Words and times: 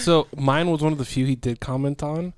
So 0.00 0.26
mine 0.36 0.70
was 0.70 0.82
one 0.82 0.92
of 0.92 0.98
the 0.98 1.04
few 1.04 1.26
he 1.26 1.36
did 1.36 1.60
comment 1.60 2.02
on, 2.02 2.32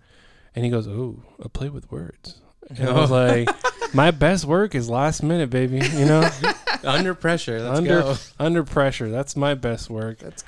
and 0.55 0.65
he 0.65 0.71
goes, 0.71 0.89
"Oh, 0.89 1.23
a 1.39 1.49
play 1.49 1.69
with 1.69 1.91
words." 1.91 2.41
And 2.69 2.89
I 2.89 2.93
was 2.93 3.11
oh. 3.11 3.15
like, 3.15 3.95
"My 3.95 4.11
best 4.11 4.45
work 4.45 4.75
is 4.75 4.89
last 4.89 5.23
minute, 5.23 5.51
baby. 5.51 5.77
You 5.77 6.07
know, 6.07 6.29
Under 6.85 7.15
pressure. 7.15 7.61
Let's 7.61 7.79
Under- 7.79 8.01
go. 8.01 8.17
under 8.39 8.65
pressure. 8.65 9.11
That's 9.11 9.37
my 9.37 9.55
best 9.55 9.91
work." 9.91 10.19
That's 10.19 10.45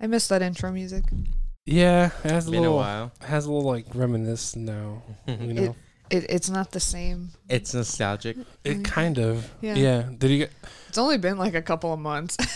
I 0.00 0.06
miss 0.06 0.28
that 0.28 0.42
intro 0.42 0.70
music. 0.70 1.04
Yeah, 1.66 2.10
it 2.24 2.30
has 2.30 2.44
Been 2.46 2.56
a 2.56 2.60
little, 2.60 2.76
while. 2.76 3.12
has 3.22 3.46
a 3.46 3.52
little 3.52 3.68
like 3.68 3.86
reminisce 3.94 4.54
now. 4.54 5.02
You 5.26 5.54
know, 5.54 5.76
It 6.10 6.26
it's 6.28 6.50
not 6.50 6.72
the 6.72 6.80
same. 6.80 7.30
It's 7.48 7.72
nostalgic. 7.72 8.36
it 8.64 8.84
kind 8.84 9.18
of. 9.18 9.50
Yeah. 9.62 9.74
Yeah. 9.74 10.08
Did 10.18 10.30
you 10.30 10.38
get? 10.38 10.52
It's 10.88 10.98
only 10.98 11.16
been 11.16 11.38
like 11.38 11.54
a 11.54 11.62
couple 11.62 11.92
of 11.92 11.98
months. 12.00 12.36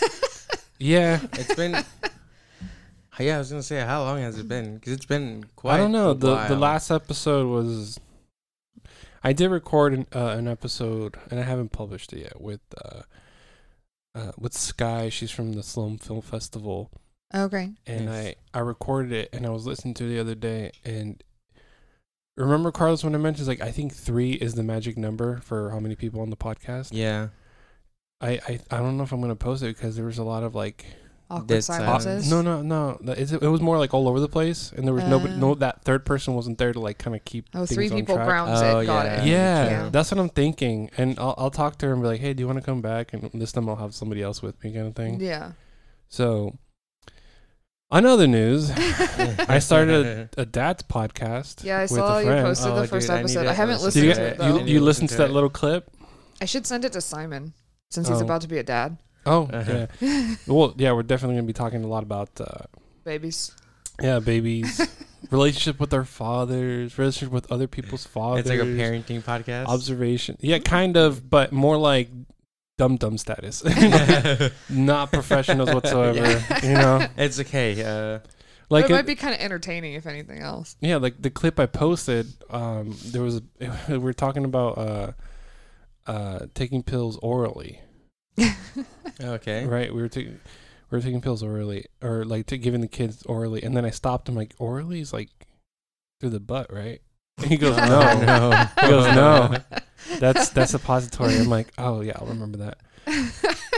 Yeah. 0.81 1.19
It's 1.33 1.53
been. 1.55 1.71
yeah, 3.19 3.35
I 3.35 3.37
was 3.39 3.49
gonna 3.49 3.61
say, 3.61 3.81
how 3.81 4.03
long 4.03 4.21
has 4.21 4.39
it 4.39 4.47
been? 4.47 4.75
Because 4.75 4.93
it's 4.93 5.05
been 5.05 5.43
quite. 5.57 5.75
I 5.75 5.77
don't 5.77 5.91
know. 5.91 6.11
a 6.11 6.15
The 6.15 6.47
the 6.47 6.55
last 6.55 6.89
episode 6.89 7.47
was. 7.47 7.99
I 9.21 9.33
did 9.33 9.51
record 9.51 9.93
an, 9.93 10.07
uh, 10.15 10.27
an 10.37 10.47
episode, 10.47 11.17
and 11.29 11.37
I 11.37 11.43
haven't 11.43 11.73
published 11.73 12.13
it 12.13 12.19
yet 12.19 12.39
with 12.39 12.61
uh, 12.81 13.01
uh, 14.15 14.31
with 14.37 14.53
Sky. 14.53 15.09
She's 15.09 15.31
from 15.31 15.51
the 15.51 15.63
SLO 15.63 15.97
Film 15.97 16.21
Festival, 16.21 16.89
okay. 17.33 17.71
and 17.87 18.05
Nice. 18.05 18.35
I 18.53 18.59
I 18.59 18.61
recorded 18.61 19.11
it, 19.11 19.29
and 19.33 19.45
I 19.45 19.49
was 19.49 19.65
listening 19.65 19.93
to 19.95 20.05
it 20.05 20.09
the 20.09 20.19
other 20.19 20.35
day, 20.35 20.71
and 20.85 21.21
remember 22.37 22.71
Carlos 22.71 23.03
when 23.03 23.15
I 23.15 23.17
mentioned 23.17 23.47
like 23.47 23.61
I 23.61 23.71
think 23.71 23.93
three 23.93 24.31
is 24.33 24.53
the 24.55 24.63
magic 24.63 24.97
number 24.97 25.37
for 25.41 25.71
how 25.71 25.79
many 25.79 25.95
people 25.95 26.21
on 26.21 26.29
the 26.29 26.37
podcast. 26.37 26.89
Yeah. 26.91 27.29
I 28.21 28.31
I, 28.47 28.59
I 28.71 28.77
don't 28.77 28.97
know 28.97 29.03
if 29.03 29.11
I'm 29.11 29.21
gonna 29.21 29.35
post 29.35 29.63
it 29.63 29.75
because 29.75 29.95
there 29.95 30.05
was 30.05 30.17
a 30.17 30.23
lot 30.23 30.43
of 30.43 30.55
like 30.55 30.85
Awkward 31.31 31.47
Dead 31.47 31.63
silences. 31.63 32.29
no 32.29 32.41
no 32.41 32.61
no 32.63 32.97
the- 33.01 33.21
it's, 33.21 33.31
it 33.31 33.41
was 33.43 33.61
more 33.61 33.77
like 33.77 33.93
all 33.93 34.07
over 34.07 34.19
the 34.19 34.27
place, 34.27 34.71
and 34.75 34.85
there 34.87 34.93
was 34.95 35.03
nobody 35.03 35.33
Uh. 35.33 35.37
no 35.37 35.55
that 35.55 35.83
third 35.83 36.03
person 36.05 36.33
wasn't 36.33 36.57
there 36.57 36.73
to 36.73 36.79
like 36.79 36.97
kind 36.97 37.15
of 37.15 37.23
keep 37.23 37.45
Oh, 37.53 37.65
three 37.67 37.87
things 37.87 37.91
on 37.91 37.99
people 37.99 38.15
track. 38.15 38.27
grounds 38.27 38.61
Oh, 38.61 38.79
it. 38.79 38.85
Got 38.87 39.05
yeah. 39.05 39.21
it. 39.21 39.27
Yeah, 39.27 39.69
Yeah. 39.69 39.89
that's 39.89 40.11
what 40.11 40.19
I'm 40.19 40.29
thinking, 40.29 40.89
and 40.97 41.19
I'll 41.19 41.35
I'll 41.37 41.51
talk 41.51 41.77
to 41.79 41.85
her 41.87 41.93
and 41.93 42.01
be 42.01 42.07
like, 42.07 42.19
hey, 42.19 42.33
do 42.33 42.41
you 42.41 42.47
want 42.47 42.57
to 42.57 42.65
come 42.65 42.81
back? 42.81 43.13
And 43.13 43.29
this 43.33 43.51
time 43.51 43.69
I'll 43.69 43.75
have 43.75 43.93
somebody 43.93 44.23
else 44.23 44.41
with 44.41 44.61
me, 44.63 44.73
kind 44.73 44.87
of 44.87 44.95
thing. 44.95 45.21
Yeah. 45.21 45.51
So, 46.07 46.57
on 47.91 48.05
other 48.05 48.27
news, 48.27 48.71
I 48.71 49.59
started 49.59 50.29
a, 50.37 50.41
a 50.41 50.45
dad's 50.45 50.83
podcast. 50.83 51.63
Yeah, 51.63 51.79
I 51.79 51.81
with 51.83 51.91
saw 51.91 52.17
a 52.17 52.21
you 52.21 52.27
friend. 52.27 52.45
posted 52.45 52.71
Oh, 52.71 52.75
the 52.81 52.87
first 52.87 53.07
dude, 53.07 53.11
I 53.11 53.17
need 53.17 53.23
episode. 53.25 53.43
to 53.43 53.49
I 53.49 53.53
haven't 53.53 53.81
listen 53.81 54.01
Did 54.01 54.07
listened 54.09 54.23
you 54.25 54.31
to 54.31 54.37
get, 54.37 54.47
it 54.47 54.53
you, 54.53 54.59
though. 54.59 54.65
you 54.65 54.81
listened 54.81 55.09
to 55.09 55.17
that 55.17 55.29
it. 55.29 55.33
little 55.33 55.49
clip? 55.49 55.89
I 56.41 56.45
should 56.45 56.65
send 56.67 56.85
it 56.85 56.93
to 56.93 57.01
Simon 57.01 57.53
since 57.89 58.07
he's 58.07 58.21
Oh. 58.21 58.25
about 58.25 58.41
to 58.41 58.47
be 58.47 58.57
a 58.59 58.63
dad. 58.63 58.97
Oh, 59.25 59.49
Uh-huh. 59.51 59.87
yeah. 59.99 60.35
well, 60.47 60.73
yeah, 60.77 60.91
we're 60.93 61.03
definitely 61.03 61.35
gonna 61.35 61.47
be 61.47 61.53
talking 61.53 61.83
a 61.83 61.87
lot 61.87 62.03
about 62.03 62.29
uh, 62.39 62.65
Babies. 63.03 63.51
yeah, 64.01 64.19
babies, 64.19 64.79
relationship 65.31 65.79
with 65.79 65.93
our 65.93 66.05
fathers, 66.05 66.97
relationship 66.97 67.33
with 67.33 67.51
other 67.51 67.67
people's 67.67 68.05
fathers. 68.05 68.41
It's 68.41 68.49
like 68.49 68.59
a 68.59 68.63
parenting 68.63 69.21
podcast. 69.23 69.65
observation. 69.65 70.37
Yeah, 70.39 70.59
kind 70.59 70.95
of, 70.95 71.27
but 71.29 71.51
more 71.51 71.77
like 71.77 72.09
dum 72.79 72.95
dum 72.95 73.17
status, 73.17 73.61
not 74.69 75.11
professionals 75.11 75.69
whatsoever. 75.73 76.17
Yeah. 76.25 76.65
You 76.65 76.73
know, 76.73 77.07
it's 77.17 77.37
okay. 77.41 77.83
Uh, 77.83 78.19
like 78.69 78.85
but 78.85 78.91
it 78.91 78.93
it- 78.93 78.95
might 78.95 79.05
be 79.05 79.15
kind 79.15 79.35
of 79.35 79.41
entertaining 79.41 79.93
if 79.95 80.05
anything 80.07 80.39
else. 80.39 80.77
yeah, 80.79 80.95
like 80.95 81.21
the 81.21 81.29
clip 81.29 81.59
I 81.59 81.65
posted. 81.65 82.27
Um, 82.49 82.95
there 83.07 83.21
was 83.21 83.41
we 83.89 83.97
were 83.97 84.13
talking 84.13 84.45
about 84.45 84.77
uh, 84.77 85.11
uh, 86.07 86.39
taking 86.53 86.81
pills 86.81 87.17
orally, 87.21 87.81
okay. 89.21 89.65
right? 89.65 89.93
We 89.93 90.01
were 90.01 90.07
taking 90.09 90.39
we 90.89 90.97
were 90.97 91.01
taking 91.01 91.19
pills 91.21 91.43
orally, 91.43 91.85
or 92.01 92.23
like 92.23 92.45
to 92.47 92.57
giving 92.57 92.79
the 92.81 92.87
kids 92.87 93.23
orally, 93.23 93.61
and 93.61 93.75
then 93.75 93.83
I 93.85 93.89
stopped. 93.89 94.29
I'm 94.29 94.35
like, 94.35 94.55
orally 94.57 95.01
is 95.01 95.11
like 95.11 95.29
through 96.21 96.29
the 96.31 96.39
butt, 96.39 96.71
right? 96.71 97.01
And 97.41 97.45
he 97.49 97.57
goes, 97.57 97.75
no, 97.77 97.99
no. 98.23 98.65
He 98.81 98.87
goes, 98.89 99.05
no. 99.15 99.57
that's 100.19 100.49
that's 100.49 100.71
suppository. 100.71 101.35
I'm 101.37 101.49
like, 101.49 101.67
oh 101.77 102.01
yeah, 102.01 102.13
I'll 102.15 102.27
remember 102.27 102.57
that. 102.59 102.77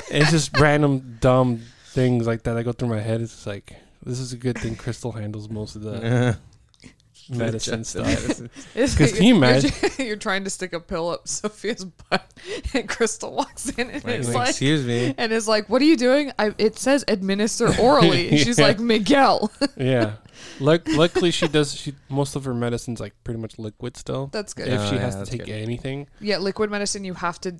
it's 0.10 0.32
just 0.32 0.58
random 0.60 1.18
dumb 1.22 1.62
things 1.88 2.26
like 2.28 2.44
that 2.44 2.58
I 2.58 2.64
go 2.64 2.72
through 2.72 2.90
my 2.90 3.00
head. 3.00 3.22
It's 3.22 3.34
just 3.34 3.48
like 3.48 3.74
this 4.04 4.20
is 4.20 4.34
a 4.34 4.38
good 4.38 4.58
thing. 4.58 4.76
Crystal 4.76 5.12
handles 5.12 5.50
most 5.50 5.76
of 5.76 5.82
the 5.84 6.38
medicine 7.30 7.84
stuff. 7.84 8.06
Because 8.08 8.42
It's 8.76 8.96
'Cause 8.98 9.12
like 9.12 9.16
can 9.16 9.24
you 9.24 9.36
you're- 9.36 9.38
imagine- 9.48 9.72
You're, 9.98 10.08
you're 10.08 10.16
trying 10.18 10.44
to 10.44 10.50
stick 10.50 10.74
a 10.74 10.80
pill 10.80 11.10
up 11.10 11.28
Sophia's 11.28 11.86
butt, 11.86 12.34
and 12.74 12.90
Crystal 12.90 13.34
walks 13.34 13.70
in 13.70 13.90
and 13.90 14.04
Like, 14.04 14.16
it's 14.20 14.34
like, 14.34 14.50
excuse 14.50 14.86
me. 14.86 15.14
and 15.18 15.32
is 15.32 15.48
like, 15.48 15.70
"What 15.70 15.82
are 15.82 15.86
you 15.86 15.98
doing?" 15.98 16.32
I, 16.40 16.54
it 16.58 16.78
says 16.78 17.06
administer 17.08 17.74
orally. 17.80 18.30
And 18.30 18.40
she's 18.40 18.60
like, 18.60 18.80
"Miguel." 18.80 19.52
yeah. 19.78 20.14
Luck, 20.60 20.82
luckily, 20.88 21.32
she 21.32 21.48
does. 21.48 21.74
She 21.76 21.94
most 22.10 22.36
of 22.36 22.46
her 22.46 22.54
medicine's 22.54 23.00
like 23.00 23.14
pretty 23.24 23.40
much 23.40 23.58
liquid 23.60 23.98
still. 23.98 24.28
That's 24.32 24.54
good. 24.54 24.68
If 24.68 24.80
Oh, 24.82 24.90
she 24.90 24.96
yeah, 24.96 25.02
has 25.02 25.14
to 25.16 25.20
that's 25.20 25.30
take 25.32 25.46
good. 25.46 25.52
anything, 25.52 26.08
Yeah, 26.20 26.38
liquid 26.38 26.70
medicine 26.72 27.04
you 27.04 27.14
have 27.16 27.40
to 27.42 27.58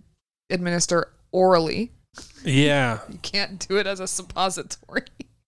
administer 0.50 1.12
orally. 1.32 1.92
yeah, 2.44 3.00
You 3.12 3.18
can't 3.20 3.66
do 3.68 3.78
it 3.78 3.88
as 3.88 4.00
a 4.00 4.08
suppository. 4.08 5.04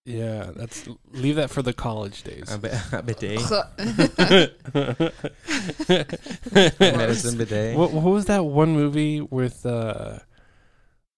yeah. 0.05 0.51
That's 0.55 0.87
leave 1.11 1.35
that 1.35 1.49
for 1.49 1.61
the 1.61 1.73
college 1.73 2.23
days. 2.23 2.51
A, 2.51 2.57
bi- 2.57 2.81
a 2.91 3.03
bidet. 3.03 3.41
what, 3.49 3.71
Medicine 6.79 7.37
bidet. 7.37 7.77
what 7.77 7.91
was 7.93 8.25
that 8.25 8.45
one 8.45 8.73
movie 8.73 9.21
with 9.21 9.65
uh 9.65 10.19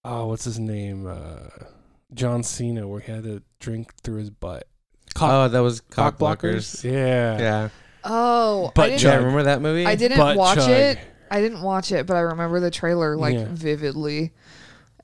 oh 0.04 0.26
what's 0.26 0.44
his 0.44 0.58
name 0.58 1.06
uh 1.06 1.48
John 2.14 2.42
Cena 2.42 2.86
where 2.86 3.00
he 3.00 3.10
had 3.10 3.24
to 3.24 3.42
drink 3.58 3.92
through 4.02 4.18
his 4.18 4.30
butt. 4.30 4.68
Cock, 5.16 5.30
oh, 5.32 5.48
that 5.48 5.60
was 5.60 5.80
cock, 5.80 6.18
cock 6.18 6.38
blockers. 6.40 6.84
Yeah. 6.84 7.38
Yeah. 7.38 7.68
oh, 8.04 8.72
But 8.74 8.82
I 8.82 8.86
didn't, 8.90 9.00
Chug. 9.00 9.12
Yeah, 9.12 9.18
remember 9.18 9.42
that 9.44 9.60
movie? 9.62 9.86
I 9.86 9.94
didn't 9.96 10.18
Butt 10.18 10.36
watch 10.36 10.58
chug. 10.58 10.70
it. 10.70 10.98
I 11.30 11.40
didn't 11.40 11.62
watch 11.62 11.90
it, 11.92 12.06
but 12.06 12.16
I 12.16 12.20
remember 12.20 12.60
the 12.60 12.70
trailer 12.70 13.16
like 13.16 13.34
Yeah. 13.34 13.46
vividly. 13.50 14.32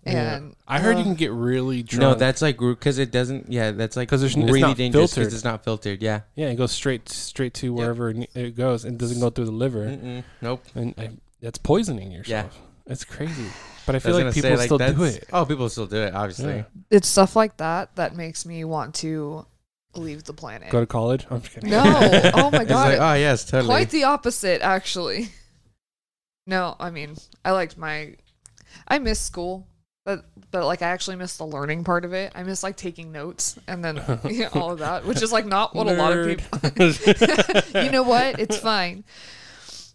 Yeah. 0.06 0.34
And 0.37 0.56
I 0.67 0.81
heard 0.81 0.97
you 0.97 1.03
uh, 1.03 1.05
can 1.05 1.15
get 1.15 1.31
really 1.31 1.83
drunk. 1.84 2.00
No, 2.00 2.15
that's 2.15 2.43
like 2.43 2.59
because 2.59 2.99
it 2.99 3.12
doesn't. 3.12 3.50
Yeah, 3.53 3.71
that's 3.71 3.97
like 3.97 4.09
'Cause 4.09 4.21
there's 4.21 4.34
n- 4.37 4.43
it's 4.43 4.50
really 4.53 4.61
not 4.62 4.77
dangerous 4.77 5.12
filtered. 5.15 5.25
because 5.27 5.34
it's 5.34 5.45
not 5.45 5.62
filtered. 5.62 6.03
Yeah. 6.03 6.23
yeah, 6.34 6.49
it 6.49 6.56
goes 6.56 6.73
straight 6.73 7.09
straight 7.09 7.55
to 7.55 7.73
wherever 7.73 8.11
it 8.11 8.17
ne- 8.17 8.29
it 8.34 8.56
goes 8.56 8.84
and 8.84 8.99
doesn't 8.99 9.21
go 9.21 9.31
through 9.31 9.44
the 9.44 9.53
liver, 9.53 9.84
Mm-mm. 9.87 10.25
Nope. 10.41 10.65
and 10.75 10.94
I, 10.99 11.11
that's 11.41 11.59
poisoning 11.59 12.11
yourself. 12.11 12.59
It's 12.87 13.05
crazy, 13.05 13.47
but 13.87 13.94
I 13.94 13.97
I 13.97 13.99
feel 14.00 14.17
was 14.17 14.25
like 14.25 14.34
people 14.34 14.56
say, 14.56 14.65
still 14.65 14.79
do 14.79 15.05
it. 15.05 15.29
Oh, 15.33 15.44
people 15.44 15.69
still 15.69 15.87
do 15.87 15.99
it. 16.03 16.12
Obviously. 16.15 16.56
Yeah. 16.56 16.62
it's 16.91 17.06
stuff 17.06 17.37
like 17.37 17.56
that 17.59 17.94
that 17.94 18.17
makes 18.17 18.44
me 18.44 18.65
want 18.65 18.97
to 18.97 19.47
leave 19.95 20.25
the 20.25 20.33
planet. 20.33 20.71
Go 20.71 20.81
to 20.81 20.87
college. 20.87 21.27
I'm 21.31 21.41
just 21.41 21.53
kidding. 21.55 21.71
no, 21.71 21.83
oh 22.35 22.51
my 22.51 22.61
It's 22.63 22.69
god, 22.69 22.99
like, 22.99 23.01
oh 23.01 23.15
yes, 23.15 23.45
totally. 23.45 23.69
quite 23.69 23.91
the 23.91 24.05
opposite 24.05 24.63
actually. 24.63 25.29
No, 26.47 26.77
I 26.81 26.91
mean 26.91 27.17
I 27.45 27.53
liked 27.53 27.77
my, 27.79 28.15
I 28.89 28.99
miss 28.99 29.21
school, 29.21 29.67
but 30.05 30.25
but 30.51 30.67
like 30.67 30.83
I 30.83 30.89
actually 30.89 31.17
miss 31.17 31.37
the 31.37 31.47
learning 31.47 31.85
part 31.85 32.05
of 32.05 32.13
it. 32.13 32.33
I 32.35 32.43
miss 32.43 32.63
like 32.63 32.77
taking 32.77 33.13
notes 33.13 33.59
and 33.69 33.85
then 33.85 34.03
you 34.25 34.41
know, 34.45 34.49
all 34.55 34.73
of 34.73 34.79
that, 34.81 35.05
which 35.05 35.23
is 35.23 35.31
like 35.33 35.47
not 35.47 35.75
what 35.75 35.87
a 35.87 35.93
lot 35.95 36.17
of 36.17 36.27
people. 36.27 37.83
you 37.83 37.91
know 37.91 38.03
what? 38.03 38.39
It's 38.41 38.59
fine. 38.59 39.05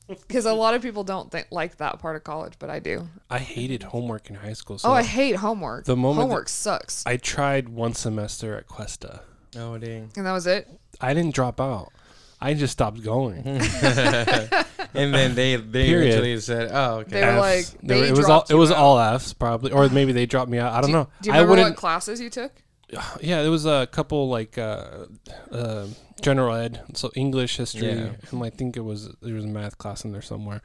Because 0.07 0.45
a 0.45 0.53
lot 0.53 0.73
of 0.73 0.81
people 0.81 1.03
don't 1.03 1.29
think, 1.29 1.47
like 1.51 1.77
that 1.77 1.99
part 1.99 2.15
of 2.15 2.23
college, 2.23 2.53
but 2.59 2.69
I 2.69 2.79
do. 2.79 3.09
I 3.29 3.39
hated 3.39 3.83
homework 3.83 4.29
in 4.29 4.37
high 4.37 4.53
school. 4.53 4.77
So 4.77 4.87
oh, 4.87 4.93
I 4.93 5.03
hate 5.03 5.35
homework. 5.35 5.83
the 5.83 5.97
moment 5.97 6.21
homework 6.21 6.47
sucks. 6.47 7.05
I 7.05 7.17
tried 7.17 7.67
one 7.67 7.93
semester 7.93 8.55
at 8.55 8.67
Cuesta. 8.67 9.19
Oh 9.55 9.77
dang. 9.77 10.11
and 10.17 10.25
that 10.25 10.33
was 10.33 10.47
it. 10.47 10.67
I 10.99 11.13
didn't 11.13 11.33
drop 11.35 11.61
out. 11.61 11.91
I 12.39 12.53
just 12.53 12.73
stopped 12.73 13.01
going. 13.03 13.39
and 13.47 15.13
then 15.13 15.35
they 15.35 15.55
they 15.55 15.87
Period. 15.87 16.07
eventually 16.09 16.39
said, 16.39 16.69
"Oh, 16.71 16.97
okay." 16.99 17.19
They 17.21 17.25
were 17.25 17.39
like, 17.39 17.59
Fs. 17.65 17.75
They 17.81 17.95
were- 17.95 18.01
they 18.01 18.09
it 18.09 18.17
was 18.17 18.29
all 18.29 18.41
it 18.43 18.49
you 18.49 18.57
was 18.57 18.71
out. 18.71 18.77
all 18.77 18.99
Fs 19.17 19.33
probably, 19.33 19.71
or 19.71 19.89
maybe 19.89 20.11
they 20.11 20.25
dropped 20.25 20.49
me 20.51 20.57
out. 20.59 20.73
I 20.73 20.81
don't 20.81 20.91
do, 20.91 20.97
know. 20.97 21.09
Do 21.21 21.29
you 21.29 21.33
I 21.33 21.37
remember 21.37 21.49
wouldn't. 21.51 21.69
what 21.71 21.77
classes 21.77 22.19
you 22.21 22.29
took? 22.29 22.51
Yeah, 23.21 23.41
there 23.41 23.51
was 23.51 23.65
a 23.65 23.87
couple 23.91 24.29
like 24.29 24.57
uh, 24.57 25.05
uh, 25.51 25.87
general 26.21 26.55
ed, 26.55 26.81
so 26.93 27.11
English, 27.15 27.57
history, 27.57 27.87
Yeah. 27.87 28.11
and 28.31 28.43
I 28.43 28.49
think 28.49 28.77
it 28.77 28.81
was 28.81 29.09
there 29.21 29.33
was 29.33 29.43
a 29.45 29.47
math 29.49 29.77
class 29.77 30.05
in 30.05 30.11
there 30.11 30.21
somewhere. 30.21 30.61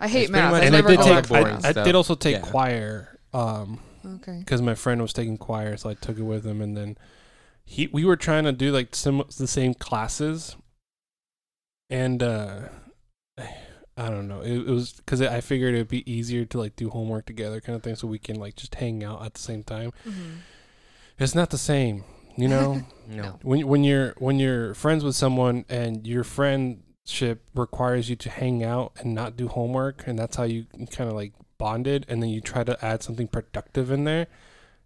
I 0.00 0.08
hate 0.08 0.22
It's 0.24 0.30
math. 0.32 0.50
much- 0.52 0.62
I 0.62 0.66
and 0.66 0.74
I 0.74 0.78
never 0.78 0.88
did 0.90 0.98
got 0.98 1.24
take 1.24 1.64
I. 1.64 1.68
I 1.68 1.72
did 1.84 1.94
also 1.94 2.14
take 2.14 2.36
Yeah. 2.36 2.42
choir 2.42 3.18
um 3.32 3.78
Okay. 4.04 4.38
because 4.40 4.60
my 4.60 4.74
friend 4.74 5.00
was 5.00 5.12
taking 5.12 5.38
choir, 5.38 5.76
so 5.76 5.88
I 5.88 5.94
took 5.94 6.18
it 6.18 6.22
with 6.24 6.44
him, 6.44 6.60
and 6.60 6.76
then 6.76 6.98
he 7.64 7.88
we 7.92 8.04
were 8.04 8.16
trying 8.16 8.44
to 8.44 8.52
do 8.52 8.72
like 8.72 8.94
sim- 8.94 9.22
the 9.38 9.46
same 9.46 9.74
classes, 9.74 10.56
and 11.90 12.22
uh 12.22 12.68
I 13.96 14.08
don't 14.08 14.26
know, 14.26 14.40
it, 14.40 14.52
it 14.52 14.66
was 14.66 14.92
because 14.94 15.20
I 15.20 15.40
figured 15.42 15.74
it'd 15.74 15.88
be 15.88 16.10
easier 16.10 16.44
to 16.46 16.58
like 16.58 16.76
do 16.76 16.88
homework 16.88 17.26
together, 17.26 17.60
kind 17.60 17.76
of 17.76 17.82
thing, 17.82 17.94
so 17.94 18.06
we 18.08 18.18
can 18.18 18.36
like 18.36 18.56
just 18.56 18.74
hang 18.76 19.04
out 19.04 19.24
at 19.24 19.34
the 19.34 19.40
same 19.40 19.62
time. 19.62 19.92
Mhm. 20.06 20.38
It's 21.18 21.34
not 21.34 21.50
the 21.50 21.58
same, 21.58 22.04
you 22.36 22.48
know. 22.48 22.82
no. 23.06 23.38
when 23.42 23.66
when 23.68 23.84
you're 23.84 24.14
when 24.18 24.38
you're 24.38 24.74
friends 24.74 25.04
with 25.04 25.14
someone 25.14 25.66
and 25.68 26.06
your 26.06 26.24
friendship 26.24 27.46
requires 27.54 28.08
you 28.08 28.16
to 28.16 28.30
hang 28.30 28.64
out 28.64 28.92
and 29.00 29.14
not 29.14 29.36
do 29.36 29.48
homework, 29.48 30.06
and 30.06 30.18
that's 30.18 30.36
how 30.36 30.44
you 30.44 30.64
kind 30.90 31.10
of 31.10 31.14
like 31.14 31.34
bonded, 31.58 32.06
and 32.08 32.22
then 32.22 32.30
you 32.30 32.40
try 32.40 32.64
to 32.64 32.82
add 32.84 33.02
something 33.02 33.28
productive 33.28 33.90
in 33.90 34.04
there. 34.04 34.26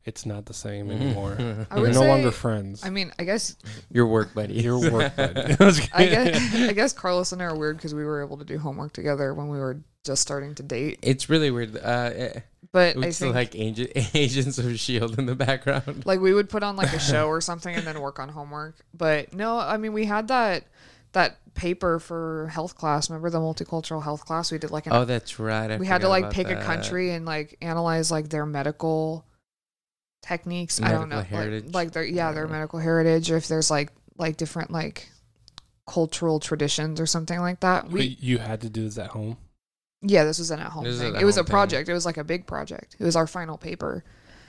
It's 0.07 0.25
not 0.25 0.47
the 0.47 0.55
same 0.55 0.91
anymore. 0.97 1.37
I 1.71 1.75
We're 1.77 1.83
would 1.83 1.95
no 1.95 2.01
say- 2.01 2.09
longer 2.09 2.31
friends. 2.31 2.85
I 2.85 2.91
mean, 2.91 3.13
I 3.19 3.25
guess 3.25 3.57
Your 3.91 4.07
work 4.07 4.33
buddy. 4.35 4.55
Your 4.63 4.79
work 4.91 5.15
buddy. 5.17 5.41
I 5.93 6.07
guess 6.07 6.55
I 6.55 6.73
guess 6.73 6.93
Carlos 6.93 7.33
and 7.33 7.43
I 7.43 7.47
are 7.47 7.57
weird 7.57 7.77
because 7.77 7.95
we 7.95 8.05
were 8.05 8.23
able 8.25 8.37
to 8.39 8.45
do 8.45 8.59
homework 8.59 8.93
together 8.93 9.35
when 9.35 9.49
we 9.49 9.59
were 9.59 9.81
just 10.05 10.23
starting 10.23 10.55
to 10.55 10.63
date. 10.63 11.01
It's 11.03 11.29
really 11.29 11.51
weird. 11.51 11.77
Uh, 11.77 12.11
eh, 12.15 12.41
But 12.71 12.97
I 12.97 13.07
it's 13.09 13.19
think 13.19 13.35
like 13.35 13.57
agent, 13.57 13.91
Agents 14.15 14.59
of 14.59 14.79
Shield 14.79 15.19
in 15.19 15.27
the 15.27 15.35
background. 15.35 16.07
like 16.07 16.21
we 16.21 16.33
would 16.33 16.49
put 16.49 16.63
on 16.63 16.77
like 16.77 16.93
a 16.93 17.01
show 17.01 17.27
or 17.27 17.41
something 17.41 17.75
and 17.75 17.85
then 17.87 18.01
work 18.01 18.19
on 18.21 18.29
homework. 18.29 18.77
But 18.95 19.33
no, 19.35 19.59
I 19.59 19.77
mean 19.77 19.93
we 19.93 20.05
had 20.05 20.29
that 20.29 20.65
that 21.13 21.39
paper 21.55 21.99
for 21.99 22.49
health 22.53 22.77
class. 22.77 23.09
Remember 23.11 23.31
the 23.31 23.41
multicultural 23.41 24.03
health 24.05 24.25
class? 24.27 24.53
We 24.53 24.59
did 24.59 24.71
like 24.71 24.87
an 24.87 24.93
Oh, 24.93 25.05
that's 25.05 25.39
right. 25.41 25.71
I 25.73 25.77
we 25.79 25.87
had 25.87 25.99
to 26.03 26.07
forgot 26.07 26.11
like 26.11 26.23
about 26.25 26.33
pick 26.35 26.47
a 26.51 26.55
that. 26.57 26.63
country 26.65 27.11
and 27.11 27.25
like 27.27 27.57
analyze 27.61 28.11
like 28.13 28.29
their 28.29 28.47
medical 28.47 29.25
techniques. 30.27 30.81
I 30.83 30.93
don't 30.93 31.09
know, 31.09 31.21
heritage. 31.23 31.67
like, 31.67 31.75
like 31.75 31.93
their 31.93 32.05
yeah 32.05 32.33
their 32.33 32.47
Yeah. 32.47 32.53
medical 32.53 32.79
heritage, 32.79 33.31
or 33.31 33.37
if 33.37 33.49
there's 33.49 33.71
like 33.71 33.91
like 34.19 34.37
different 34.37 34.71
like 34.71 35.09
cultural 35.87 36.41
traditions 36.41 37.01
or 37.01 37.07
something 37.07 37.39
like 37.41 37.61
that. 37.61 37.89
We 37.89 38.01
Wait, 38.01 38.23
you 38.23 38.39
had 38.39 38.61
to 38.63 38.69
do 38.71 38.85
this 38.85 38.99
at 38.99 39.09
home. 39.09 39.37
yeah, 40.03 40.25
this 40.25 40.39
was 40.39 40.51
an 40.51 40.59
at 40.61 40.69
home 40.73 40.85
This 40.85 40.99
thing. 40.99 41.15
an 41.15 41.21
It 41.21 41.25
was 41.25 41.37
a 41.37 41.41
at-home 41.41 41.47
thing. 41.47 41.51
project. 41.53 41.89
It 41.89 41.93
was 41.93 42.07
like 42.07 42.17
a 42.17 42.25
big 42.25 42.47
project. 42.47 42.97
It 42.99 43.05
was 43.05 43.15
our 43.17 43.27
final 43.27 43.57
paper, 43.57 44.05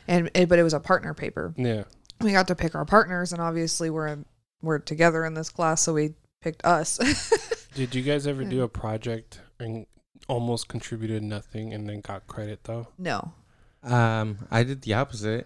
and 0.07 0.29
it, 0.33 0.49
but 0.49 0.57
it 0.59 0.63
was 0.63 0.73
a 0.73 0.79
partner 0.79 1.13
paper. 1.13 1.53
Yeah. 1.57 1.83
We 2.21 2.31
got 2.31 2.47
to 2.47 2.55
pick 2.55 2.73
our 2.73 2.85
partners, 2.85 3.31
and 3.33 3.41
obviously 3.41 3.89
we're 3.89 4.17
we're 4.63 4.79
together 4.79 5.23
in 5.25 5.35
this 5.35 5.49
class, 5.49 5.81
so 5.81 5.93
we 5.93 6.15
picked 6.41 6.65
us. 6.65 6.97
Did 7.75 7.93
you 7.93 8.01
guys 8.01 8.25
ever 8.25 8.41
Yeah. 8.41 8.49
do 8.49 8.61
a 8.63 8.67
project 8.67 9.41
and 9.59 9.85
almost 10.27 10.67
contributed 10.67 11.21
nothing 11.21 11.73
and 11.73 11.87
then 11.87 12.01
got 12.01 12.25
credit 12.25 12.63
though? 12.63 12.87
no, 12.97 13.33
Um, 13.83 14.39
I 14.49 14.63
did 14.63 14.81
the 14.81 14.95
opposite. 14.95 15.45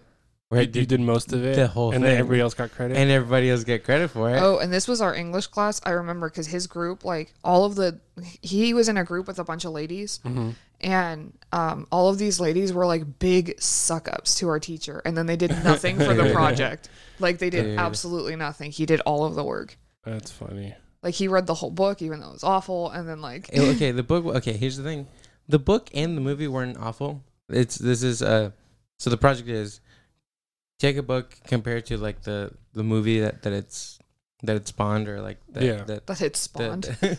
Where 0.52 0.60
You, 0.60 0.64
I 0.64 0.66
you 0.66 0.72
did, 0.72 0.88
did 0.88 1.00
most 1.00 1.32
of 1.32 1.42
it, 1.46 1.56
the 1.56 1.66
whole 1.66 1.92
and 1.92 2.04
then 2.04 2.10
thing. 2.10 2.18
everybody 2.18 2.40
else 2.42 2.52
got 2.52 2.70
credit. 2.72 2.94
and 2.98 3.10
everybody 3.10 3.48
else 3.48 3.64
get 3.64 3.84
credit 3.84 4.08
for 4.08 4.28
it. 4.28 4.38
Oh, 4.38 4.58
and 4.58 4.70
this 4.70 4.86
was 4.86 5.00
our 5.00 5.14
English 5.14 5.46
class. 5.46 5.80
I 5.86 5.90
remember 5.92 6.28
because 6.28 6.46
his 6.48 6.66
group, 6.66 7.06
like 7.06 7.32
all 7.42 7.64
of 7.64 7.74
the, 7.74 8.00
he 8.42 8.74
was 8.74 8.86
in 8.90 8.98
a 8.98 9.04
group 9.04 9.26
with 9.26 9.38
a 9.38 9.44
bunch 9.44 9.64
of 9.64 9.72
ladies, 9.72 10.20
hmm 10.22 10.50
and 10.84 11.32
um, 11.52 11.86
all 11.92 12.08
of 12.08 12.18
these 12.18 12.40
ladies 12.40 12.72
were 12.72 12.84
like 12.84 13.20
big 13.20 13.54
suck 13.60 14.08
ups 14.12 14.34
to 14.40 14.48
our 14.48 14.58
teacher, 14.58 15.00
and 15.04 15.16
then 15.16 15.26
they 15.26 15.36
did 15.36 15.50
nothing 15.62 15.96
for 15.96 16.12
the 16.12 16.32
project. 16.34 16.88
Like 17.20 17.38
they 17.38 17.50
did 17.50 17.62
Dude. 17.62 17.78
absolutely 17.78 18.34
nothing. 18.36 18.72
He 18.72 18.84
did 18.84 19.00
all 19.02 19.24
of 19.24 19.34
the 19.36 19.44
work. 19.44 19.78
That's 20.04 20.30
funny. 20.32 20.74
Like 21.02 21.14
he 21.14 21.28
read 21.28 21.46
the 21.46 21.54
whole 21.54 21.70
book, 21.70 22.02
even 22.02 22.18
though 22.20 22.30
it 22.30 22.32
was 22.32 22.44
awful, 22.44 22.90
and 22.90 23.08
then 23.08 23.20
like 23.20 23.48
okay, 23.56 23.92
the 23.92 24.02
book. 24.02 24.24
Okay, 24.26 24.54
here's 24.54 24.76
the 24.76 24.82
thing: 24.82 25.06
the 25.48 25.60
book 25.60 25.88
and 25.94 26.16
the 26.16 26.20
movie 26.20 26.48
weren't 26.48 26.76
awful. 26.78 27.22
It's 27.48 27.76
this 27.76 28.02
is 28.02 28.20
uh, 28.20 28.50
so 28.98 29.08
the 29.08 29.16
project 29.16 29.48
is 29.48 29.80
take 30.82 30.96
a 30.98 31.02
book 31.12 31.26
compared 31.54 31.86
to 31.86 31.94
like 32.06 32.18
the 32.28 32.38
the 32.74 32.82
movie 32.82 33.20
that 33.24 33.42
that 33.42 33.52
it's 33.60 33.98
that 34.42 34.56
it 34.56 34.66
spawned 34.66 35.06
or 35.08 35.18
like 35.28 35.38
that, 35.54 35.62
Yeah. 35.62 35.84
that 35.88 36.06
that 36.06 36.20
it 36.20 36.34
spawned 36.36 36.84
the- 36.84 37.16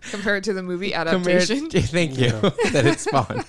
compared 0.10 0.44
to 0.44 0.52
the 0.52 0.62
movie 0.62 0.90
compared- 0.92 1.42
adaptation. 1.50 1.70
thank 1.98 2.18
you 2.18 2.26
Yeah. 2.26 2.50
that 2.72 2.84
it 2.92 3.00
spawned. 3.00 3.48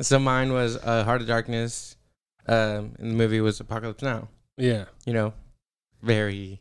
so 0.00 0.18
mine 0.18 0.52
was 0.52 0.76
uh, 0.76 1.04
Heart 1.04 1.22
of 1.22 1.26
Darkness, 1.28 1.96
um, 2.48 2.96
and 2.98 3.10
the 3.12 3.16
movie 3.22 3.40
was 3.40 3.60
Apocalypse 3.60 4.02
Now. 4.02 4.28
Yeah. 4.56 4.84
You 5.06 5.12
know, 5.12 5.34
very 6.02 6.60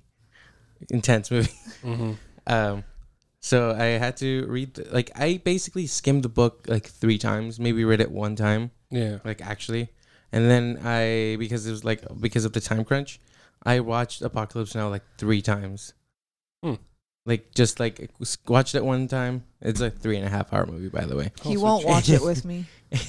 intense 0.90 1.32
movie. 1.32 1.54
hmm 1.84 2.14
Um, 2.48 2.84
so 3.40 3.72
I 3.72 3.98
had 3.98 4.18
to 4.18 4.46
read 4.48 4.74
the, 4.76 4.84
like 4.92 5.10
I 5.16 5.40
basically 5.44 5.88
skimmed 5.88 6.24
the 6.24 6.30
book 6.30 6.66
like 6.68 6.88
three 6.88 7.18
times, 7.18 7.60
maybe 7.60 7.86
read 7.86 8.02
it 8.02 8.12
one 8.12 8.36
time, 8.36 8.72
Yeah. 8.90 9.20
like 9.24 9.42
actually, 9.42 9.90
and 10.32 10.50
then 10.50 10.80
I 10.84 11.36
because 11.40 11.66
it 11.68 11.72
was 11.72 11.84
like 11.84 12.02
because 12.20 12.46
of 12.46 12.54
the 12.54 12.62
time 12.62 12.84
crunch, 12.86 13.20
I 13.64 13.80
watched 13.80 14.22
Apocalypse 14.22 14.76
Now 14.76 14.90
like 14.90 15.04
three 15.18 15.42
times. 15.42 15.94
Hmm. 16.64 16.76
Like 17.26 17.54
just 17.54 17.80
like 17.80 18.10
s- 18.22 18.38
watched 18.48 18.76
it 18.76 18.84
one 18.86 19.08
time. 19.08 19.44
It's 19.62 19.82
a 19.82 19.90
three 19.90 20.18
and 20.18 20.26
a 20.26 20.30
half 20.30 20.52
hour 20.54 20.66
movie, 20.66 20.90
by 20.90 21.06
the 21.06 21.16
way. 21.16 21.32
He 21.44 21.56
Also 21.58 21.64
won't 21.66 21.82
cheap. 21.82 21.90
watch 21.90 22.10
it 22.10 22.22
with 22.24 22.46
me 22.46 22.66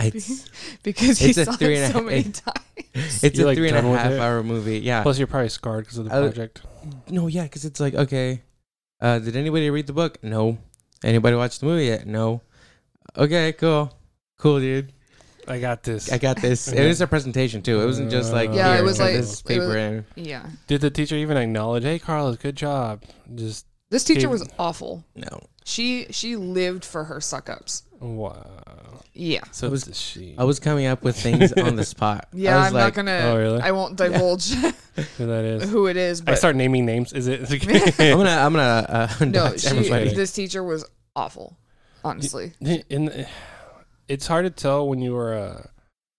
It's 0.00 0.48
because 0.82 1.18
he 1.18 1.30
It's 1.30 1.38
a 1.38 1.44
saw 1.46 1.52
three 1.52 1.76
and 1.76 1.84
it 1.84 1.90
a 1.90 1.92
so 1.92 1.98
half- 1.98 2.04
many 2.04 2.22
times. 2.24 3.22
it's 3.22 3.36
You're, 3.36 3.46
a 3.46 3.48
like, 3.50 3.56
three 3.58 3.68
and 3.68 3.76
a 3.76 3.82
half 3.98 4.12
hour 4.12 4.42
movie. 4.44 4.78
Yeah. 4.78 5.02
Plus, 5.02 5.18
you're 5.18 5.26
probably 5.26 5.48
scarred 5.48 5.84
because 5.84 5.98
of 5.98 6.04
the 6.04 6.14
I- 6.14 6.20
project. 6.20 6.62
no, 7.10 7.26
yeah, 7.26 7.42
because 7.44 7.64
it's 7.64 7.80
like 7.80 7.94
okay. 7.94 8.42
Uh, 9.00 9.18
did 9.18 9.34
anybody 9.36 9.70
read 9.70 9.86
the 9.86 9.92
book? 9.92 10.18
No. 10.22 10.58
Anybody 11.04 11.36
watch 11.36 11.58
the 11.58 11.66
movie 11.66 11.86
yet? 11.86 12.06
No. 12.06 12.42
Okay, 13.16 13.52
cool, 13.52 13.92
cool, 14.38 14.58
dude. 14.60 14.92
I 15.48 15.58
got 15.58 15.82
this. 15.82 16.12
I 16.12 16.18
got 16.18 16.40
this. 16.40 16.68
It 16.72 16.86
was 16.86 17.00
a 17.00 17.06
presentation 17.06 17.62
too. 17.62 17.80
It 17.80 17.86
wasn't 17.86 18.10
just 18.10 18.32
like 18.32 18.52
Yeah, 18.52 18.72
here, 18.74 18.82
it 18.82 18.84
was 18.84 19.00
like- 19.00 19.14
this 19.14 19.40
it 19.40 19.46
paper 19.46 19.66
was- 19.68 19.74
in. 19.76 20.04
Yeah, 20.16 20.46
Did 20.66 20.80
the 20.82 20.90
teacher 20.90 21.16
even 21.16 21.36
acknowledge, 21.36 21.84
"Hey, 21.84 21.98
Carlos, 21.98 22.36
good 22.36 22.56
job"? 22.56 23.02
Just 23.34 23.66
this 23.90 24.04
teacher 24.04 24.22
Gave- 24.22 24.30
was 24.30 24.48
awful. 24.58 25.04
No, 25.16 25.40
She 25.64 26.06
she 26.10 26.36
lived 26.36 26.84
for 26.84 27.04
her 27.04 27.20
suck 27.20 27.48
ups. 27.48 27.82
wow. 28.00 29.00
Yeah. 29.14 29.42
So 29.50 29.66
I 29.66 29.70
was- 29.70 29.82
does 29.84 29.98
she. 30.00 30.34
I 30.38 30.44
was 30.44 30.60
coming 30.60 30.86
up 30.86 31.02
with 31.02 31.16
things 31.16 31.52
on 31.54 31.74
the 31.76 31.84
spot. 31.94 32.28
Yeah, 32.32 32.54
I 32.54 32.58
was 32.58 32.66
I'm 32.68 32.74
like, 32.74 32.84
not 32.84 32.94
gonna. 32.94 33.20
Oh, 33.32 33.36
really? 33.36 33.60
I 33.60 33.70
won't 33.72 33.96
divulge 33.96 34.50
Who 35.16 35.26
that 35.26 35.44
is? 35.44 35.70
who 35.70 35.86
it 35.86 35.96
is, 35.96 36.20
But 36.20 36.32
I 36.32 36.34
start 36.36 36.56
naming 36.56 36.84
names. 36.86 37.12
Is 37.12 37.26
it? 37.26 37.50
I'm 37.50 38.18
gonna, 38.18 38.30
I'm 38.30 38.52
gonna. 38.52 38.86
Uh, 39.20 39.24
no, 39.24 39.30
dox 39.32 39.62
she, 39.62 39.68
everybody. 39.68 40.14
this 40.14 40.32
teacher 40.32 40.62
was 40.62 40.84
awful. 41.16 41.56
Honestly, 42.04 42.52
in 42.60 43.26
it's 44.08 44.26
hard 44.26 44.44
to 44.44 44.50
tell 44.50 44.88
when 44.88 45.00
you 45.00 45.12
were 45.14 45.32
a 45.34 45.70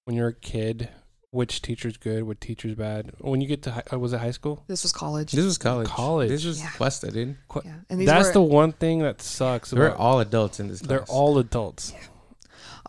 when 0.05 0.15
you're 0.15 0.29
a 0.29 0.33
kid 0.33 0.89
which 1.31 1.61
teacher's 1.61 1.95
good, 1.97 2.23
what 2.23 2.41
teacher's 2.41 2.73
bad. 2.73 3.11
When 3.19 3.39
you 3.39 3.47
get 3.47 3.61
to 3.63 3.71
hi- 3.71 3.83
uh, 3.93 3.99
was 3.99 4.13
it 4.13 4.19
high 4.19 4.31
school? 4.31 4.63
this 4.67 4.81
was 4.81 4.91
college. 4.91 5.31
This 5.31 5.45
was 5.45 5.59
college. 5.59 5.87
College. 5.87 6.29
This 6.29 6.43
was 6.43 6.59
Yeah. 6.59 6.69
Cuesta, 6.71 7.11
dude. 7.11 7.37
yeah, 7.63 7.73
and 7.89 7.99
these 7.99 8.07
That's 8.07 8.29
were 8.29 8.33
the 8.33 8.41
one 8.41 8.71
thing 8.71 8.99
that 9.03 9.21
sucks. 9.21 9.71
We're 9.71 9.91
all 9.93 10.19
adults 10.21 10.59
in 10.59 10.69
this. 10.69 10.79
they're 10.79 11.03
all 11.03 11.37
adults. 11.37 11.93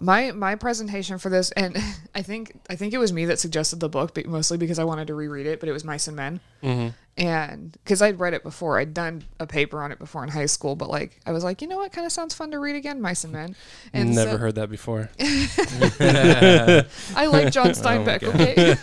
My 0.00 0.32
my 0.32 0.54
presentation 0.56 1.18
for 1.18 1.28
this, 1.28 1.50
and 1.52 1.76
I 2.14 2.22
think 2.22 2.58
I 2.68 2.76
think 2.76 2.92
it 2.94 2.98
was 2.98 3.12
me 3.12 3.26
that 3.26 3.38
suggested 3.38 3.80
the 3.80 3.88
book, 3.88 4.14
but 4.14 4.26
mostly 4.26 4.58
because 4.58 4.78
I 4.78 4.84
wanted 4.84 5.06
to 5.08 5.14
reread 5.14 5.46
it. 5.46 5.60
But 5.60 5.68
it 5.68 5.72
was 5.72 5.84
Mice 5.84 6.08
and 6.08 6.16
Men, 6.16 6.40
Mm-hmm. 6.62 6.88
and 7.22 7.72
because 7.84 8.02
I'd 8.02 8.18
read 8.18 8.34
it 8.34 8.42
before, 8.42 8.78
I'd 8.78 8.94
done 8.94 9.22
a 9.38 9.46
paper 9.46 9.82
on 9.82 9.92
it 9.92 9.98
before 9.98 10.22
in 10.24 10.30
high 10.30 10.46
school. 10.46 10.74
But 10.76 10.88
like, 10.90 11.20
I 11.26 11.32
was 11.32 11.44
like, 11.44 11.62
you 11.62 11.68
know 11.68 11.76
what, 11.76 11.92
kind 11.92 12.06
of 12.06 12.12
sounds 12.12 12.34
fun 12.34 12.50
to 12.52 12.58
read 12.58 12.76
again, 12.76 13.00
Mice 13.00 13.24
and 13.24 13.32
Men. 13.32 13.54
And 13.92 14.14
Never 14.14 14.32
so- 14.32 14.38
heard 14.38 14.54
that 14.56 14.70
before. 14.70 15.10
I 15.20 16.86
like 17.26 17.52
John 17.52 17.68
Oh 17.68 17.70
Steinbeck. 17.70 18.20
God. 18.20 18.40
okay. 18.40 18.74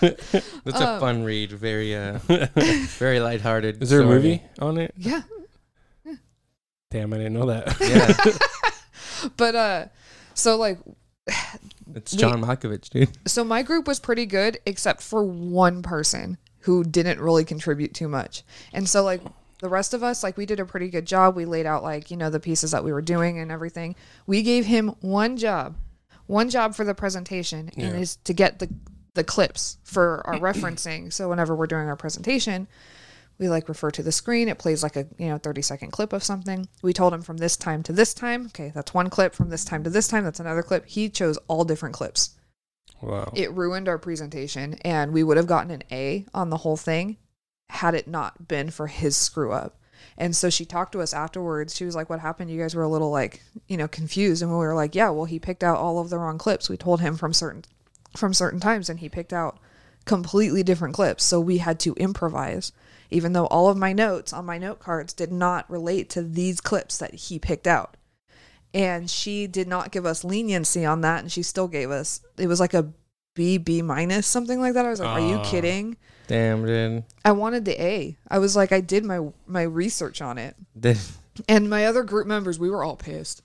That's 0.63 0.79
a 0.79 0.87
Um, 0.93 0.99
fun 0.99 1.23
read. 1.23 1.51
Very, 1.51 1.95
uh, 1.95 2.19
very 2.97 3.19
lighthearted. 3.19 3.81
Is 3.81 3.89
there 3.89 4.01
a 4.01 4.05
movie 4.05 4.41
on 4.59 4.77
it? 4.77 4.93
Yeah. 4.97 5.21
Damn, 6.89 7.11
I 7.13 7.17
didn't 7.17 7.33
know 7.33 7.47
that. 7.47 7.75
Yeah, 7.81 9.29
But 9.35 9.55
uh 9.55 9.85
so 10.35 10.55
like 10.57 10.77
it's 11.95 12.13
We- 12.13 12.19
John 12.19 12.41
Malkovich, 12.41 12.89
dude. 12.89 13.09
so 13.27 13.43
my 13.43 13.63
group 13.63 13.87
was 13.87 13.99
pretty 13.99 14.25
good 14.25 14.59
except 14.65 15.01
for 15.01 15.23
one 15.23 15.81
person 15.81 16.37
who 16.59 16.83
didn't 16.83 17.19
really 17.19 17.45
contribute 17.45 17.93
too 17.93 18.07
much. 18.07 18.43
And 18.73 18.87
so 18.89 19.03
like 19.03 19.21
the 19.59 19.69
rest 19.69 19.93
of 19.93 20.03
us 20.03 20.23
like 20.23 20.37
we 20.37 20.45
did 20.45 20.59
a 20.59 20.65
pretty 20.65 20.89
good 20.89 21.05
job. 21.05 21.35
We 21.35 21.45
laid 21.45 21.65
out 21.65 21.83
like, 21.83 22.11
you 22.11 22.17
know, 22.17 22.29
the 22.29 22.39
pieces 22.39 22.71
that 22.71 22.83
we 22.83 22.91
were 22.91 23.01
doing 23.01 23.39
and 23.39 23.51
everything. 23.51 23.95
We 24.25 24.41
gave 24.43 24.65
him 24.65 24.89
one 25.01 25.37
job. 25.37 25.75
One 26.25 26.49
job 26.49 26.75
for 26.75 26.83
the 26.83 26.93
presentation 26.93 27.69
and 27.77 27.97
is 27.97 28.17
to 28.25 28.33
get 28.33 28.59
the 28.59 28.69
the 29.13 29.23
clips 29.23 29.79
for 29.83 30.21
our 30.27 30.35
referencing. 30.35 31.11
So 31.11 31.29
whenever 31.29 31.55
we're 31.55 31.67
doing 31.67 31.87
our 31.87 31.95
presentation, 31.95 32.67
we 33.39 33.49
like 33.49 33.69
refer 33.69 33.91
to 33.91 34.03
the 34.03 34.11
screen. 34.11 34.49
It 34.49 34.57
plays 34.57 34.83
like 34.83 34.95
a 34.95 35.07
you 35.17 35.27
know 35.27 35.37
30 35.37 35.61
second 35.61 35.91
clip 35.91 36.13
of 36.13 36.23
something. 36.23 36.67
We 36.81 36.93
told 36.93 37.13
him 37.13 37.21
from 37.21 37.37
this 37.37 37.57
time 37.57 37.83
to 37.83 37.93
this 37.93 38.13
time. 38.13 38.47
Okay, 38.47 38.71
that's 38.73 38.93
one 38.93 39.09
clip. 39.09 39.35
From 39.35 39.49
this 39.49 39.65
time 39.65 39.83
to 39.83 39.89
this 39.89 40.07
time, 40.07 40.23
that's 40.23 40.39
another 40.39 40.63
clip. 40.63 40.85
He 40.87 41.09
chose 41.09 41.37
all 41.47 41.63
different 41.63 41.95
clips. 41.95 42.31
wow. 43.01 43.31
It 43.35 43.51
ruined 43.51 43.87
our 43.87 43.97
presentation, 43.97 44.75
and 44.81 45.13
we 45.13 45.23
would 45.23 45.37
have 45.37 45.47
gotten 45.47 45.71
an 45.71 45.83
A 45.91 46.25
on 46.33 46.49
the 46.49 46.57
whole 46.57 46.77
thing 46.77 47.17
had 47.69 47.93
it 47.93 48.07
not 48.07 48.47
been 48.47 48.69
for 48.69 48.87
his 48.87 49.15
screw 49.17 49.51
up. 49.51 49.77
And 50.17 50.35
so 50.35 50.49
she 50.49 50.63
talked 50.65 50.93
to 50.93 51.01
us 51.01 51.13
afterwards. 51.13 51.75
She 51.75 51.85
was 51.85 51.95
like, 51.95 52.09
"What 52.09 52.19
happened? 52.19 52.49
You 52.49 52.59
guys 52.59 52.75
were 52.75 52.83
a 52.83 52.89
little 52.89 53.11
like, 53.11 53.41
you 53.67 53.77
know, 53.77 53.87
confused." 53.87 54.41
And 54.41 54.51
we 54.51 54.57
were 54.57 54.75
like, 54.75 54.95
"Yeah, 54.95 55.09
well, 55.09 55.25
he 55.25 55.39
picked 55.39 55.63
out 55.63 55.77
all 55.77 55.99
of 55.99 56.09
the 56.09 56.17
wrong 56.17 56.37
clips. 56.37 56.69
We 56.69 56.77
told 56.77 57.01
him 57.01 57.15
from 57.17 57.33
certain 57.33 57.65
from 58.15 58.33
certain 58.33 58.59
times, 58.59 58.89
and 58.89 58.99
he 58.99 59.09
picked 59.09 59.33
out 59.33 59.59
completely 60.05 60.63
different 60.63 60.95
clips. 60.95 61.23
So 61.23 61.39
we 61.39 61.59
had 61.59 61.79
to 61.81 61.93
improvise, 61.95 62.71
even 63.09 63.33
though 63.33 63.47
all 63.47 63.69
of 63.69 63.77
my 63.77 63.93
notes 63.93 64.33
on 64.33 64.45
my 64.45 64.57
note 64.57 64.79
cards 64.79 65.13
did 65.13 65.31
not 65.31 65.69
relate 65.69 66.09
to 66.11 66.21
these 66.21 66.59
clips 66.61 66.97
that 66.97 67.13
he 67.13 67.39
picked 67.39 67.67
out. 67.67 67.95
And 68.73 69.09
she 69.09 69.47
did 69.47 69.67
not 69.67 69.91
give 69.91 70.05
us 70.05 70.23
leniency 70.23 70.85
on 70.85 71.01
that, 71.01 71.21
and 71.21 71.31
she 71.31 71.41
still 71.41 71.67
gave 71.67 71.89
us. 71.89 72.21
It 72.37 72.47
was 72.47 72.59
like 72.59 72.73
a 72.73 72.91
B, 73.33 73.57
B 73.57 73.81
minus, 73.81 74.27
something 74.27 74.59
like 74.59 74.73
that. 74.73 74.85
I 74.85 74.89
was 74.89 74.99
like, 74.99 75.09
"Are 75.09 75.19
you 75.27 75.35
Ah. 75.37 75.43
kidding?" 75.49 75.95
Damn, 76.27 76.65
dude. 76.65 77.03
I 77.23 77.31
wanted 77.31 77.63
the 77.63 77.81
A. 77.81 78.17
I 78.29 78.39
was 78.39 78.55
like, 78.55 78.71
I 78.73 78.81
did 78.81 79.05
my 79.05 79.29
my 79.47 79.61
research 79.61 80.21
on 80.21 80.37
it, 80.37 80.55
and 81.47 81.69
my 81.69 81.85
other 81.85 82.03
group 82.03 82.27
members, 82.27 82.59
we 82.59 82.69
were 82.69 82.83
all 82.83 82.97
pissed. 82.97 83.41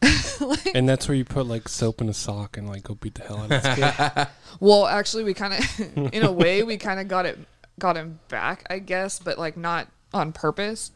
Like- 0.40 0.74
And 0.74 0.88
that's 0.88 1.06
where 1.06 1.14
you 1.16 1.24
put 1.24 1.46
like 1.46 1.68
soap 1.68 2.00
in 2.00 2.08
a 2.08 2.14
sock 2.14 2.56
and 2.56 2.68
like 2.68 2.82
go 2.82 2.94
beat 2.94 3.14
the 3.14 3.22
hell 3.22 3.38
out 3.38 3.52
of 3.52 3.62
this 3.62 3.74
kid. 3.76 4.26
well, 4.60 4.86
actually, 4.86 5.22
we 5.22 5.34
kind 5.34 5.54
of, 5.54 5.80
in 6.12 6.24
a 6.24 6.32
way, 6.32 6.62
we 6.64 6.76
kind 6.78 6.98
of 6.98 7.06
got 7.06 7.26
it, 7.26 7.38
got 7.78 7.96
him 7.96 8.20
back, 8.28 8.64
I 8.70 8.78
guess, 8.78 9.18
but 9.18 9.38
like 9.38 9.56
not 9.56 9.88
on 10.14 10.32
purpose, 10.32 10.90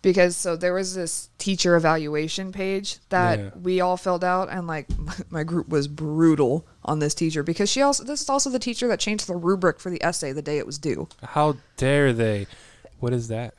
because 0.00 0.36
so 0.36 0.56
there 0.56 0.72
was 0.74 0.94
this 0.94 1.28
teacher 1.38 1.76
evaluation 1.76 2.52
page 2.52 2.98
that 3.10 3.38
Yeah. 3.38 3.50
we 3.62 3.80
all 3.80 3.96
filled 3.96 4.24
out, 4.24 4.48
and 4.50 4.66
like 4.66 4.86
my 5.30 5.44
group 5.44 5.68
was 5.68 5.88
brutal 5.88 6.66
on 6.84 6.98
this 6.98 7.14
teacher 7.14 7.42
because 7.42 7.68
she 7.70 7.82
also 7.82 8.02
this 8.04 8.22
is 8.22 8.28
also 8.30 8.50
the 8.50 8.58
teacher 8.58 8.88
that 8.88 8.98
changed 9.00 9.26
the 9.28 9.36
rubric 9.36 9.78
for 9.78 9.90
the 9.90 10.02
essay 10.02 10.32
the 10.32 10.42
day 10.42 10.58
it 10.58 10.66
was 10.66 10.78
due. 10.78 11.08
How 11.22 11.56
dare 11.76 12.12
they? 12.12 12.46
What 12.98 13.12
is 13.12 13.28
that? 13.28 13.54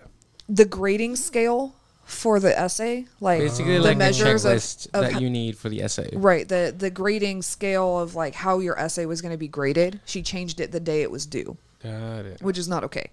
The 0.50 0.66
grading 0.66 1.16
scale 1.18 1.76
for 2.06 2.38
the 2.40 2.58
essay, 2.60 3.06
like 3.22 3.40
Basically, 3.40 3.76
the 3.78 3.82
like 3.82 3.98
measures 3.98 4.44
of, 4.44 4.52
checklist 4.54 4.88
of 4.94 5.02
that 5.14 5.22
you 5.22 5.30
need 5.30 5.58
for 5.58 5.70
the 5.70 5.82
essay. 5.82 6.10
Right, 6.14 6.48
the 6.48 6.74
the 6.78 6.90
grading 6.90 7.44
scale 7.44 8.00
of 8.00 8.14
like 8.16 8.34
how 8.36 8.60
your 8.60 8.78
essay 8.78 9.06
was 9.06 9.22
going 9.22 9.32
to 9.32 9.38
be 9.38 9.48
graded. 9.48 10.02
She 10.06 10.22
changed 10.22 10.60
it 10.60 10.72
the 10.74 10.80
day 10.82 11.02
it 11.02 11.12
was 11.12 11.26
due, 11.26 11.56
Got 11.84 12.26
it. 12.26 12.42
which 12.42 12.58
is 12.58 12.68
not 12.68 12.84
okay. 12.86 13.12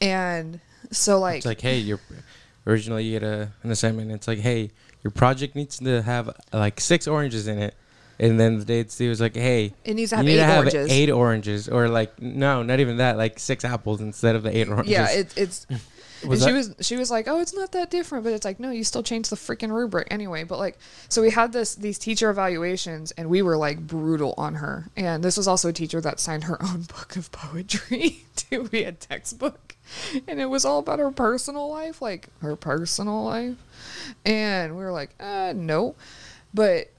And 0.00 0.60
so 0.90 1.18
like, 1.20 1.38
It's 1.38 1.46
like, 1.46 1.60
hey, 1.60 1.78
your 1.78 2.00
originally 2.66 3.04
you 3.04 3.18
get 3.18 3.26
a, 3.28 3.52
an 3.62 3.70
assignment. 3.70 4.10
It's 4.12 4.26
like, 4.28 4.38
hey, 4.40 4.70
your 5.02 5.10
project 5.10 5.54
needs 5.54 5.78
to 5.78 6.02
have 6.02 6.30
like 6.52 6.80
six 6.80 7.06
oranges 7.06 7.46
in 7.48 7.58
it, 7.58 7.74
and 8.18 8.38
then 8.38 8.58
the 8.58 8.64
day 8.64 8.80
it's 8.80 8.96
due 8.96 9.10
is 9.10 9.20
like, 9.20 9.34
hey, 9.34 9.72
it 9.84 9.94
needs 9.94 10.10
to 10.10 10.16
you 10.16 10.18
have 10.18 10.26
need 10.26 10.32
eight 10.32 10.36
to 10.36 10.44
have 10.44 10.58
oranges. 10.64 10.90
eight 10.90 11.10
oranges, 11.10 11.68
or 11.68 11.88
like, 11.88 12.20
no, 12.20 12.62
not 12.62 12.80
even 12.80 12.98
that, 12.98 13.16
like 13.16 13.38
six 13.38 13.64
apples 13.64 14.00
instead 14.00 14.36
of 14.36 14.42
the 14.42 14.54
eight 14.56 14.68
oranges. 14.68 14.90
yeah, 14.92 15.10
it, 15.10 15.32
it's 15.36 15.66
Was 16.24 16.42
and 16.42 16.50
she 16.50 16.52
was 16.54 16.86
she 16.86 16.96
was 16.96 17.10
like, 17.10 17.28
"Oh, 17.28 17.40
it's 17.40 17.54
not 17.54 17.72
that 17.72 17.90
different," 17.90 18.24
but 18.24 18.32
it's 18.32 18.44
like, 18.44 18.60
no, 18.60 18.70
you 18.70 18.84
still 18.84 19.02
change 19.02 19.28
the 19.28 19.36
freaking 19.36 19.70
rubric 19.70 20.08
anyway. 20.10 20.44
But 20.44 20.58
like, 20.58 20.78
so 21.08 21.22
we 21.22 21.30
had 21.30 21.52
this 21.52 21.74
these 21.74 21.98
teacher 21.98 22.30
evaluations, 22.30 23.10
and 23.12 23.30
we 23.30 23.42
were 23.42 23.56
like 23.56 23.86
brutal 23.86 24.34
on 24.36 24.56
her. 24.56 24.88
And 24.96 25.22
this 25.24 25.36
was 25.36 25.48
also 25.48 25.68
a 25.68 25.72
teacher 25.72 26.00
that 26.00 26.20
signed 26.20 26.44
her 26.44 26.62
own 26.62 26.82
book 26.82 27.16
of 27.16 27.32
poetry 27.32 28.24
too. 28.36 28.68
We 28.70 28.82
had 28.82 29.00
textbook, 29.00 29.76
and 30.28 30.40
it 30.40 30.46
was 30.46 30.64
all 30.64 30.80
about 30.80 30.98
her 30.98 31.10
personal 31.10 31.70
life, 31.70 32.02
like 32.02 32.28
her 32.42 32.56
personal 32.56 33.24
life. 33.24 33.56
And 34.24 34.76
we 34.76 34.82
were 34.84 34.92
like, 34.92 35.10
uh, 35.20 35.54
no, 35.56 35.94
but. 36.52 36.90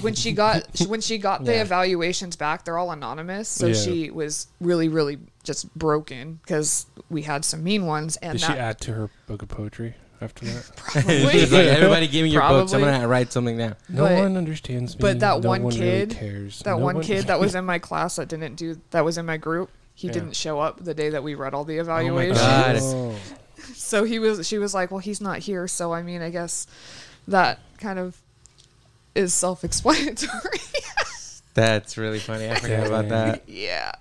When 0.00 0.14
she 0.14 0.32
got 0.32 0.66
when 0.88 1.00
she 1.00 1.16
got 1.18 1.44
the 1.44 1.52
Yeah. 1.54 1.62
evaluations 1.62 2.36
back, 2.36 2.64
they're 2.64 2.76
all 2.78 2.90
anonymous. 2.90 3.48
So 3.48 3.68
Yeah. 3.68 3.74
she 3.74 4.10
was 4.10 4.48
really, 4.60 4.88
really 4.88 5.18
just 5.44 5.72
broken 5.74 6.40
because 6.42 6.86
we 7.08 7.22
had 7.22 7.44
some 7.44 7.62
mean 7.62 7.86
ones, 7.86 8.16
and 8.18 8.32
Did 8.38 8.44
she 8.46 8.52
add 8.52 8.80
to 8.82 8.92
her 8.92 9.10
book 9.26 9.42
of 9.42 9.48
poetry 9.48 9.94
after 10.20 10.44
that? 10.46 10.64
She's 11.32 11.52
like, 11.52 11.66
everybody 11.66 12.08
give 12.08 12.24
me 12.24 12.30
your 12.30 12.42
books. 12.42 12.72
I'm 12.72 12.80
gonna 12.80 13.06
write 13.08 13.32
something 13.32 13.56
down. 13.56 13.76
No 13.88 14.02
But- 14.02 14.18
one 14.18 14.36
understands 14.36 14.96
me. 14.96 15.00
but 15.00 15.20
that 15.20 15.40
no 15.42 15.48
one 15.48 15.64
really 15.64 15.78
kid- 15.78 16.10
cares. 16.10 16.58
that 16.60 16.70
No 16.70 16.78
one 16.78 17.00
kid 17.00 17.26
that 17.28 17.38
was 17.40 17.54
in 17.54 17.64
my 17.64 17.78
class 17.78 18.16
that 18.16 18.28
didn't 18.28 18.56
do 18.56 18.80
that 18.90 19.04
was 19.04 19.16
in 19.18 19.24
my 19.26 19.36
group. 19.36 19.70
He 19.94 20.08
Yeah. 20.08 20.12
didn't 20.14 20.36
show 20.36 20.60
up 20.60 20.84
the 20.84 20.92
day 20.94 21.08
that 21.10 21.22
we 21.22 21.34
read 21.34 21.54
all 21.54 21.64
the 21.64 21.78
Oh 21.80 21.84
my 21.84 21.92
evaluations. 22.00 22.38
God. 22.38 22.76
Oh. 22.82 23.14
So 23.74 24.04
he 24.04 24.18
was 24.18 24.46
she 24.46 24.58
was 24.58 24.74
like, 24.74 24.90
"Well, 24.90 24.98
he's 25.00 25.20
not 25.20 25.38
here." 25.38 25.66
So 25.68 25.92
I 25.94 26.02
mean, 26.02 26.20
I 26.22 26.28
guess 26.30 26.66
that 27.28 27.60
kind 27.78 27.98
of 27.98 28.16
is 29.16 29.32
self-explanatory. 29.34 30.60
That's 31.54 31.96
really 31.96 32.18
funny. 32.18 32.50
I 32.50 32.56
forgot 32.56 32.86
about 32.86 33.08
that. 33.08 33.48
yeah. 33.48 33.92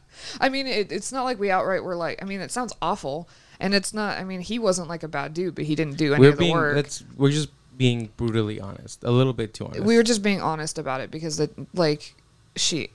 I 0.41 0.49
mean, 0.49 0.67
it, 0.67 0.91
it's 0.91 1.11
not 1.11 1.23
like 1.23 1.39
we 1.39 1.49
outright 1.51 1.83
were 1.83 1.95
like, 1.95 2.21
I 2.21 2.25
mean, 2.25 2.41
it 2.41 2.51
sounds 2.51 2.73
awful. 2.81 3.29
And 3.59 3.73
it's 3.73 3.93
not, 3.93 4.17
I 4.17 4.23
mean, 4.25 4.41
he 4.41 4.59
wasn't 4.59 4.89
like 4.89 5.03
a 5.03 5.07
bad 5.07 5.33
dude, 5.33 5.55
but 5.55 5.63
he 5.65 5.75
didn't 5.75 5.95
do 5.97 6.13
any 6.13 6.19
We're 6.21 6.29
of 6.31 6.35
the 6.35 6.39
being 6.43 6.53
work. 6.53 6.75
that's 6.75 7.03
we're 7.15 7.31
just 7.31 7.49
being 7.77 8.09
brutally 8.17 8.59
honest, 8.59 9.03
a 9.03 9.11
little 9.11 9.31
bit 9.33 9.53
too 9.53 9.65
honest. 9.65 9.83
we 9.83 9.95
were 9.97 10.03
just 10.03 10.21
being 10.23 10.41
honest 10.41 10.77
about 10.77 10.99
it 11.01 11.11
because 11.11 11.37
that 11.37 11.51
like 11.75 12.13
she 12.57 12.89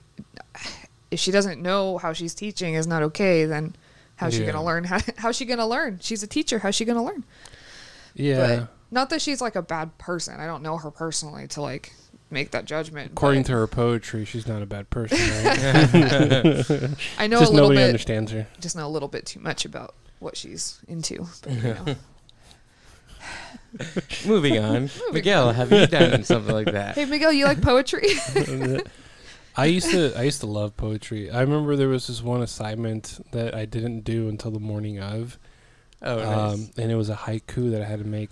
if 1.11 1.19
she 1.19 1.31
doesn't 1.31 1.61
know 1.61 1.97
how 1.99 2.13
she's 2.13 2.33
teaching 2.33 2.73
is 2.73 2.87
not 2.87 3.03
okay 3.03 3.45
then 3.45 3.75
how's 4.15 4.33
she 4.33 4.43
gonna 4.43 4.63
learn 4.63 4.83
how, 4.83 4.97
how's 5.17 5.35
she 5.35 5.45
gonna 5.45 5.67
learn 5.67 5.99
she's 6.01 6.23
a 6.23 6.27
teacher 6.27 6.57
how's 6.59 6.73
she 6.73 6.83
gonna 6.85 7.03
learn 7.03 7.23
Yeah. 8.15 8.37
but 8.59 8.67
not 8.89 9.09
that 9.11 9.21
she's 9.21 9.39
like 9.39 9.55
a 9.55 9.61
bad 9.61 9.95
person 9.99 10.39
i 10.39 10.47
don't 10.47 10.63
know 10.63 10.77
her 10.77 10.89
personally 10.89 11.47
to 11.49 11.61
like 11.61 11.93
make 12.31 12.51
that 12.51 12.65
judgment 12.65 13.11
According 13.11 13.43
to 13.45 13.51
her 13.53 13.67
poetry, 13.67 14.25
she's 14.25 14.47
not 14.47 14.61
a 14.61 14.65
bad 14.65 14.89
person. 14.89 15.17
Right? 15.43 16.97
i 17.17 17.27
know 17.27 17.39
Just 17.39 17.51
a 17.51 17.55
little 17.55 17.69
nobody 17.69 17.77
bit 17.77 17.87
understands 17.87 18.31
her. 18.31 18.47
just 18.59 18.75
know 18.75 18.87
a 18.87 18.89
little 18.89 19.07
bit 19.09 19.25
too 19.25 19.39
much 19.39 19.65
about 19.65 19.95
what 20.19 20.37
she's 20.37 20.79
into 20.87 21.25
but, 21.43 21.51
you 21.51 21.61
know. 21.61 21.85
Moving 24.25 24.57
on. 24.59 24.89
Miguel, 25.13 25.53
have 25.53 25.71
you 25.71 25.87
done 25.87 26.23
something 26.23 26.53
like 26.53 26.71
that? 26.71 26.95
hey 26.95 27.05
miguel 27.05 27.31
you 27.31 27.45
like 27.45 27.61
poetry 27.61 28.09
I 29.55 29.65
used 29.65 29.91
to 29.91 30.13
I 30.17 30.23
used 30.23 30.39
to 30.41 30.47
love 30.47 30.75
poetry. 30.77 31.29
I 31.29 31.41
remember 31.41 31.75
there 31.75 31.87
was 31.89 32.07
this 32.07 32.21
one 32.23 32.41
assignment 32.41 33.19
that 33.31 33.53
I 33.53 33.65
didn't 33.65 34.01
do 34.01 34.29
until 34.29 34.49
the 34.51 34.59
morning 34.61 34.99
of, 34.99 35.37
Oh, 36.01 36.15
nice. 36.17 36.53
um, 36.53 36.69
and 36.77 36.89
it 36.91 36.95
was 36.95 37.09
a 37.09 37.15
haiku 37.15 37.69
that 37.71 37.81
I 37.81 37.85
had 37.85 37.99
to 37.99 38.05
make. 38.07 38.29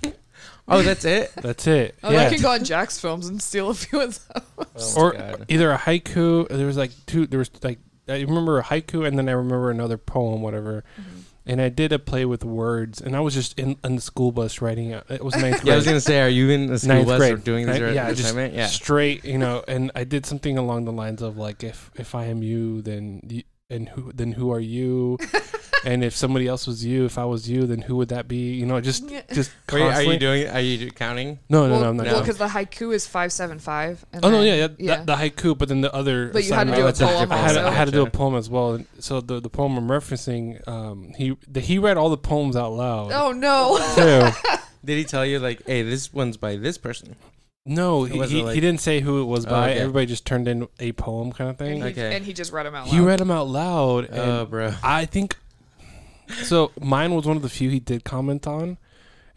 Oh, 0.67 0.81
that's 0.81 1.05
it. 1.05 1.31
That's 1.35 1.65
it. 1.67 1.95
oh, 2.03 2.11
yeah. 2.11 2.25
i 2.25 2.29
can 2.29 2.41
go 2.41 2.51
on 2.51 2.59
JacksFilms 2.59 3.27
and 3.27 3.41
steal 3.41 3.69
a 3.69 3.73
few 3.73 4.01
of 4.01 4.19
those 4.29 4.95
Oh 4.97 5.01
or 5.01 5.13
God. 5.13 5.45
either 5.49 5.71
a 5.71 5.77
haiku. 5.77 6.47
There 6.47 6.67
was 6.67 6.77
like 6.77 6.91
two. 7.05 7.25
There 7.25 7.39
was 7.39 7.49
like 7.63 7.79
I 8.07 8.21
remember 8.21 8.59
a 8.59 8.63
haiku, 8.63 9.07
and 9.07 9.17
then 9.17 9.27
I 9.29 9.33
remember 9.33 9.71
another 9.71 9.97
poem, 9.97 10.41
whatever. 10.41 10.83
Mm-hmm. 10.99 11.19
And 11.45 11.59
I 11.61 11.69
did 11.69 11.91
a 11.91 11.97
play 11.97 12.25
with 12.25 12.43
words, 12.43 13.01
and 13.01 13.15
I 13.15 13.21
was 13.21 13.33
just 13.33 13.57
in, 13.57 13.75
in 13.83 13.95
the 13.95 14.01
school 14.01 14.31
bus 14.31 14.61
writing. 14.61 14.91
It 14.91 15.03
It 15.09 15.23
was 15.25 15.35
ninth 15.35 15.61
grade. 15.61 15.63
Yeah, 15.65 15.73
I 15.73 15.75
was 15.77 15.85
gonna 15.85 15.99
say, 16.01 16.21
are 16.21 16.29
you 16.29 16.49
in 16.51 16.67
the 16.67 16.77
school 16.77 16.93
Ninth 16.95 17.07
bus 17.07 17.17
grade. 17.17 17.33
or 17.33 17.37
doing 17.37 17.65
this 17.65 17.79
Right? 17.79 17.93
yeah, 17.95 18.09
just 18.09 18.21
assignment? 18.21 18.53
Yeah. 18.53 18.67
straight, 18.67 19.25
you 19.25 19.39
know. 19.39 19.63
And 19.67 19.91
I 19.95 20.03
did 20.03 20.27
something 20.27 20.57
along 20.59 20.85
the 20.85 20.91
lines 20.91 21.23
of 21.23 21.37
like, 21.37 21.63
if 21.63 21.89
if 21.95 22.13
I 22.13 22.25
am 22.25 22.43
you, 22.43 22.83
then 22.83 23.21
you, 23.27 23.43
and 23.71 23.89
who 23.89 24.11
then 24.13 24.33
who 24.33 24.51
are 24.51 24.59
you? 24.59 25.17
and 25.85 26.03
if 26.03 26.15
somebody 26.15 26.47
else 26.47 26.67
was 26.67 26.85
you, 26.85 27.05
if 27.05 27.17
I 27.17 27.25
was 27.25 27.49
you, 27.49 27.65
then 27.65 27.81
who 27.81 27.95
would 27.97 28.09
that 28.09 28.27
be? 28.27 28.53
You 28.53 28.65
know, 28.65 28.79
just 28.81 29.09
Yeah. 29.09 29.21
just 29.33 29.51
Wait, 29.71 29.81
are 29.81 29.85
constantly. 29.85 30.13
you 30.15 30.19
doing? 30.19 30.47
Are 30.49 30.59
you 30.59 30.91
counting? 30.91 31.39
no, 31.49 31.65
no, 31.67 31.71
well, 31.73 31.81
no, 31.81 31.89
I'm 31.89 31.97
not. 31.97 32.05
well, 32.05 32.15
doing- 32.15 32.23
because 32.25 32.37
the 32.37 32.47
haiku 32.47 32.93
is 32.93 33.05
575 33.07 34.05
and 34.13 34.25
Oh 34.25 34.29
no, 34.29 34.41
then- 34.43 34.47
yeah, 34.59 34.67
yeah, 34.77 34.95
That, 34.97 35.05
the 35.05 35.15
haiku, 35.15 35.57
but 35.57 35.69
then 35.69 35.81
the 35.81 35.93
other. 35.93 36.29
But 36.33 36.43
you 36.43 36.53
had 36.53 36.67
to 36.67 36.73
assignment- 36.73 36.75
do 36.77 36.81
a 36.81 36.85
that's 36.85 36.99
a 37.01 37.05
poem 37.05 37.19
different 37.21 37.31
I 37.31 37.47
had, 37.47 37.57
also. 37.57 37.67
I 37.69 37.71
had 37.73 37.85
to 37.85 37.91
do 37.91 38.01
a 38.05 38.09
poem 38.09 38.35
as 38.35 38.49
well. 38.49 38.73
And 38.73 38.85
So 38.99 39.21
the 39.21 39.39
the 39.39 39.49
poem 39.49 39.77
I'm 39.77 39.87
referencing, 39.87 40.67
um, 40.67 41.13
he 41.17 41.37
the, 41.47 41.59
he 41.61 41.77
read 41.79 41.97
all 41.97 42.09
the 42.09 42.17
poems 42.17 42.55
out 42.55 42.73
loud. 42.73 43.11
oh 43.11 43.31
no 43.31 43.77
too. 43.95 44.57
Did 44.85 44.97
he 44.97 45.03
tell 45.03 45.25
you 45.25 45.39
like, 45.39 45.65
hey, 45.65 45.81
this 45.83 46.13
one's 46.13 46.37
by 46.37 46.55
this 46.55 46.77
person? 46.77 47.15
No, 47.65 48.05
he, 48.05 48.17
wasn't 48.17 48.37
he, 48.37 48.43
like- 48.43 48.55
he 48.55 48.61
didn't 48.61 48.79
say 48.79 49.01
who 49.01 49.21
it 49.21 49.25
was 49.25 49.45
Oh, 49.45 49.49
by. 49.49 49.71
okay. 49.71 49.79
Everybody 49.81 50.05
just 50.07 50.25
turned 50.25 50.47
in 50.47 50.67
a 50.79 50.93
poem 50.93 51.31
kind 51.33 51.49
of 51.49 51.57
thing. 51.57 51.81
and, 51.81 51.83
he, 51.83 51.89
Okay. 51.91 52.15
and 52.15 52.25
he 52.25 52.33
just 52.33 52.51
read 52.53 52.65
them 52.65 52.73
out 52.73 52.87
loud 52.87 52.93
He 52.93 52.99
read 53.01 53.19
them 53.19 53.29
out 53.29 53.47
loud, 53.47 54.05
and 54.05 54.17
Oh, 54.19 54.45
bro. 54.45 54.73
I 54.81 55.05
think 55.05 55.35
so. 56.43 56.71
Mine 56.79 57.13
was 57.13 57.25
one 57.25 57.37
of 57.37 57.43
the 57.43 57.49
few 57.49 57.69
he 57.69 57.79
did 57.79 58.03
comment 58.03 58.47
on, 58.47 58.77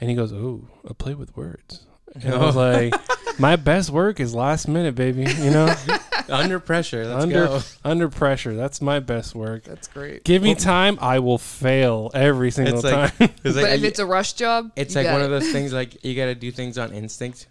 and 0.00 0.10
he 0.10 0.16
goes, 0.16 0.32
"Oh, 0.32 0.68
a 0.84 0.94
play 0.94 1.14
with 1.14 1.36
words." 1.36 1.86
And 2.14 2.34
I 2.34 2.38
was 2.38 2.56
oh. 2.56 2.60
like, 2.60 2.94
"My 3.40 3.56
best 3.56 3.90
work 3.90 4.20
is 4.20 4.34
last 4.34 4.68
minute, 4.68 4.94
baby. 4.94 5.22
You 5.22 5.50
know, 5.50 5.74
Under 6.28 6.60
pressure. 6.60 7.04
Let's 7.06 7.22
Under- 7.24 7.46
go. 7.46 7.60
under 7.84 8.08
pressure. 8.08 8.54
That's 8.54 8.80
my 8.80 9.00
best 9.00 9.34
work. 9.34 9.64
That's 9.64 9.88
great. 9.88 10.24
Give 10.24 10.42
me 10.42 10.54
time, 10.54 10.98
I 11.00 11.18
will 11.18 11.38
fail 11.38 12.10
every 12.14 12.50
single 12.50 12.74
It's 12.76 12.84
like- 12.84 13.16
time. 13.18 13.30
It's 13.44 13.54
but 13.54 13.64
like, 13.64 13.72
if 13.74 13.84
it's 13.84 13.98
a 13.98 14.06
rush 14.06 14.34
job, 14.34 14.72
it's 14.76 14.94
you 14.94 15.00
like 15.00 15.06
got 15.08 15.12
one 15.14 15.22
it. 15.22 15.24
of 15.26 15.30
those 15.30 15.50
things 15.52 15.72
like 15.72 16.04
you 16.04 16.14
got 16.14 16.26
to 16.26 16.34
do 16.34 16.50
things 16.50 16.78
on 16.78 16.92
instinct. 16.92 17.48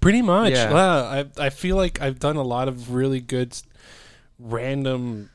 Pretty 0.00 0.22
much. 0.22 0.52
Yeah. 0.52 0.70
Yeah. 0.70 1.24
I 1.38 1.46
I 1.46 1.50
feel 1.50 1.76
like 1.76 2.00
I've 2.00 2.18
done 2.18 2.36
a 2.36 2.42
lot 2.42 2.68
of 2.68 2.92
really 2.94 3.20
good, 3.20 3.52
s- 3.52 3.62
random, 4.38 5.30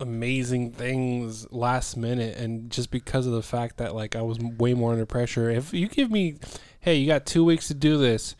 amazing 0.00 0.72
things 0.72 1.50
last 1.52 1.96
minute, 1.96 2.36
and 2.36 2.70
just 2.70 2.90
because 2.90 3.26
of 3.26 3.32
the 3.32 3.42
fact 3.42 3.76
that 3.78 3.94
like 3.94 4.16
I 4.16 4.22
was 4.22 4.38
way 4.38 4.74
more 4.74 4.92
under 4.92 5.06
pressure. 5.06 5.50
If 5.50 5.72
you 5.72 5.88
give 5.88 6.10
me, 6.10 6.36
hey, 6.80 6.96
you 6.96 7.06
got 7.06 7.26
two 7.26 7.44
weeks 7.44 7.68
to 7.68 7.74
do 7.74 7.98
this, 7.98 8.34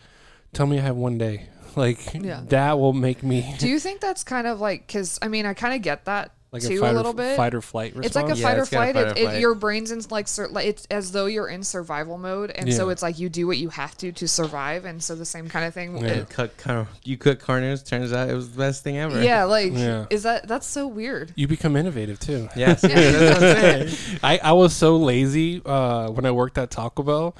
tell 0.52 0.66
me 0.66 0.78
I 0.78 0.82
have 0.82 0.96
one 0.96 1.18
day. 1.18 1.48
Like 1.76 2.14
Yeah. 2.14 2.42
that 2.50 2.78
will 2.78 2.92
make 2.92 3.24
me 3.24 3.56
Do 3.58 3.68
you 3.68 3.80
think 3.80 4.00
that's 4.00 4.22
kind 4.22 4.46
of 4.46 4.60
like 4.60 4.86
because 4.86 5.18
I 5.20 5.26
mean 5.26 5.44
I 5.44 5.54
kind 5.54 5.74
of 5.74 5.82
get 5.82 6.04
that 6.04 6.30
like 6.54 6.62
too 6.62 6.76
a, 6.76 6.80
fight 6.80 6.88
a 6.88 6.92
or, 6.92 6.94
little 6.94 7.10
f- 7.10 7.16
bit. 7.16 7.36
fight 7.36 7.54
or 7.54 7.60
flight 7.60 7.94
response. 7.96 8.06
It's 8.06 8.14
like 8.16 8.32
a 8.32 8.36
Yeah, 8.38 8.48
fight 8.48 8.58
or 8.58 8.64
flight. 8.66 8.94
fight 8.94 9.06
It, 9.06 9.06
or 9.08 9.10
it, 9.20 9.24
flight. 9.24 9.40
your 9.40 9.54
brain's 9.54 9.90
in 9.90 10.00
like 10.08 10.26
it's 10.64 10.86
as 10.90 11.12
though 11.12 11.26
you're 11.26 11.48
in 11.48 11.62
survival 11.64 12.16
mode, 12.16 12.50
and 12.52 12.72
so 12.72 12.88
it's 12.88 13.02
like 13.02 13.18
you 13.18 13.28
do 13.28 13.46
what 13.46 13.58
you 13.58 13.68
have 13.70 13.96
to 13.98 14.12
to 14.12 14.26
survive, 14.28 14.84
and 14.84 15.02
so 15.02 15.14
the 15.14 15.24
same 15.26 15.48
kind 15.48 15.66
of 15.66 15.74
thing. 15.74 15.98
Yeah. 15.98 16.04
it- 16.06 16.30
Cut, 16.30 16.56
cut, 16.56 16.86
you 17.02 17.16
cook 17.18 17.40
corners. 17.40 17.82
Turns 17.82 18.12
out 18.12 18.30
it 18.30 18.34
was 18.34 18.52
the 18.52 18.58
best 18.58 18.82
thing 18.84 18.96
ever. 18.96 19.22
yeah, 19.22 19.44
like 19.44 19.72
Yeah. 19.72 20.06
is 20.10 20.22
that 20.22 20.48
that's 20.48 20.66
so 20.66 20.86
weird? 20.86 21.32
you 21.36 21.46
become 21.48 21.76
innovative 21.76 22.18
too. 22.20 22.48
Yes. 22.56 22.82
That's 22.82 23.40
what 23.40 24.22
I'm. 24.24 24.38
I, 24.42 24.50
I 24.50 24.52
was 24.52 24.74
so 24.74 24.96
lazy 24.96 25.60
uh, 25.66 26.08
when 26.10 26.24
I 26.24 26.30
worked 26.30 26.56
at 26.56 26.70
Taco 26.70 27.02
Bell. 27.02 27.34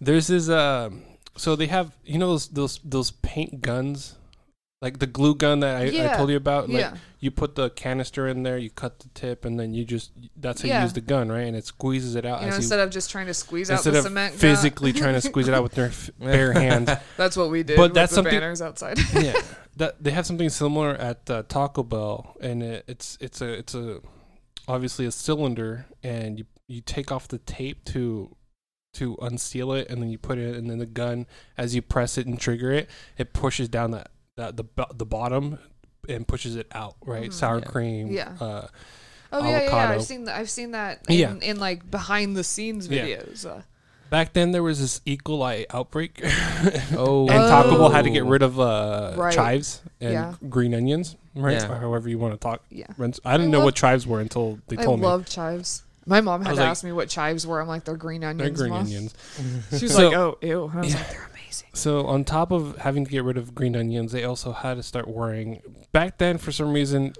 There's 0.00 0.26
this 0.28 0.48
uh, 0.48 0.90
so 1.36 1.56
they 1.56 1.66
have 1.66 1.90
you 2.04 2.18
know 2.18 2.28
those 2.28 2.48
those 2.48 2.80
those 2.84 3.10
paint 3.10 3.62
guns 3.62 4.14
like 4.80 5.00
the 5.00 5.06
glue 5.06 5.34
gun 5.34 5.60
that 5.60 5.76
I, 5.76 6.12
I 6.12 6.16
told 6.16 6.30
you 6.30 6.36
about. 6.36 6.68
Like 6.68 6.78
yeah. 6.80 6.94
you 7.18 7.30
put 7.30 7.56
the 7.56 7.70
canister 7.70 8.28
in 8.28 8.44
there, 8.44 8.56
you 8.58 8.70
cut 8.70 9.00
the 9.00 9.08
tip, 9.08 9.44
and 9.44 9.58
then 9.58 9.74
you 9.74 9.84
just 9.84 10.12
that's 10.36 10.62
how 10.62 10.68
Yeah. 10.68 10.78
you 10.78 10.82
use 10.84 10.92
the 10.92 11.00
gun, 11.00 11.28
right? 11.28 11.46
And 11.46 11.56
it 11.56 11.64
squeezes 11.64 12.14
it 12.14 12.24
out 12.24 12.40
You 12.40 12.46
know, 12.46 12.48
as 12.52 12.54
you 12.54 12.58
instead 12.58 12.80
of 12.80 12.90
just 12.90 13.10
trying 13.10 13.26
to 13.26 13.34
squeeze 13.34 13.70
out 13.70 13.82
the 13.82 13.98
of 13.98 14.04
cement, 14.04 14.34
physically 14.34 14.92
trying 14.92 15.14
to 15.14 15.20
squeeze 15.20 15.48
it 15.48 15.54
out 15.54 15.62
with 15.64 15.72
their 15.72 15.86
f- 15.88 16.10
bare 16.20 16.52
hands. 16.52 16.90
That's 17.16 17.36
what 17.36 17.50
we 17.50 17.62
did. 17.64 17.76
But 17.76 17.90
with 17.90 17.94
that's 17.94 18.10
the 18.10 18.16
something- 18.16 18.32
banners 18.34 18.62
outside. 18.62 18.98
yeah, 19.14 19.34
that 19.76 20.02
they 20.02 20.12
have 20.12 20.26
something 20.26 20.48
similar 20.48 20.90
at 20.94 21.28
uh, 21.28 21.42
Taco 21.48 21.82
Bell, 21.82 22.36
and 22.40 22.62
it, 22.62 22.84
it's 22.86 23.18
it's 23.20 23.40
a 23.40 23.48
it's 23.52 23.74
a 23.74 24.00
obviously 24.68 25.06
a 25.06 25.10
cylinder, 25.12 25.86
and 26.04 26.38
you 26.38 26.44
you 26.68 26.80
take 26.82 27.10
off 27.10 27.26
the 27.26 27.38
tape 27.38 27.84
to 27.86 28.36
to 28.94 29.16
unseal 29.20 29.72
it, 29.72 29.88
and 29.90 30.00
then 30.00 30.08
you 30.08 30.18
put 30.18 30.38
it, 30.38 30.50
in, 30.50 30.54
and 30.54 30.70
then 30.70 30.78
the 30.78 30.86
gun 30.86 31.26
as 31.56 31.74
you 31.74 31.82
press 31.82 32.16
it 32.16 32.26
and 32.26 32.38
trigger 32.38 32.70
it, 32.70 32.88
it 33.16 33.32
pushes 33.32 33.68
down 33.68 33.90
that 33.90 34.10
that 34.38 34.56
the 34.56 34.64
the 34.94 35.04
bottom 35.06 35.58
and 36.08 36.26
pushes 36.26 36.56
it 36.56 36.66
out, 36.72 36.96
right? 37.04 37.28
Mhm. 37.30 37.32
Sour 37.34 37.58
Yeah. 37.58 37.64
cream, 37.66 38.10
Yeah. 38.10 38.32
uh, 38.40 38.66
Oh 39.30 39.44
yeah, 39.44 39.60
yeah, 39.60 39.64
yeah. 39.66 39.90
I've 39.90 40.02
seen 40.04 40.24
that. 40.24 40.36
I've 40.40 40.48
seen 40.48 40.70
that 40.70 41.04
in, 41.08 41.18
Yeah. 41.18 41.34
in 41.42 41.60
like 41.60 41.90
behind 41.90 42.34
the 42.36 42.42
scenes 42.44 42.88
Yeah. 42.88 43.04
videos. 43.04 43.44
Uh, 43.44 43.60
Back 44.10 44.32
then, 44.32 44.52
there 44.52 44.62
was 44.62 44.80
this 44.80 45.02
E. 45.04 45.18
coli 45.18 45.66
outbreak, 45.68 46.18
Oh. 46.96 47.28
and 47.28 47.46
Taco 47.46 47.76
Bell 47.76 47.90
had 47.90 48.04
to 48.04 48.10
get 48.10 48.22
Oh. 48.22 48.28
rid 48.28 48.40
of 48.42 48.58
uh, 48.58 49.12
Right. 49.16 49.34
chives 49.34 49.82
and 50.00 50.12
Yeah. 50.14 50.34
green 50.48 50.72
onions, 50.72 51.16
right? 51.34 51.60
Yeah. 51.60 51.78
However 51.78 52.08
you 52.08 52.18
want 52.18 52.32
to 52.32 52.38
talk. 52.38 52.62
yeah, 52.70 52.86
I 53.24 53.36
didn't 53.36 53.50
know 53.50 53.58
love- 53.58 53.64
what 53.66 53.74
chives 53.74 54.06
were 54.06 54.20
until 54.20 54.60
they 54.68 54.78
I 54.78 54.82
told 54.84 55.00
me. 55.00 55.06
I 55.06 55.10
love 55.10 55.26
chives. 55.28 55.82
My 56.06 56.22
mom 56.22 56.40
had 56.40 56.52
was 56.52 56.56
to 56.56 56.62
like- 56.62 56.70
ask 56.70 56.84
me 56.84 56.92
what 56.92 57.10
chives 57.10 57.46
were. 57.46 57.60
I'm 57.60 57.68
like, 57.68 57.84
they're 57.84 57.98
green 57.98 58.24
onions. 58.24 58.58
They're 58.58 58.72
onions. 58.72 59.12
green 59.36 59.50
Mom. 59.52 59.52
onions. 59.66 59.78
She 59.78 59.84
was 59.84 59.94
So- 59.94 60.08
like, 60.08 60.16
oh, 60.16 60.38
ew. 60.40 60.64
And 60.68 60.78
I 60.78 60.80
was 60.80 60.92
Yeah. 60.94 61.00
like, 61.00 61.10
they're 61.10 61.27
amazing. 61.62 61.74
So 61.74 62.06
on 62.06 62.24
top 62.24 62.50
of 62.50 62.76
having 62.78 63.04
to 63.04 63.10
get 63.10 63.24
rid 63.24 63.36
of 63.36 63.54
green 63.54 63.76
onions, 63.76 64.12
they 64.12 64.24
also 64.24 64.52
had 64.52 64.74
to 64.74 64.82
start 64.82 65.08
wearing. 65.08 65.60
Back 65.92 66.18
then, 66.18 66.38
for 66.38 66.52
some 66.52 66.72
reason, 66.72 67.12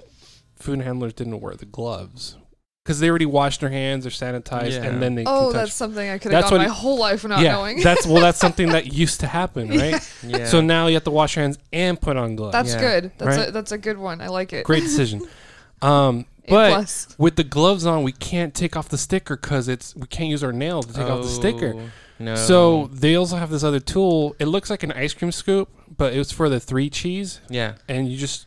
food 0.57 0.81
handlers 0.81 1.13
didn't 1.15 1.41
wear 1.41 1.55
the 1.55 1.65
gloves 1.67 2.37
because 2.85 3.01
they 3.01 3.09
already 3.11 3.27
washed 3.27 3.61
their 3.61 3.69
hands, 3.69 4.05
they're 4.05 4.11
sanitized, 4.11 4.73
Yeah. 4.73 4.85
and 4.85 5.03
then 5.03 5.15
they 5.15 5.23
Oh, 5.27 5.27
can 5.27 5.45
touch. 5.47 5.53
that's 5.55 5.75
something 5.75 6.09
I 6.09 6.17
could 6.17 6.33
have 6.33 6.43
That's 6.45 6.51
what 6.53 6.59
my 6.63 6.69
whole 6.69 6.99
life 6.99 7.23
not 7.27 7.41
yeah, 7.43 7.53
knowing. 7.53 7.83
that's 7.83 8.07
well, 8.07 8.23
that's 8.23 8.39
something 8.39 8.71
that 8.71 8.93
used 8.95 9.21
to 9.21 9.27
happen, 9.27 9.69
right? 9.69 10.01
Yeah. 10.23 10.47
So 10.47 10.63
now 10.63 10.87
you 10.87 10.95
have 10.95 11.05
to 11.05 11.11
wash 11.11 11.37
your 11.37 11.43
hands 11.43 11.59
and 11.73 12.01
put 12.01 12.17
on 12.17 12.35
gloves. 12.35 12.53
That's 12.55 12.73
Yeah. 12.75 12.81
good. 12.81 13.13
That's 13.19 13.37
Right? 13.37 13.49
a 13.49 13.53
that's 13.53 13.73
a 13.73 13.79
good 13.79 13.99
one. 13.99 14.21
I 14.23 14.29
like 14.29 14.53
it. 14.55 14.65
Great 14.65 14.83
decision. 14.85 15.23
Um, 15.81 16.27
but 16.49 16.71
plus. 16.71 17.15
with 17.19 17.37
the 17.37 17.45
gloves 17.45 17.87
on, 17.87 18.03
we 18.03 18.11
can't 18.11 18.53
take 18.53 18.75
off 18.77 18.89
the 18.89 18.99
sticker 18.99 19.37
because 19.37 19.69
it's 19.69 19.95
we 19.95 20.09
can't 20.09 20.29
use 20.29 20.43
our 20.43 20.53
nails 20.53 20.87
to 20.87 20.93
take 20.93 21.07
off 21.07 21.23
the 21.23 21.29
sticker. 21.29 21.75
No. 22.19 22.35
So 22.35 22.89
they 22.93 23.15
also 23.15 23.37
have 23.37 23.51
this 23.51 23.63
other 23.63 23.81
tool. 23.81 24.35
It 24.39 24.47
looks 24.47 24.71
like 24.71 24.83
an 24.83 24.93
ice 24.93 25.15
cream 25.15 25.31
scoop, 25.33 25.69
but 25.97 26.13
it 26.13 26.19
was 26.19 26.33
for 26.33 26.49
the 26.49 26.59
three 26.61 26.91
cheese, 26.91 27.41
yeah. 27.49 27.75
and 27.89 28.09
you 28.11 28.17
just 28.19 28.47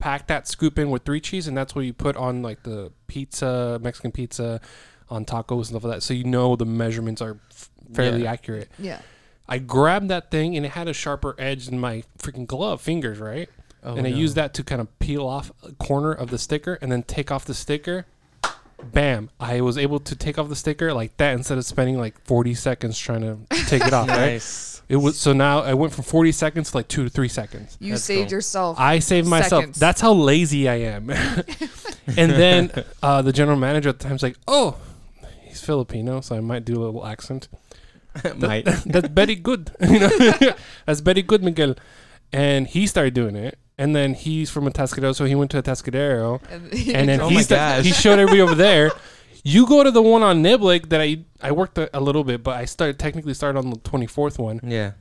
pack 0.00 0.26
that 0.28 0.46
scoop 0.48 0.78
in 0.78 0.90
with 0.90 1.02
three 1.04 1.20
cheese, 1.20 1.46
and 1.48 1.56
that's 1.56 1.74
what 1.74 1.84
you 1.84 1.92
put 1.92 2.16
on 2.16 2.40
like 2.42 2.62
the 2.62 2.92
pizza, 3.08 3.78
Mexican 3.82 4.12
pizza, 4.12 4.60
on 5.10 5.24
tacos 5.24 5.56
and 5.56 5.66
stuff 5.66 5.84
like 5.84 5.94
that. 5.96 6.02
So 6.02 6.14
you 6.14 6.24
know 6.24 6.56
the 6.56 6.66
measurements 6.66 7.20
are 7.20 7.38
f- 7.50 7.70
fairly 7.92 8.22
Yeah. 8.24 8.32
accurate. 8.32 8.68
Yeah. 8.78 9.00
I 9.48 9.58
grabbed 9.58 10.08
that 10.08 10.30
thing, 10.30 10.56
and 10.56 10.64
it 10.66 10.70
had 10.72 10.88
a 10.88 10.92
sharper 10.92 11.34
edge 11.38 11.66
than 11.66 11.78
my 11.78 12.04
freaking 12.18 12.46
glove 12.46 12.80
fingers, 12.80 13.18
right? 13.18 13.48
Oh, 13.82 13.94
and 13.94 14.06
I 14.06 14.10
no. 14.10 14.16
used 14.16 14.34
that 14.34 14.52
to 14.54 14.64
kind 14.64 14.80
of 14.80 14.98
peel 14.98 15.26
off 15.26 15.50
a 15.62 15.72
corner 15.72 16.12
of 16.12 16.30
the 16.30 16.38
sticker, 16.38 16.74
and 16.82 16.92
then 16.92 17.02
take 17.02 17.30
off 17.30 17.44
the 17.44 17.54
sticker. 17.54 18.06
Bam! 18.82 19.30
I 19.40 19.60
was 19.60 19.76
able 19.76 19.98
to 20.00 20.14
take 20.16 20.38
off 20.38 20.48
the 20.48 20.56
sticker 20.56 20.92
like 20.92 21.16
that 21.16 21.34
instead 21.34 21.58
of 21.58 21.64
spending 21.64 21.98
like 21.98 22.18
40 22.24 22.54
seconds 22.54 22.98
trying 22.98 23.22
to 23.22 23.38
take 23.66 23.84
it 23.84 23.92
off. 23.92 24.08
Right? 24.08 24.32
Nice. 24.32 24.82
It 24.88 24.96
was 24.96 25.18
so 25.18 25.32
now 25.32 25.60
I 25.60 25.74
went 25.74 25.92
from 25.92 26.04
40 26.04 26.32
seconds 26.32 26.70
to 26.70 26.78
like 26.78 26.88
two 26.88 27.04
to 27.04 27.10
three 27.10 27.28
seconds. 27.28 27.76
You 27.80 27.92
That's 27.92 28.04
saved 28.04 28.28
cool. 28.30 28.36
yourself. 28.36 28.78
I 28.80 29.00
saved 29.00 29.28
myself. 29.28 29.62
Seconds. 29.62 29.78
That's 29.78 30.00
how 30.00 30.12
lazy 30.12 30.68
I 30.68 30.76
am. 30.76 31.10
and 32.16 32.30
then 32.32 32.84
uh, 33.02 33.20
the 33.20 33.32
general 33.32 33.58
manager 33.58 33.90
at 33.90 33.98
the 33.98 34.08
time's 34.08 34.22
like, 34.22 34.36
"Oh, 34.46 34.76
he's 35.42 35.60
Filipino, 35.60 36.20
so 36.22 36.36
I 36.36 36.40
might 36.40 36.64
do 36.64 36.76
a 36.76 36.82
little 36.84 37.04
accent. 37.04 37.48
Might. 38.36 38.64
That's 38.86 39.08
very 39.08 39.34
good. 39.36 39.70
you 39.80 40.00
know, 40.00 40.52
that's 40.86 41.00
very 41.00 41.22
good, 41.22 41.42
Miguel." 41.42 41.74
And 42.32 42.66
he 42.66 42.86
started 42.86 43.14
doing 43.14 43.36
it. 43.36 43.58
And 43.78 43.94
then 43.94 44.14
he's 44.14 44.50
from 44.50 44.66
a 44.66 44.70
Atascadero, 44.70 45.14
so 45.14 45.24
he 45.24 45.36
went 45.36 45.52
to 45.52 45.58
a 45.58 45.62
Atascadero. 45.62 46.40
and, 46.50 46.72
And 46.96 47.08
then 47.08 47.20
Oh 47.20 47.28
he, 47.28 47.36
my 47.36 47.42
sta- 47.42 47.54
gosh. 47.76 47.84
he 47.84 47.92
showed 47.92 48.18
everybody 48.18 48.40
over 48.40 48.54
there. 48.54 48.90
You 49.44 49.66
go 49.68 49.82
to 49.84 49.90
the 49.92 50.02
one 50.02 50.22
on 50.24 50.42
Niblick 50.42 50.88
that 50.90 51.00
I 51.00 51.20
I 51.40 51.52
worked 51.52 51.78
a, 51.78 51.88
a 51.96 52.00
little 52.00 52.24
bit, 52.24 52.42
but 52.42 52.56
I 52.56 52.64
started 52.66 52.98
technically 52.98 53.32
started 53.34 53.58
on 53.60 53.70
the 53.70 53.76
24th 53.76 54.36
one 54.38 54.60
Yeah. 54.64 54.92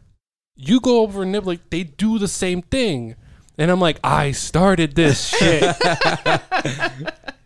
you 0.56 0.80
go 0.80 1.02
over 1.02 1.24
in 1.24 1.32
Niblick, 1.34 1.60
they 1.72 1.84
do 1.84 2.18
the 2.20 2.28
same 2.30 2.62
thing. 2.62 3.16
And 3.58 3.70
I'm 3.72 3.82
like, 3.82 4.00
I 4.04 4.32
started 4.32 4.96
this 4.96 5.28
shit. 5.38 5.64
It's 5.64 7.02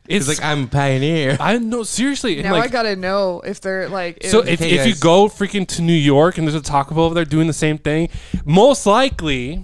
it's 0.08 0.28
like 0.28 0.44
I'm 0.44 0.66
a 0.66 0.68
pioneer. 0.68 1.38
I 1.40 1.58
know 1.58 1.84
seriously. 1.84 2.40
And 2.40 2.50
now 2.50 2.56
I 2.56 2.68
gotta 2.68 2.98
know 2.98 3.40
if 3.42 3.62
they're 3.62 3.88
like. 3.88 4.26
so 4.26 4.42
if- 4.42 4.50
if, 4.50 4.60
Hey, 4.60 4.78
if 4.78 4.86
you 4.86 4.96
go 4.96 5.28
freaking 5.28 5.66
to 5.70 5.82
New 5.82 5.94
York 5.94 6.38
and 6.38 6.46
there's 6.46 6.54
a 6.56 6.62
Taco 6.62 6.94
Bell 6.94 7.06
over 7.06 7.16
there 7.16 7.26
doing 7.26 7.48
the 7.48 7.54
same 7.54 7.78
thing, 7.78 8.10
most 8.46 8.86
likely 8.86 9.64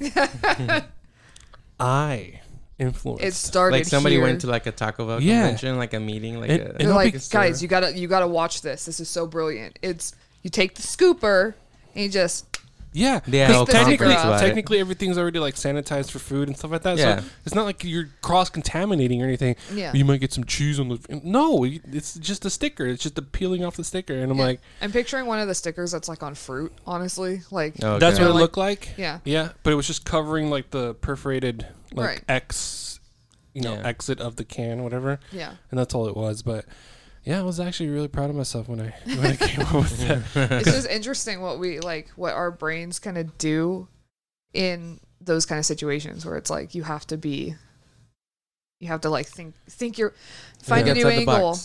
I 1.79 2.41
influenced. 2.79 3.23
it 3.23 3.33
started 3.33 3.75
Like 3.77 3.85
somebody 3.85 4.15
here. 4.15 4.23
went 4.23 4.41
to 4.41 4.47
like 4.47 4.65
a 4.67 4.71
Taco 4.71 5.05
Bell 5.07 5.21
Yeah. 5.21 5.41
convention, 5.41 5.77
like 5.77 5.93
a 5.93 5.99
meeting, 5.99 6.39
like 6.39 6.49
And- 6.49 6.59
a, 6.61 6.65
and 6.69 6.77
They're 6.79 6.89
I'll 6.89 6.95
like, 6.95 7.13
be- 7.13 7.19
guys, 7.29 7.61
you 7.61 7.67
gotta 7.67 7.97
you 7.97 8.07
gotta 8.07 8.27
watch 8.27 8.61
this. 8.61 8.85
This 8.85 8.99
is 8.99 9.09
so 9.09 9.25
brilliant. 9.25 9.77
It's 9.81 10.13
you 10.43 10.49
take 10.49 10.75
the 10.75 10.81
scooper 10.83 11.53
and 11.95 12.03
you 12.03 12.09
just 12.09 12.45
yeah, 12.97 13.19
They 13.27 13.37
had 13.39 13.51
'cause 13.51 13.69
a 13.69 13.71
technically, 13.71 14.07
conference 14.07 14.23
about 14.23 14.41
it. 14.41 14.45
technically 14.47 14.79
everything's 14.79 15.17
already 15.17 15.39
like 15.39 15.55
sanitized 15.55 16.11
for 16.11 16.19
food 16.19 16.47
and 16.47 16.57
stuff 16.57 16.71
like 16.71 16.81
that. 16.81 16.97
Yeah. 16.97 17.19
So 17.21 17.25
it's 17.45 17.55
not 17.55 17.65
like 17.65 17.83
you're 17.83 18.09
cross 18.21 18.49
contaminating 18.49 19.21
or 19.21 19.25
anything. 19.25 19.55
yeah. 19.73 19.93
You 19.93 20.03
might 20.05 20.19
get 20.19 20.33
some 20.33 20.43
cheese 20.43 20.79
on 20.79 20.89
the. 20.89 21.21
No, 21.23 21.63
it's 21.63 22.15
just 22.15 22.45
a 22.45 22.49
sticker. 22.49 22.85
It's 22.87 23.03
just 23.03 23.15
the 23.15 23.21
peeling 23.21 23.63
off 23.63 23.75
the 23.75 23.83
sticker, 23.83 24.13
and 24.13 24.31
I'm 24.31 24.37
Yeah. 24.37 24.43
like, 24.45 24.61
I'm 24.81 24.91
picturing 24.91 25.25
one 25.27 25.39
of 25.39 25.47
the 25.47 25.55
stickers 25.55 25.91
that's 25.91 26.09
like 26.09 26.23
on 26.23 26.33
fruit. 26.35 26.73
Honestly, 26.85 27.41
like 27.51 27.75
Oh, 27.83 27.99
that's 27.99 28.15
okay. 28.15 28.25
what 28.25 28.31
it 28.35 28.39
looked 28.39 28.57
like. 28.57 28.89
yeah, 28.97 29.19
Yeah, 29.25 29.49
but 29.63 29.71
it 29.71 29.75
was 29.75 29.87
just 29.87 30.03
covering 30.05 30.49
like 30.49 30.71
the 30.71 30.93
perforated 30.95 31.67
like 31.93 32.07
Right. 32.07 32.21
X, 32.27 32.99
you 33.53 33.61
know, 33.61 33.73
Yeah. 33.75 33.87
exit 33.87 34.19
of 34.19 34.35
the 34.35 34.43
can, 34.43 34.83
whatever, 34.83 35.19
yeah. 35.31 35.51
and 35.71 35.79
that's 35.79 35.93
all 35.95 36.07
it 36.07 36.15
was. 36.17 36.41
But 36.41 36.65
yeah, 37.27 37.39
I 37.39 37.43
was 37.43 37.59
actually 37.59 37.89
really 37.89 38.07
proud 38.07 38.29
of 38.29 38.35
myself 38.37 38.69
when 38.69 38.79
I 38.79 38.93
when 39.05 39.25
I 39.25 39.35
came 39.35 39.59
up 39.65 39.73
with 39.73 39.97
that. 40.07 40.23
it's 40.61 40.71
just 40.71 40.87
interesting 40.89 41.41
what 41.41 41.59
we 41.59 41.79
like 41.81 42.07
what 42.15 42.33
our 42.33 42.51
brains 42.51 42.99
kind 42.99 43.17
of 43.17 43.37
do 43.37 43.87
in 44.53 44.99
those 45.19 45.45
kind 45.45 45.59
of 45.59 45.65
situations 45.65 46.25
where 46.25 46.37
it's 46.37 46.49
like 46.49 46.73
you 46.73 46.83
have 46.83 47.05
to 47.07 47.17
be 47.17 47.55
you 48.79 48.87
have 48.87 49.01
to 49.01 49.09
like 49.09 49.27
think 49.27 49.55
think 49.69 49.97
you're 49.97 50.13
find 50.63 50.87
Yeah. 50.87 50.93
a 50.93 50.95
new 50.95 51.07
angle 51.07 51.59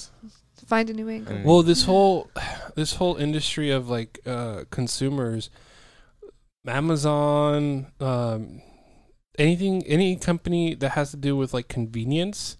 find 0.67 0.91
a 0.91 0.93
new 0.93 1.09
angle 1.09 1.37
Mm. 1.37 1.45
Well, 1.45 1.63
this 1.63 1.85
whole 1.85 2.29
this 2.75 2.95
whole 2.97 3.15
industry 3.17 3.71
of 3.71 3.89
like 3.89 4.19
uh 4.27 4.65
consumers, 4.71 5.49
Amazon, 6.67 7.87
um, 8.01 8.63
anything, 9.39 9.85
any 9.87 10.17
company 10.17 10.75
that 10.75 10.91
has 10.91 11.11
to 11.11 11.17
do 11.17 11.37
with 11.37 11.53
like 11.55 11.69
convenience, 11.69 12.57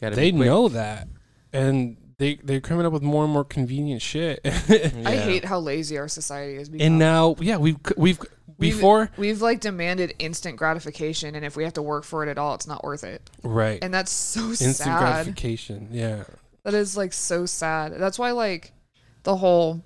Gotta 0.00 0.16
they 0.16 0.32
know 0.32 0.68
that, 0.68 1.08
and 1.52 1.96
they 2.20 2.34
they're 2.44 2.60
coming 2.60 2.86
up 2.86 2.92
with 2.92 3.02
more 3.02 3.24
and 3.24 3.32
more 3.32 3.44
convenient 3.44 4.00
shit. 4.02 4.40
i 4.44 5.16
hate 5.16 5.44
how 5.44 5.58
lazy 5.58 5.98
our 5.98 6.06
society 6.06 6.56
is. 6.56 6.68
become 6.68 6.86
and 6.86 6.98
now, 6.98 7.34
yeah, 7.40 7.56
we've 7.56 7.76
we've 7.96 8.18
We've- 8.58 8.76
before 8.76 9.10
we've 9.16 9.40
like 9.40 9.60
demanded 9.60 10.12
instant 10.18 10.58
gratification 10.58 11.34
and 11.34 11.46
if 11.46 11.56
we 11.56 11.64
have 11.64 11.72
to 11.74 11.82
work 11.82 12.04
for 12.04 12.22
it 12.22 12.28
at 12.28 12.36
all 12.36 12.54
it's 12.54 12.66
not 12.66 12.84
worth 12.84 13.04
it 13.04 13.22
right 13.42 13.78
and 13.82 13.92
that's 13.94 14.10
so 14.12 14.48
instant 14.50 14.74
sad 14.76 14.98
gratification. 14.98 15.88
Yeah, 15.90 16.24
That 16.64 16.74
is 16.74 16.94
like 16.94 17.14
so 17.14 17.46
sad. 17.46 17.94
That's 17.98 18.18
why 18.18 18.32
like 18.32 18.72
the 19.22 19.36
whole 19.36 19.80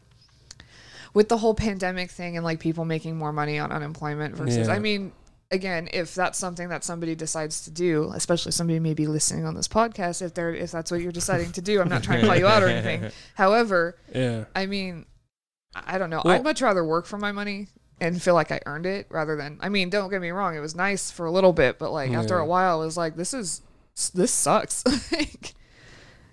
with 1.14 1.29
the 1.29 1.37
whole 1.37 1.55
pandemic 1.55 2.11
thing 2.11 2.37
and 2.37 2.44
like 2.44 2.59
people 2.59 2.85
making 2.85 3.16
more 3.16 3.33
money 3.33 3.61
on 3.61 3.70
unemployment 3.70 4.35
versus 4.37 4.66
Yeah. 4.66 4.75
I 4.75 4.81
mean 4.81 5.12
again 5.50 5.88
if 5.92 6.14
that's 6.14 6.38
something 6.38 6.68
that 6.70 6.83
somebody 6.83 7.14
decides 7.14 7.62
to 7.64 7.70
do 7.70 8.11
especially 8.14 8.50
somebody 8.50 8.78
maybe 8.80 9.07
listening 9.07 9.44
on 9.44 9.54
this 9.54 9.68
podcast 9.68 10.22
if 10.22 10.35
they're 10.35 10.54
if 10.54 10.70
that's 10.72 10.90
what 10.90 11.00
you're 11.00 11.12
deciding 11.12 11.52
to 11.52 11.61
do 11.61 11.80
i'm 11.80 11.88
not 11.88 12.02
trying 12.02 12.20
to 12.22 12.26
call 12.26 12.37
you 12.37 12.46
out 12.46 12.62
or 12.62 12.68
anything. 12.68 13.11
However 13.35 13.96
yeah, 14.14 14.44
i 14.57 14.66
mean 14.66 15.07
i 15.74 15.94
I 15.94 15.98
don't 15.98 16.11
know. 16.11 16.22
Well- 16.24 16.35
i'd 16.35 16.44
much 16.44 16.62
rather 16.62 16.85
work 16.85 17.07
for 17.07 17.18
my 17.18 17.30
money 17.33 17.68
and 18.00 18.20
feel 18.20 18.35
like 18.35 18.50
i 18.50 18.61
earned 18.66 18.87
it 18.87 19.07
rather 19.11 19.37
than 19.37 19.59
i 19.61 19.68
mean 19.68 19.90
don't 19.90 20.11
get 20.11 20.20
me 20.20 20.30
wrong 20.30 20.57
it 20.57 20.61
was 20.61 20.74
nice 20.74 21.11
for 21.11 21.26
a 21.26 21.30
little 21.30 21.52
bit 21.52 21.78
but 21.78 21.92
like 21.92 22.11
after 22.12 22.38
a 22.38 22.46
while 22.46 22.83
it 22.83 22.87
was 22.87 22.96
like 22.96 23.16
this 23.16 23.33
is 23.35 23.62
this 24.14 24.33
sucks. 24.33 24.83
Like, 25.12 25.48
You 25.50 25.63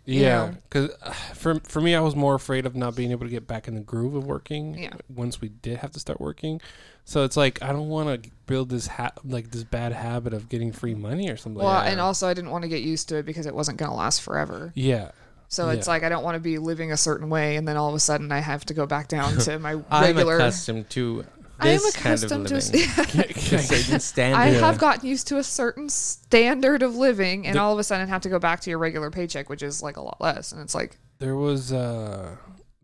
yeah. 0.05 0.53
Because 0.69 0.91
for 1.35 1.59
for 1.61 1.81
me, 1.81 1.95
I 1.95 1.99
was 2.01 2.15
more 2.15 2.35
afraid 2.35 2.65
of 2.65 2.75
not 2.75 2.95
being 2.95 3.11
able 3.11 3.25
to 3.25 3.31
get 3.31 3.47
back 3.47 3.67
in 3.67 3.75
the 3.75 3.81
groove 3.81 4.15
of 4.15 4.25
working. 4.25 4.77
Yeah. 4.77 4.93
Once 5.13 5.41
we 5.41 5.49
did 5.49 5.77
have 5.77 5.91
to 5.91 5.99
start 5.99 6.19
working, 6.21 6.59
so 7.05 7.23
it's 7.23 7.37
like 7.37 7.61
I 7.61 7.71
don't 7.71 7.89
want 7.89 8.23
to 8.23 8.29
build 8.47 8.69
this 8.69 8.87
ha- 8.87 9.13
like 9.23 9.51
this 9.51 9.63
bad 9.63 9.93
habit 9.93 10.33
of 10.33 10.49
getting 10.49 10.71
free 10.71 10.95
money 10.95 11.29
or 11.29 11.37
something. 11.37 11.63
Well, 11.63 11.73
like 11.73 11.85
that. 11.85 11.91
and 11.91 12.01
also 12.01 12.27
I 12.27 12.33
didn't 12.33 12.51
want 12.51 12.63
to 12.63 12.67
get 12.69 12.81
used 12.81 13.09
to 13.09 13.17
it 13.17 13.25
because 13.25 13.45
it 13.45 13.55
wasn't 13.55 13.77
going 13.77 13.91
to 13.91 13.97
last 13.97 14.21
forever. 14.21 14.71
yeah. 14.75 15.11
So 15.47 15.67
it's 15.67 15.85
Yeah. 15.85 15.91
like 15.93 16.03
I 16.03 16.09
don't 16.09 16.23
want 16.23 16.35
to 16.35 16.39
be 16.39 16.57
living 16.59 16.93
a 16.93 16.97
certain 16.97 17.29
way 17.29 17.57
and 17.57 17.67
then 17.67 17.75
all 17.75 17.89
of 17.89 17.93
a 17.95 17.99
sudden 17.99 18.31
I 18.31 18.39
have 18.39 18.63
to 18.67 18.73
go 18.73 18.85
back 18.85 19.09
down 19.09 19.37
to 19.39 19.59
my 19.59 19.81
I'm 19.91 20.17
accustomed 20.17 20.89
to 20.91 21.25
I 21.61 21.69
am 21.69 21.77
this 21.79 21.95
kind 21.95 22.13
of 22.15 22.23
accustomed 22.31 22.47
to. 22.47 22.55
living. 22.55 23.59
A 23.59 23.59
certain 23.63 23.99
standard. 23.99 24.37
I 24.39 24.47
have 24.47 24.77
gotten 24.77 25.07
used 25.07 25.27
to 25.27 25.37
a 25.37 25.43
certain 25.43 25.89
standard 25.89 26.81
of 26.83 26.95
living, 26.95 27.45
and 27.47 27.55
The- 27.55 27.61
all 27.61 27.73
of 27.73 27.79
a 27.79 27.83
sudden 27.83 28.07
have 28.07 28.21
to 28.21 28.29
go 28.29 28.39
back 28.39 28.61
to 28.61 28.69
your 28.69 28.79
regular 28.79 29.09
paycheck, 29.11 29.49
which 29.49 29.63
is 29.63 29.81
like 29.83 29.97
a 29.97 30.01
lot 30.01 30.19
less. 30.19 30.51
And 30.51 30.61
it's 30.61 30.75
like, 30.75 30.97
there 31.19 31.35
was 31.35 31.71
uh 31.71 32.35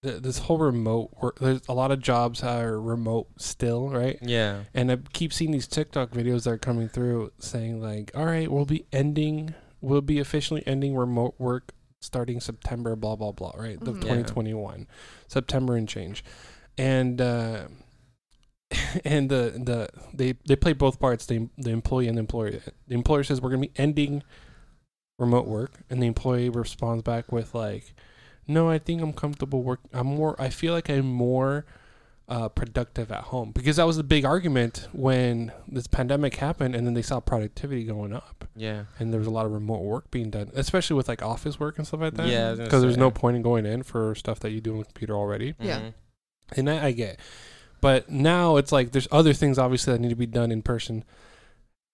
th- 0.03 0.21
this 0.21 0.37
whole 0.37 0.59
remote 0.59 1.09
work. 1.21 1.39
There's 1.39 1.61
a 1.67 1.73
lot 1.73 1.91
of 1.91 1.99
jobs 1.99 2.43
are 2.43 2.79
remote 2.79 3.27
still, 3.37 3.89
right? 3.89 4.19
yeah. 4.21 4.63
And 4.73 4.91
I 4.91 4.97
keep 5.13 5.33
seeing 5.33 5.51
these 5.51 5.67
TikTok 5.67 6.11
videos 6.11 6.43
that 6.43 6.51
are 6.51 6.57
coming 6.57 6.87
through 6.87 7.31
saying 7.39 7.81
like, 7.81 8.11
"All 8.15 8.25
right, 8.25 8.49
we'll 8.51 8.65
be 8.65 8.85
ending, 8.93 9.55
we'll 9.81 10.01
be 10.01 10.19
officially 10.19 10.61
ending 10.67 10.95
remote 10.95 11.33
work 11.39 11.73
starting 11.99 12.39
September, 12.39 12.95
blah 12.95 13.15
blah 13.15 13.31
blah." 13.31 13.53
Right, 13.57 13.79
the 13.79 13.91
Mhm. 13.93 13.95
Yeah. 13.95 14.01
2021, 14.01 14.87
September 15.27 15.75
and 15.75 15.89
change, 15.89 16.23
and 16.77 17.19
uh, 17.19 17.63
and 19.05 19.29
the 19.29 19.53
the 19.63 19.89
they 20.13 20.35
they 20.47 20.55
play 20.55 20.73
both 20.73 20.99
parts, 20.99 21.25
the 21.25 21.49
the 21.57 21.69
employee 21.71 22.07
and 22.07 22.17
the 22.17 22.21
employer. 22.21 22.59
The 22.87 22.93
employer 22.95 23.23
says 23.23 23.39
we're 23.41 23.49
gonna 23.49 23.61
be 23.61 23.71
ending 23.77 24.23
remote 25.19 25.47
work, 25.47 25.71
and 25.89 26.01
the 26.01 26.07
employee 26.07 26.49
responds 26.49 27.03
back 27.03 27.31
with 27.31 27.55
like, 27.55 27.93
"No, 28.47 28.69
I 28.69 28.77
think 28.77 29.01
I'm 29.01 29.13
comfortable 29.13 29.63
work. 29.63 29.79
I'm 29.93 30.07
more. 30.07 30.39
I 30.41 30.49
feel 30.49 30.73
like 30.73 30.89
I'm 30.89 31.07
more." 31.07 31.65
uh, 32.29 32.49
productive 32.49 33.09
at 33.09 33.23
home 33.23 33.51
because 33.53 33.77
that 33.77 33.87
was 33.87 33.95
the 33.95 34.03
big 34.03 34.25
argument 34.25 34.85
when 34.91 35.49
this 35.65 35.87
pandemic 35.87 36.35
happened 36.35 36.75
and 36.75 36.85
then 36.85 36.93
they 36.93 37.01
saw 37.01 37.21
productivity 37.21 37.85
going 37.85 38.11
up 38.11 38.43
Yeah. 38.53 38.83
and 38.99 39.13
there 39.13 39.19
was 39.19 39.27
a 39.29 39.31
lot 39.31 39.45
of 39.45 39.53
remote 39.53 39.83
work 39.83 40.11
being 40.11 40.29
done 40.29 40.51
especially 40.53 40.97
with 40.97 41.07
like 41.07 41.21
office 41.23 41.57
work 41.57 41.77
and 41.77 41.87
stuff 41.87 42.01
like 42.01 42.15
that 42.15 42.27
Yeah, 42.27 42.47
I 42.47 42.49
was 42.49 42.59
gonna 42.59 42.67
because 42.67 42.81
there's 42.81 42.97
no 42.97 43.11
point 43.11 43.37
in 43.37 43.43
going 43.43 43.65
in 43.65 43.81
for 43.81 44.13
stuff 44.13 44.41
that 44.41 44.51
you 44.51 44.59
do 44.59 44.73
on 44.73 44.79
the 44.79 44.83
computer 44.83 45.15
already 45.15 45.55
Yeah. 45.57 45.79
Mhm. 45.79 45.93
and 46.57 46.69
I, 46.69 46.87
I 46.87 46.91
get 46.91 47.17
but 47.81 48.09
now 48.09 48.57
it's 48.57 48.71
like 48.71 48.91
there's 48.91 49.07
other 49.11 49.33
things 49.33 49.57
obviously 49.57 49.93
that 49.93 49.99
need 49.99 50.09
to 50.09 50.15
be 50.15 50.25
done 50.25 50.51
in 50.51 50.61
person 50.61 51.03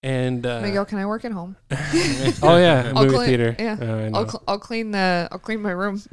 and 0.02 0.44
uh, 0.44 0.60
Miguel, 0.60 0.84
can 0.84 0.98
I 0.98 1.06
work 1.06 1.24
at 1.24 1.32
home? 1.32 1.56
oh 1.70 2.56
yeah 2.58 2.92
I'll 2.94 3.04
movie 3.04 3.14
clean- 3.16 3.26
theater 3.28 3.56
yeah. 3.58 3.76
Uh, 3.80 3.84
I 3.84 4.08
know. 4.10 4.18
I'll, 4.18 4.28
cl- 4.28 4.42
I'll 4.46 4.58
clean 4.58 4.90
the 4.90 5.28
I'll 5.32 5.38
clean 5.38 5.62
my 5.62 5.70
room. 5.70 6.00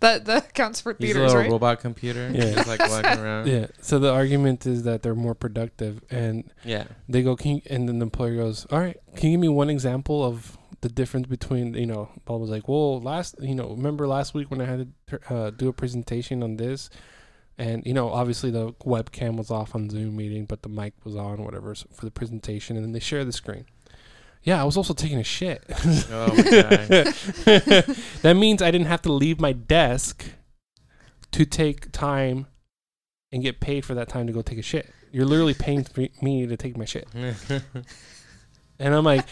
That 0.00 0.24
that 0.24 0.52
counts 0.52 0.80
for 0.80 0.96
He's 0.98 1.14
a 1.14 1.20
little 1.20 1.36
right? 1.36 1.48
robot 1.50 1.78
computer. 1.78 2.28
Yeah. 2.34 2.54
Just 2.54 2.66
like 2.66 2.80
walking 2.80 3.18
around. 3.24 3.46
yeah 3.46 3.66
so 3.80 4.00
the 4.00 4.12
argument 4.12 4.66
is 4.66 4.82
that 4.82 5.02
they're 5.04 5.14
more 5.14 5.36
productive 5.36 6.02
and 6.10 6.50
Yeah. 6.64 6.84
they 7.08 7.22
go, 7.22 7.36
can 7.36 7.56
you, 7.56 7.62
and 7.70 7.88
then 7.88 8.00
the 8.00 8.02
employer 8.02 8.34
goes, 8.34 8.66
all 8.72 8.80
right, 8.80 8.96
can 9.14 9.30
you 9.30 9.34
give 9.36 9.40
me 9.40 9.48
one 9.48 9.70
example 9.70 10.24
of 10.24 10.58
the 10.80 10.88
difference 10.88 11.28
between, 11.28 11.74
you 11.74 11.86
know, 11.86 12.08
Bob 12.24 12.40
was 12.40 12.50
like, 12.50 12.66
well, 12.66 13.00
last, 13.00 13.36
you 13.40 13.54
know, 13.54 13.68
remember 13.70 14.08
last 14.08 14.34
week 14.34 14.50
when 14.50 14.60
I 14.60 14.64
had 14.64 14.92
to 15.06 15.32
uh, 15.32 15.50
do 15.50 15.68
a 15.68 15.72
presentation 15.72 16.42
on 16.42 16.56
this? 16.56 16.90
And, 17.58 17.84
you 17.86 17.92
know, 17.92 18.10
obviously 18.10 18.50
the 18.50 18.72
webcam 18.84 19.36
was 19.36 19.50
off 19.50 19.74
on 19.74 19.90
Zoom 19.90 20.16
meeting, 20.16 20.46
but 20.46 20.62
the 20.62 20.68
mic 20.68 20.94
was 21.04 21.14
on, 21.14 21.44
whatever, 21.44 21.74
so 21.74 21.86
for 21.92 22.04
the 22.04 22.10
presentation. 22.10 22.76
And 22.76 22.84
then 22.84 22.92
they 22.92 23.00
share 23.00 23.24
the 23.24 23.32
screen. 23.32 23.66
Yeah, 24.42 24.60
I 24.60 24.64
was 24.64 24.76
also 24.76 24.94
taking 24.94 25.18
a 25.18 25.24
shit. 25.24 25.62
Oh 26.10 26.28
that 28.22 28.36
means 28.36 28.60
I 28.62 28.70
didn't 28.70 28.88
have 28.88 29.02
to 29.02 29.12
leave 29.12 29.40
my 29.40 29.52
desk 29.52 30.24
to 31.32 31.44
take 31.44 31.92
time 31.92 32.46
and 33.30 33.42
get 33.42 33.60
paid 33.60 33.84
for 33.84 33.94
that 33.94 34.08
time 34.08 34.26
to 34.26 34.32
go 34.32 34.42
take 34.42 34.58
a 34.58 34.62
shit. 34.62 34.90
You're 35.12 35.26
literally 35.26 35.54
paying 35.54 35.86
me 36.22 36.46
to 36.46 36.56
take 36.56 36.76
my 36.76 36.84
shit. 36.84 37.06
And 38.78 38.94
I'm 38.94 39.04
like, 39.04 39.26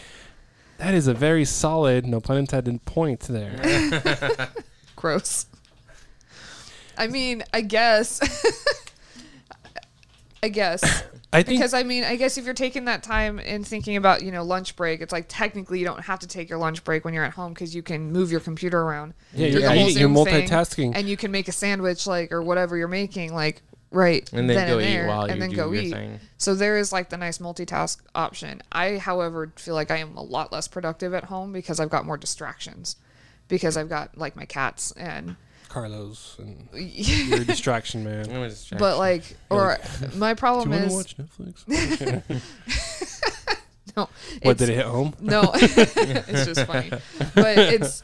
that 0.77 0.93
is 0.93 1.07
a 1.07 1.13
very 1.13 1.45
solid, 1.45 2.05
no 2.05 2.21
pun 2.21 2.37
intended, 2.37 2.85
point 2.85 3.21
there. 3.21 4.49
Gross. 4.95 5.45
I 6.97 7.07
mean, 7.07 7.43
I 7.53 7.61
guess. 7.61 8.19
I 10.43 10.49
guess 10.49 10.83
I 11.33 11.43
think 11.43 11.59
because 11.59 11.73
I 11.73 11.83
mean, 11.83 12.03
I 12.03 12.15
guess 12.15 12.37
if 12.37 12.45
you're 12.45 12.53
taking 12.53 12.85
that 12.85 13.03
time 13.03 13.39
and 13.39 13.65
thinking 13.65 13.95
about 13.95 14.23
you 14.23 14.31
know 14.31 14.43
lunch 14.43 14.75
break, 14.75 14.99
it's 15.01 15.11
like 15.11 15.25
technically 15.29 15.79
you 15.79 15.85
don't 15.85 16.01
have 16.01 16.19
to 16.19 16.27
take 16.27 16.49
your 16.49 16.57
lunch 16.57 16.83
break 16.83 17.05
when 17.05 17.13
you're 17.13 17.23
at 17.23 17.33
home 17.33 17.53
because 17.53 17.75
you 17.75 17.83
can 17.83 18.11
move 18.11 18.31
your 18.31 18.41
computer 18.41 18.81
around 18.81 19.13
yeah, 19.33 19.47
you're, 19.47 19.61
the 19.61 19.69
whole 19.69 19.77
eating- 19.89 19.99
you're 19.99 20.09
multitasking. 20.09 20.93
and 20.95 21.07
you 21.07 21.15
can 21.15 21.31
make 21.31 21.47
a 21.47 21.51
sandwich 21.51 22.07
like 22.07 22.31
or 22.31 22.41
whatever 22.41 22.75
you're 22.75 22.87
making 22.87 23.33
like 23.33 23.61
right 23.91 24.31
and 24.33 24.49
then, 24.49 24.67
go 24.67 24.79
and 24.79 24.87
eat 24.87 24.93
there, 24.93 25.07
while 25.07 25.23
and 25.23 25.35
you 25.35 25.39
then 25.39 25.49
do 25.51 25.55
go 25.55 25.71
your 25.71 25.83
eat. 25.83 25.91
thing. 25.91 26.19
So 26.37 26.55
there 26.55 26.77
is 26.77 26.91
like 26.91 27.09
the 27.09 27.17
nice 27.17 27.37
multitask 27.37 27.99
option. 28.15 28.63
I, 28.71 28.97
however, 28.97 29.51
feel 29.57 29.75
like 29.75 29.91
I 29.91 29.97
am 29.97 30.17
a 30.17 30.23
lot 30.23 30.51
less 30.51 30.67
productive 30.67 31.13
at 31.13 31.25
home 31.25 31.53
because 31.53 31.79
I've 31.79 31.89
got 31.89 32.05
more 32.05 32.17
distractions. 32.17 32.95
Because 33.47 33.75
I've 33.77 33.89
got 33.89 34.17
like 34.17 34.35
my 34.35 34.45
cats 34.45 34.91
and 34.93 35.35
Carlos 35.71 36.35
and 36.39 36.67
you're 36.73 37.41
a 37.41 37.45
distraction 37.45 38.03
man. 38.03 38.29
I'm 38.29 38.41
a 38.43 38.49
distraction. 38.49 38.77
but 38.77 38.97
like 38.97 39.23
or 39.49 39.77
my 40.15 40.33
Do 40.33 40.39
problem 40.39 40.71
you 40.73 40.79
want 40.79 41.07
to 41.07 41.21
is 41.21 41.37
watch 41.37 41.65
Netflix? 41.65 42.41
no 43.97 44.03
what 44.03 44.11
it's- 44.41 44.57
did 44.57 44.69
it 44.69 44.75
hit 44.75 44.85
home? 44.85 45.13
no 45.19 45.51
it's 45.53 46.45
just 46.45 46.65
funny 46.65 46.89
but 47.35 47.57
it's 47.57 48.03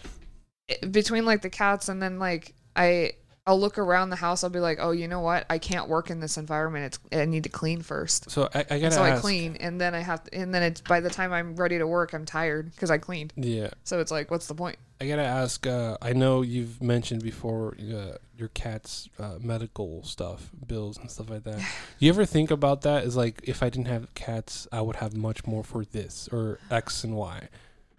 it- 0.67 0.91
between 0.91 1.25
like 1.25 1.41
the 1.41 1.49
cats 1.49 1.89
and 1.89 2.01
then 2.01 2.19
like 2.19 2.53
I 2.75 3.11
I'll 3.47 3.59
look 3.59 3.77
around 3.77 4.11
the 4.11 4.15
house 4.17 4.43
I'll 4.43 4.49
be 4.49 4.59
like 4.59 4.77
oh 4.79 4.91
you 4.91 5.07
know 5.07 5.21
what 5.21 5.45
I 5.49 5.57
can't 5.57 5.87
work 5.87 6.09
in 6.11 6.19
this 6.19 6.37
environment 6.37 6.85
it's 6.85 6.99
I 7.11 7.25
need 7.25 7.43
to 7.43 7.49
clean 7.49 7.81
first 7.81 8.29
So 8.29 8.49
I, 8.53 8.59
I 8.69 8.79
gotta 8.79 8.91
so 8.91 9.03
I 9.03 9.17
clean 9.17 9.55
and 9.55 9.81
then 9.81 9.95
I 9.95 9.99
have 9.99 10.23
to, 10.25 10.35
and 10.35 10.53
then 10.53 10.63
it's 10.63 10.81
by 10.81 10.99
the 10.99 11.09
time 11.09 11.33
I'm 11.33 11.55
ready 11.55 11.77
to 11.77 11.87
work 11.87 12.13
I'm 12.13 12.25
tired 12.25 12.71
because 12.71 12.91
I 12.91 12.97
cleaned 12.97 13.33
Yeah, 13.35 13.69
so 13.83 13.99
it's 13.99 14.11
like 14.11 14.29
what's 14.29 14.47
the 14.47 14.55
point 14.55 14.77
I 14.99 15.07
gotta 15.07 15.23
ask. 15.23 15.67
Uh, 15.67 15.97
I 16.01 16.13
know 16.13 16.41
you've 16.41 16.81
mentioned 16.81 17.21
before 17.21 17.75
uh, 17.79 18.17
your 18.35 18.47
cat's 18.49 19.09
uh, 19.19 19.35
medical 19.39 20.03
stuff, 20.03 20.49
bills 20.65 20.97
and 20.97 21.11
stuff 21.11 21.29
like 21.29 21.43
that. 21.43 21.61
you 21.99 22.09
ever 22.09 22.25
think 22.25 22.49
about 22.49 22.81
that? 22.81 23.03
Is 23.03 23.15
like 23.15 23.41
if 23.43 23.61
I 23.61 23.69
didn't 23.69 23.87
have 23.87 24.13
cats, 24.15 24.67
I 24.71 24.81
would 24.81 24.95
have 24.97 25.15
much 25.15 25.45
more 25.45 25.63
for 25.63 25.85
this 25.85 26.27
or 26.31 26.59
X 26.71 27.03
and 27.03 27.15
Y. 27.15 27.47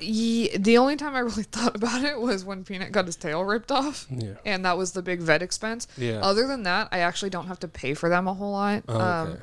Ye 0.01 0.57
the 0.57 0.79
only 0.79 0.95
time 0.97 1.15
I 1.17 1.21
really 1.21 1.43
thought 1.53 1.75
about 1.75 2.05
it 2.05 2.21
was 2.21 2.45
when 2.45 2.63
Peanut 2.65 2.93
got 2.93 3.07
his 3.07 3.17
tail 3.17 3.43
ripped 3.45 3.73
off, 3.73 4.07
Yeah, 4.11 4.35
and 4.45 4.65
that 4.65 4.79
was 4.79 4.93
the 4.93 5.03
big 5.03 5.21
vet 5.21 5.43
expense. 5.43 5.89
yeah. 5.97 6.21
Other 6.21 6.47
than 6.47 6.63
that, 6.65 6.89
I 6.93 7.01
actually 7.01 7.31
don't 7.31 7.47
have 7.49 7.59
to 7.61 7.69
pay 7.69 7.95
for 7.95 8.09
them 8.09 8.29
a 8.29 8.35
whole 8.35 8.53
lot. 8.53 8.85
Oh, 8.89 9.01
Um, 9.01 9.29
okay. 9.29 9.43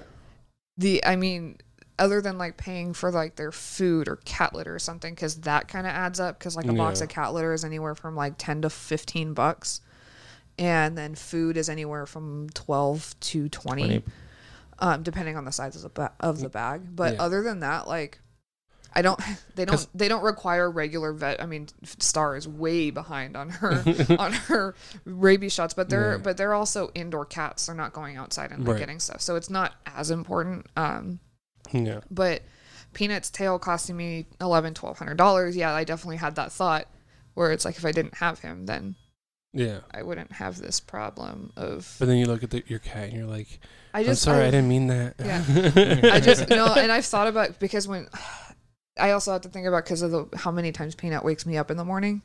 the 0.77 1.05
I 1.05 1.15
mean, 1.17 1.57
other 1.99 2.21
than 2.21 2.37
like 2.37 2.55
paying 2.55 2.93
for 2.93 3.11
like 3.11 3.35
their 3.35 3.51
food 3.51 4.07
or 4.07 4.17
cat 4.23 4.53
litter 4.55 4.73
or 4.73 4.79
something, 4.79 5.13
because 5.13 5.35
that 5.41 5.67
kind 5.67 5.85
of 5.85 5.91
adds 5.91 6.19
up. 6.21 6.39
Because 6.39 6.55
like 6.55 6.67
a 6.67 6.73
box 6.73 7.01
of 7.01 7.09
cat 7.09 7.33
litter 7.33 7.51
is 7.53 7.65
anywhere 7.65 7.95
from 7.95 8.15
like 8.15 8.35
ten 8.37 8.61
to 8.61 8.69
fifteen 8.69 9.33
bucks, 9.33 9.81
and 10.57 10.97
then 10.97 11.15
food 11.15 11.57
is 11.57 11.67
anywhere 11.67 12.05
from 12.05 12.49
twelve 12.53 13.13
to 13.19 13.49
20, 13.49 13.83
20. 13.99 14.03
um, 14.79 15.03
depending 15.03 15.35
on 15.35 15.43
the 15.43 15.51
size 15.51 15.75
of 15.75 15.81
the 15.81 15.89
ba- 15.89 16.13
of 16.21 16.39
the 16.39 16.49
bag. 16.49 16.95
But 16.95 17.15
Yeah. 17.15 17.23
other 17.23 17.43
than 17.43 17.59
that, 17.59 17.89
like. 17.89 18.19
I 18.95 19.01
don't. 19.01 19.19
They 19.55 19.63
don't. 19.63 19.87
They 19.93 20.09
don't 20.09 20.23
require 20.23 20.69
regular 20.69 21.13
vet. 21.13 21.41
I 21.41 21.45
mean, 21.45 21.67
Star 21.83 22.35
is 22.35 22.45
way 22.45 22.89
behind 22.89 23.37
on 23.37 23.49
her 23.49 23.83
on 24.19 24.33
her 24.33 24.75
rabies 25.05 25.53
shots, 25.53 25.73
but 25.73 25.87
they're 25.89 26.13
Yeah. 26.13 26.17
but 26.17 26.35
they're 26.35 26.53
also 26.53 26.91
indoor 26.93 27.23
cats. 27.25 27.65
They're 27.67 27.75
not 27.75 27.93
going 27.93 28.17
outside 28.17 28.51
and 28.51 28.65
like, 28.65 28.73
Right. 28.73 28.79
getting 28.79 28.99
stuff, 28.99 29.21
so 29.21 29.35
it's 29.37 29.49
not 29.49 29.73
as 29.85 30.11
important. 30.11 30.65
Um, 30.75 31.19
yeah. 31.71 32.01
but 32.11 32.41
Peanut's 32.93 33.29
tail 33.29 33.57
costing 33.59 33.95
me 33.95 34.25
eleven, 34.41 34.73
twelve 34.73 34.99
hundred 34.99 35.15
dollars. 35.17 35.55
Yeah, 35.55 35.73
I 35.73 35.85
definitely 35.85 36.17
had 36.17 36.35
that 36.35 36.51
thought 36.51 36.87
where 37.33 37.51
it's 37.53 37.63
like 37.63 37.77
if 37.77 37.85
I 37.85 37.91
didn't 37.93 38.15
have 38.15 38.39
him, 38.39 38.65
then 38.65 38.95
Yeah. 39.53 39.79
I 39.91 40.03
wouldn't 40.03 40.33
have 40.33 40.57
this 40.57 40.79
problem 40.81 41.53
of. 41.55 41.95
But 41.99 42.07
then 42.07 42.17
you 42.17 42.25
look 42.25 42.43
at 42.43 42.49
the, 42.49 42.61
your 42.67 42.79
cat 42.79 43.05
and 43.05 43.13
you're 43.13 43.25
like, 43.25 43.59
I 43.93 44.03
just 44.03 44.21
sorry, 44.21 44.43
I, 44.43 44.47
I, 44.47 44.51
didn't 44.51 44.67
mean 44.67 44.87
that. 44.87 45.15
Yeah. 45.17 46.11
I 46.13 46.19
just 46.19 46.49
no, 46.49 46.73
and 46.73 46.91
I've 46.91 47.05
thought 47.05 47.27
about 47.27 47.57
because 47.59 47.87
when 47.87 48.07
I 48.97 49.11
also 49.11 49.31
have 49.33 49.41
to 49.41 49.49
think 49.49 49.67
about 49.67 49.83
because 49.85 50.01
of 50.01 50.11
the 50.11 50.37
how 50.37 50.51
many 50.51 50.71
times 50.71 50.95
Peanut 50.95 51.23
wakes 51.25 51.45
me 51.45 51.57
up 51.57 51.69
in 51.71 51.77
the 51.77 51.85
morning. 51.85 52.21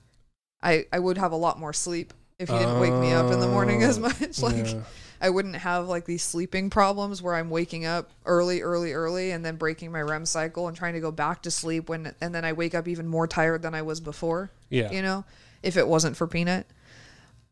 I 0.63 0.87
I 0.93 0.99
would 0.99 1.19
have 1.19 1.33
a 1.33 1.37
lot 1.37 1.59
more 1.59 1.73
sleep 1.73 2.13
if 2.39 2.49
he 2.49 2.59
didn't 2.59 2.81
wake 2.81 2.93
me 2.95 3.13
up 3.13 3.31
in 3.33 3.41
the 3.41 3.49
morning 3.49 3.83
as 3.83 3.99
Oh, 3.99 4.03
much. 4.03 4.39
Like 4.43 4.67
yeah. 4.73 4.83
I 5.23 5.29
wouldn't 5.29 5.57
have 5.57 5.87
like 5.89 6.07
these 6.07 6.23
sleeping 6.23 6.71
problems 6.71 7.21
where 7.21 7.35
I'm 7.35 7.51
waking 7.51 7.85
up 7.85 8.11
early, 8.25 8.63
early, 8.63 8.93
early, 8.95 9.33
and 9.33 9.45
then 9.45 9.57
breaking 9.57 9.93
my 9.93 10.01
REM 10.01 10.25
cycle 10.25 10.67
and 10.69 10.75
trying 10.77 10.95
to 10.95 11.01
go 11.01 11.11
back 11.11 11.43
to 11.43 11.51
sleep 11.51 11.91
when, 11.91 12.15
and 12.23 12.35
then 12.35 12.43
I 12.47 12.55
wake 12.55 12.75
up 12.75 12.89
even 12.89 13.07
more 13.07 13.27
tired 13.27 13.61
than 13.61 13.75
I 13.75 13.83
was 13.83 14.01
before. 14.01 14.51
yeah. 14.71 14.91
You 14.91 15.03
know, 15.03 15.25
if 15.63 15.77
it 15.77 15.87
wasn't 15.87 16.17
for 16.17 16.27
Peanut, 16.27 16.67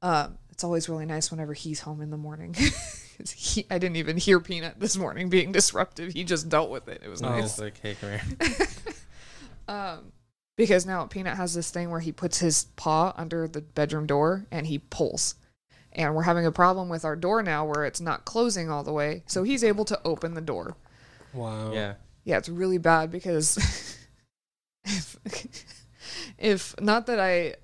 um, 0.01 0.39
it's 0.51 0.65
always 0.65 0.89
really 0.89 1.05
nice 1.05 1.31
whenever 1.31 1.53
he's 1.53 1.81
home 1.81 2.01
in 2.01 2.09
the 2.09 2.17
morning. 2.17 2.55
he, 3.37 3.67
I 3.71 3.77
didn't 3.77 3.97
even 3.97 4.17
hear 4.17 4.41
Peanut 4.41 4.81
this 4.81 4.97
morning 4.97 5.29
being 5.29 5.53
disruptive. 5.53 6.15
He 6.15 6.25
just 6.25 6.49
dealt 6.49 6.71
with 6.71 6.89
it. 6.89 7.03
It 7.05 7.09
was 7.11 7.21
Oh. 7.23 7.29
nice. 7.29 7.59
Like, 7.59 7.79
hey, 7.83 7.97
come 8.01 8.11
here. 8.11 8.23
Um, 9.69 10.13
because 10.57 10.85
now 10.87 11.05
Peanut 11.07 11.37
has 11.37 11.55
this 11.55 11.71
thing 11.71 11.91
where 11.91 12.01
he 12.01 12.11
puts 12.11 12.39
his 12.39 12.65
paw 12.77 13.13
under 13.17 13.47
the 13.47 13.61
bedroom 13.61 14.07
door 14.07 14.47
and 14.51 14.67
he 14.67 14.79
pulls. 14.79 15.37
And 15.93 16.15
we're 16.15 16.23
having 16.23 16.47
a 16.47 16.53
problem 16.53 16.89
with 16.89 17.05
our 17.05 17.15
door 17.17 17.43
now 17.43 17.65
where 17.65 17.85
it's 17.85 18.01
not 18.01 18.25
closing 18.25 18.71
all 18.71 18.83
the 18.83 18.93
way. 18.93 19.23
So 19.27 19.43
he's 19.45 19.63
able 19.63 19.85
to 19.87 20.01
open 20.05 20.35
the 20.35 20.41
door. 20.41 20.77
Wow. 21.33 21.73
Yeah. 21.73 21.95
Yeah, 22.25 22.39
it's 22.39 22.49
really 22.49 22.79
bad 22.79 23.11
because 23.11 23.57
if, 24.85 25.17
if 26.39 26.75
not 26.81 27.07
that 27.07 27.21
I 27.21 27.55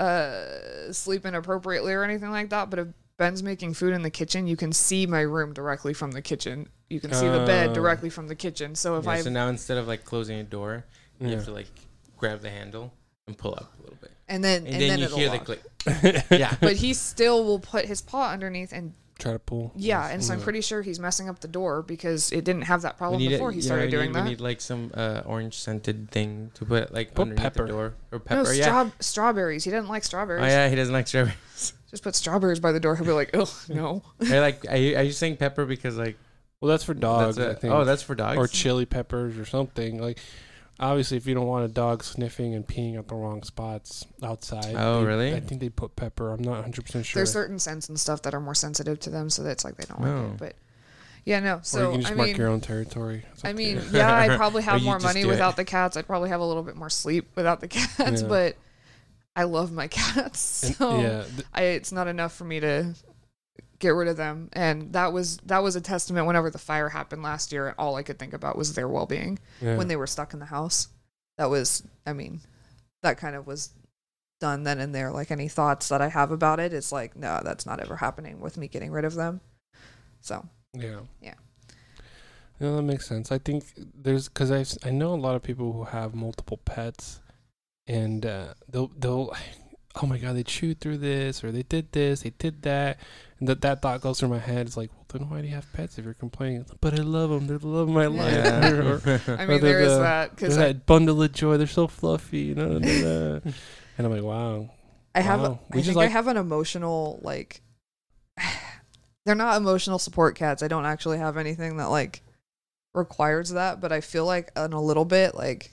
uh, 0.00 0.92
sleep 0.92 1.26
inappropriately 1.26 1.92
or 1.92 2.02
anything 2.04 2.30
like 2.30 2.50
that, 2.50 2.70
but 2.70 2.78
if 2.78 2.88
Ben's 3.18 3.42
making 3.42 3.74
food 3.74 3.92
in 3.92 4.02
the 4.02 4.10
kitchen, 4.10 4.46
you 4.46 4.56
can 4.56 4.72
see 4.72 5.06
my 5.06 5.20
room 5.20 5.52
directly 5.52 5.92
from 5.92 6.12
the 6.12 6.22
kitchen. 6.22 6.68
You 6.88 7.00
can 7.00 7.12
see 7.12 7.28
the 7.28 7.44
bed 7.46 7.70
Oh. 7.70 7.74
directly 7.74 8.10
from 8.10 8.28
the 8.28 8.34
kitchen. 8.34 8.74
So 8.74 8.96
if 8.96 9.04
Yeah, 9.04 9.10
I 9.10 9.20
so 9.20 9.30
now 9.30 9.48
instead 9.48 9.76
of 9.78 9.86
like 9.86 10.04
closing 10.04 10.38
a 10.38 10.42
door, 10.42 10.86
you 11.20 11.28
Yeah. 11.28 11.36
have 11.36 11.44
to 11.46 11.52
like 11.52 11.68
grab 12.16 12.40
the 12.40 12.50
handle 12.50 12.92
and 13.26 13.36
pull 13.38 13.52
up 13.54 13.72
a 13.78 13.82
little 13.82 13.98
bit, 14.00 14.10
and 14.28 14.42
then 14.42 14.66
and, 14.66 14.68
and, 14.68 14.82
then, 14.82 14.88
then, 14.88 14.98
you 14.98 15.04
it'll 15.06 15.18
hear 15.18 15.28
lock. 15.30 15.46
the 15.46 15.56
click. 15.56 16.24
Yeah, 16.30 16.54
But 16.60 16.76
he 16.76 16.92
still 16.94 17.44
will 17.44 17.58
put 17.60 17.86
his 17.86 18.00
paw 18.02 18.30
underneath 18.30 18.72
and 18.72 18.92
Try 19.18 19.32
to 19.32 19.38
pull. 19.38 19.70
yeah, 19.76 20.08
and 20.08 20.24
so 20.24 20.32
I'm 20.32 20.40
pretty 20.40 20.62
sure 20.62 20.80
he's 20.80 20.98
messing 20.98 21.28
up 21.28 21.40
the 21.40 21.48
door 21.48 21.82
because 21.82 22.32
it 22.32 22.42
didn't 22.42 22.62
have 22.62 22.80
that 22.82 22.94
we 22.94 22.98
problem 22.98 23.18
need 23.20 23.28
before 23.28 23.50
it, 23.50 23.52
he 23.52 23.56
you 23.58 23.62
started 23.62 23.82
know, 23.82 23.86
we 23.86 23.90
doing 23.90 24.06
need, 24.08 24.14
that. 24.14 24.24
We 24.24 24.30
need 24.30 24.40
like 24.40 24.60
some 24.62 24.90
uh, 24.94 25.20
orange 25.26 25.58
scented 25.58 26.10
thing 26.10 26.50
to 26.54 26.64
put 26.64 26.92
like 26.94 27.12
Put 27.14 27.22
underneath 27.22 27.42
pepper. 27.42 27.66
the 27.66 27.68
door 27.72 27.84
or 28.12 28.18
no, 28.18 28.18
pepper. 28.20 28.52
yeah. 28.54 28.64
straw- 28.64 28.90
strawberries. 29.00 29.64
He 29.64 29.70
didn't 29.70 29.88
like 29.88 30.04
strawberries. 30.04 30.42
Oh 30.44 30.46
yeah, 30.46 30.68
he 30.70 30.74
doesn't 30.74 30.94
like 30.94 31.06
strawberries. 31.06 31.36
Just 31.90 32.02
put 32.02 32.14
strawberries 32.14 32.60
by 32.60 32.72
the 32.72 32.80
door. 32.80 32.96
He'll 32.96 33.04
be 33.04 33.12
like, 33.12 33.30
oh 33.34 33.52
no. 33.68 34.02
I 34.22 34.38
like. 34.38 34.64
Are 34.70 34.76
you, 34.76 34.96
are 34.96 35.02
you 35.02 35.12
saying 35.12 35.36
pepper 35.36 35.66
because 35.66 35.98
like 35.98 36.16
Well, 36.62 36.70
that's 36.70 36.84
for 36.84 36.94
dogs. 36.94 37.36
that's 37.36 37.46
I 37.48 37.52
a- 37.52 37.54
think. 37.56 37.74
oh 37.74 37.84
that's 37.84 38.02
for 38.02 38.14
dogs 38.14 38.38
or 38.38 38.46
chili 38.46 38.86
peppers 38.86 39.36
or 39.38 39.44
something. 39.44 40.00
Like, 40.00 40.18
obviously, 40.80 41.16
if 41.18 41.26
you 41.26 41.34
don't 41.34 41.46
want 41.46 41.64
a 41.64 41.68
dog 41.68 42.02
sniffing 42.02 42.54
and 42.54 42.66
peeing 42.66 42.98
at 42.98 43.06
the 43.06 43.14
wrong 43.14 43.42
spots 43.44 44.06
outside. 44.22 44.74
Oh, 44.76 45.00
they- 45.00 45.06
really? 45.06 45.34
I 45.34 45.40
think 45.40 45.60
they 45.60 45.68
put 45.68 45.94
pepper. 45.94 46.32
I'm 46.32 46.42
not 46.42 46.54
100 46.54 46.84
percent 46.86 47.06
sure. 47.06 47.20
There's 47.20 47.32
certain 47.32 47.58
scents 47.58 47.88
and 47.88 47.98
stuff 48.00 48.22
that 48.22 48.34
are 48.34 48.40
more 48.40 48.54
sensitive 48.54 48.98
to 49.00 49.10
them, 49.10 49.30
so 49.30 49.42
that's 49.42 49.64
like 49.64 49.76
they 49.76 49.84
don't 49.84 50.00
like 50.00 50.10
Oh. 50.10 50.24
it. 50.32 50.38
But 50.38 50.54
yeah, 51.24 51.40
no. 51.40 51.60
or 51.74 51.80
you 51.82 51.90
can 51.92 52.00
just 52.00 52.12
I 52.12 52.14
mark 52.16 52.28
mean, 52.28 52.36
your 52.36 52.48
own 52.48 52.60
territory. 52.60 53.24
I 53.44 53.52
mean, 53.52 53.80
yeah, 53.92 54.12
I'd 54.12 54.36
probably 54.38 54.62
have 54.62 54.82
more 54.82 54.98
money 54.98 55.22
do 55.22 55.28
it. 55.28 55.30
without 55.32 55.56
the 55.56 55.64
cats. 55.66 55.96
I'd 55.96 56.06
probably 56.06 56.30
have 56.30 56.40
a 56.40 56.46
little 56.46 56.62
bit 56.62 56.76
more 56.76 56.90
sleep 56.90 57.28
without 57.36 57.60
the 57.60 57.68
cats, 57.68 58.22
Yeah. 58.22 58.28
but 58.28 58.56
I 59.36 59.44
love 59.44 59.70
my 59.70 59.86
cats. 59.88 60.62
And- 60.64 60.76
So 60.76 60.98
yeah, 61.00 61.24
I, 61.54 61.62
it's 61.62 61.92
not 61.92 62.08
enough 62.08 62.34
for 62.34 62.44
me 62.44 62.60
to 62.60 62.94
get 63.80 63.90
rid 63.90 64.06
of 64.06 64.16
them. 64.16 64.48
And 64.52 64.92
that 64.92 65.12
was 65.12 65.38
that 65.38 65.62
was 65.62 65.74
a 65.74 65.80
testament 65.80 66.26
whenever 66.26 66.50
the 66.50 66.58
fire 66.58 66.90
happened 66.90 67.22
last 67.22 67.50
year, 67.50 67.74
all 67.76 67.96
I 67.96 68.04
could 68.04 68.18
think 68.18 68.32
about 68.32 68.56
was 68.56 68.74
their 68.74 68.88
well 68.88 69.06
being 69.06 69.40
yeah. 69.60 69.76
when 69.76 69.88
they 69.88 69.96
were 69.96 70.06
stuck 70.06 70.32
in 70.32 70.38
the 70.38 70.46
house. 70.46 70.88
That 71.38 71.50
was 71.50 71.82
I 72.06 72.12
mean, 72.12 72.40
that 73.02 73.18
kind 73.18 73.34
of 73.34 73.46
was 73.46 73.70
done 74.38 74.62
then 74.62 74.78
and 74.78 74.94
there. 74.94 75.10
Like 75.10 75.30
any 75.30 75.48
thoughts 75.48 75.88
that 75.88 76.00
I 76.00 76.08
have 76.08 76.30
about 76.30 76.60
it, 76.60 76.72
it's 76.72 76.92
like, 76.92 77.16
no, 77.16 77.40
that's 77.42 77.66
not 77.66 77.80
ever 77.80 77.96
happening 77.96 78.40
with 78.40 78.56
me 78.56 78.68
getting 78.68 78.92
rid 78.92 79.04
of 79.04 79.14
them. 79.14 79.40
So 80.20 80.46
Yeah. 80.74 81.00
Yeah. 81.20 81.34
No, 82.60 82.76
that 82.76 82.82
makes 82.82 83.06
sense. 83.06 83.32
I 83.32 83.38
think 83.38 83.64
there's 83.94 84.28
because 84.28 84.52
I 84.52 84.88
I 84.88 84.90
know 84.92 85.14
a 85.14 85.16
lot 85.16 85.34
of 85.34 85.42
people 85.42 85.72
who 85.72 85.84
have 85.84 86.14
multiple 86.14 86.58
pets, 86.58 87.20
and 87.86 88.26
uh, 88.26 88.52
they'll 88.68 88.92
they'll 88.98 89.34
oh 90.02 90.06
my 90.06 90.18
god 90.18 90.36
they 90.36 90.44
chewed 90.44 90.80
through 90.80 90.98
this 90.98 91.42
or 91.42 91.50
they 91.50 91.64
did 91.64 91.90
this 91.90 92.22
they 92.22 92.30
did 92.38 92.62
that 92.62 92.96
and 93.40 93.48
that 93.48 93.60
that 93.62 93.82
thought 93.82 94.00
goes 94.02 94.20
through 94.20 94.28
my 94.28 94.38
head. 94.38 94.66
It's 94.66 94.76
like 94.76 94.90
well 94.92 95.06
then 95.08 95.28
why 95.28 95.40
do 95.40 95.48
you 95.48 95.54
have 95.54 95.72
pets 95.72 95.98
if 95.98 96.04
you're 96.04 96.14
complaining? 96.14 96.64
But 96.80 96.94
I 96.94 97.02
love 97.02 97.30
them. 97.30 97.46
They're 97.46 97.58
the 97.58 97.66
love 97.66 97.88
of 97.88 97.94
my 97.94 98.06
life. 98.06 98.32
Yeah. 98.32 98.70
Or- 98.80 99.00
I 99.38 99.46
mean 99.46 99.46
they're 99.46 99.58
there 99.60 99.80
is 99.80 99.92
the- 99.94 100.00
that 100.00 100.30
because 100.36 100.56
that 100.56 100.86
bundle 100.86 101.22
of 101.22 101.32
joy. 101.32 101.56
They're 101.56 101.66
so 101.66 101.86
fluffy. 101.88 102.40
You 102.40 102.54
know. 102.54 102.76
and 102.76 104.06
I'm 104.06 104.10
like 104.12 104.22
wow. 104.22 104.70
I 105.14 105.20
have 105.22 105.40
Wow. 105.40 105.58
I 105.72 105.76
We 105.76 105.82
just 105.82 105.88
think 105.88 105.96
I 105.96 106.00
like- 106.04 106.10
have 106.12 106.28
an 106.28 106.36
emotional 106.36 107.18
like 107.22 107.62
they're 109.26 109.34
not 109.34 109.56
emotional 109.56 109.98
support 109.98 110.36
cats. 110.36 110.62
I 110.62 110.68
don't 110.68 110.86
actually 110.86 111.18
have 111.18 111.36
anything 111.36 111.76
that 111.78 111.90
like 111.90 112.22
requires 112.94 113.50
that, 113.50 113.80
but 113.80 113.92
I 113.92 114.00
feel 114.00 114.24
like 114.26 114.50
in 114.56 114.72
a 114.72 114.80
little 114.80 115.04
bit 115.04 115.34
like 115.34 115.70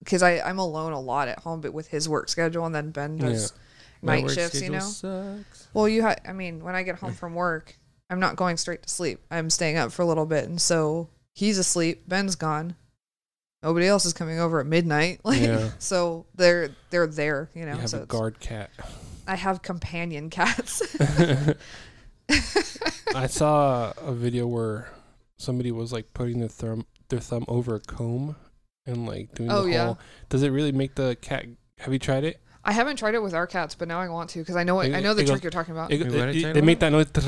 because 0.00 0.22
I 0.22 0.40
I'm 0.40 0.58
alone 0.58 0.92
a 0.92 1.00
lot 1.00 1.28
at 1.28 1.40
home, 1.40 1.60
but 1.60 1.72
with 1.72 1.88
his 1.88 2.08
work 2.08 2.28
schedule 2.28 2.64
and 2.66 2.74
then 2.74 2.90
Ben 2.90 3.16
does 3.18 3.52
My 3.52 3.58
night 4.02 4.30
shifts, 4.30 4.60
you 4.60 4.70
know. 4.70 4.80
sucks. 4.80 5.68
Well, 5.72 5.88
you 5.88 6.02
ha- 6.02 6.16
I 6.26 6.32
mean, 6.32 6.62
when 6.64 6.74
I 6.74 6.82
get 6.82 6.96
home 6.96 7.12
from 7.22 7.34
work, 7.34 7.76
I'm 8.10 8.20
not 8.20 8.36
going 8.36 8.56
straight 8.56 8.82
to 8.82 8.88
sleep. 8.88 9.20
I'm 9.30 9.48
staying 9.50 9.76
up 9.78 9.92
for 9.92 10.02
a 10.02 10.06
little 10.06 10.26
bit, 10.26 10.44
and 10.44 10.60
so 10.60 11.08
he's 11.34 11.58
asleep. 11.58 12.08
Ben's 12.08 12.34
gone. 12.36 12.76
Nobody 13.62 13.86
else 13.86 14.04
is 14.04 14.12
coming 14.12 14.38
over 14.40 14.58
at 14.60 14.66
midnight. 14.66 15.20
Like, 15.24 15.40
Yeah. 15.40 15.70
so 15.78 16.26
they're 16.34 16.70
they're 16.90 17.06
there, 17.06 17.48
you 17.54 17.64
know. 17.64 17.74
You 17.74 17.80
have 17.80 17.90
so 17.90 18.02
a 18.02 18.06
guard 18.06 18.40
cat. 18.40 18.70
I 19.26 19.36
have 19.36 19.62
companion 19.62 20.30
cats. 20.30 20.82
I 23.14 23.26
saw 23.28 23.92
a 23.98 24.12
video 24.12 24.46
where 24.46 24.88
somebody 25.38 25.70
was 25.70 25.92
like 25.92 26.12
putting 26.12 26.40
their 26.40 26.48
thumb 26.48 26.86
their 27.08 27.20
thumb 27.20 27.44
over 27.46 27.76
a 27.76 27.80
comb 27.80 28.34
and 28.86 29.06
like 29.06 29.32
doing 29.34 29.50
Oh, 29.50 29.62
the 29.64 29.70
yeah. 29.70 29.84
whole. 29.86 29.98
Does 30.28 30.42
it 30.42 30.48
really 30.50 30.72
make 30.72 30.94
the 30.96 31.16
cat? 31.20 31.46
Have 31.78 31.92
you 31.92 31.98
tried 31.98 32.24
it? 32.24 32.40
I 32.64 32.70
haven't 32.72 32.96
tried 32.96 33.14
it 33.14 33.22
with 33.22 33.34
our 33.34 33.46
cats, 33.46 33.74
but 33.74 33.88
now 33.88 33.98
I 33.98 34.08
want 34.08 34.30
to 34.30 34.38
because 34.38 34.54
I 34.54 34.62
know 34.62 34.76
what, 34.76 34.86
It- 34.86 34.94
I 34.94 35.00
know 35.00 35.14
the 35.14 35.22
it 35.22 35.26
trick 35.26 35.36
goes- 35.38 35.42
you're 35.42 35.50
talking 35.50 35.72
about. 35.74 35.90
It, 35.90 36.00
Wait, 36.00 36.06
it- 36.12 36.18
what 36.18 36.28
are 36.28 36.32
you 36.32 36.48
it- 36.48 36.52
they 36.54 36.60
make 36.60 36.78
that 36.78 36.92
noise, 36.92 37.06
and 37.14 37.20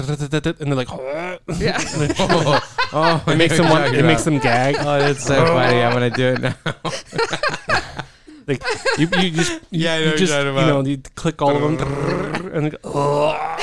they're 0.70 0.74
like, 0.76 0.88
Yeah. 1.58 1.78
oh, 2.20 2.60
oh, 2.92 3.24
it 3.26 3.36
makes 3.36 3.56
them 3.56 3.68
want, 3.68 3.92
you're 3.92 4.04
it 4.04 4.06
makes 4.06 4.22
them 4.22 4.38
gag. 4.38 4.76
Oh, 4.78 4.98
that's 5.00 5.24
so 5.24 5.42
oh. 5.42 5.46
funny. 5.46 5.82
I'm 5.82 5.92
gonna 5.92 6.10
do 6.10 6.34
it 6.34 6.40
now. 6.40 6.54
Like 8.46 8.62
you, 8.98 9.08
you 9.22 9.30
just 9.30 9.52
you, 9.70 9.84
Yeah, 9.84 9.94
I 9.94 10.00
know 10.00 10.10
you 10.10 10.16
just 10.18 10.32
you're 10.34 10.44
you 10.46 10.52
know 10.52 10.84
you 10.84 10.98
click 11.14 11.40
all 11.40 11.56
of 11.56 11.78
them 11.78 12.52
and 12.54 12.66
they 12.66 12.70
go, 12.70 12.78
"Ugh." 12.84 13.60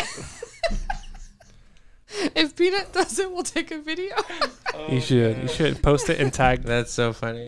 if 2.36 2.56
Peanut 2.56 2.92
does 2.92 3.20
it, 3.20 3.32
we'll 3.32 3.44
take 3.44 3.70
a 3.70 3.80
video. 3.80 4.16
you 4.90 5.00
should 5.00 5.38
you 5.38 5.48
should 5.48 5.84
post 5.84 6.10
it 6.10 6.20
and 6.20 6.34
tag. 6.34 6.64
That's 6.64 6.92
so 6.92 7.14
funny. 7.14 7.48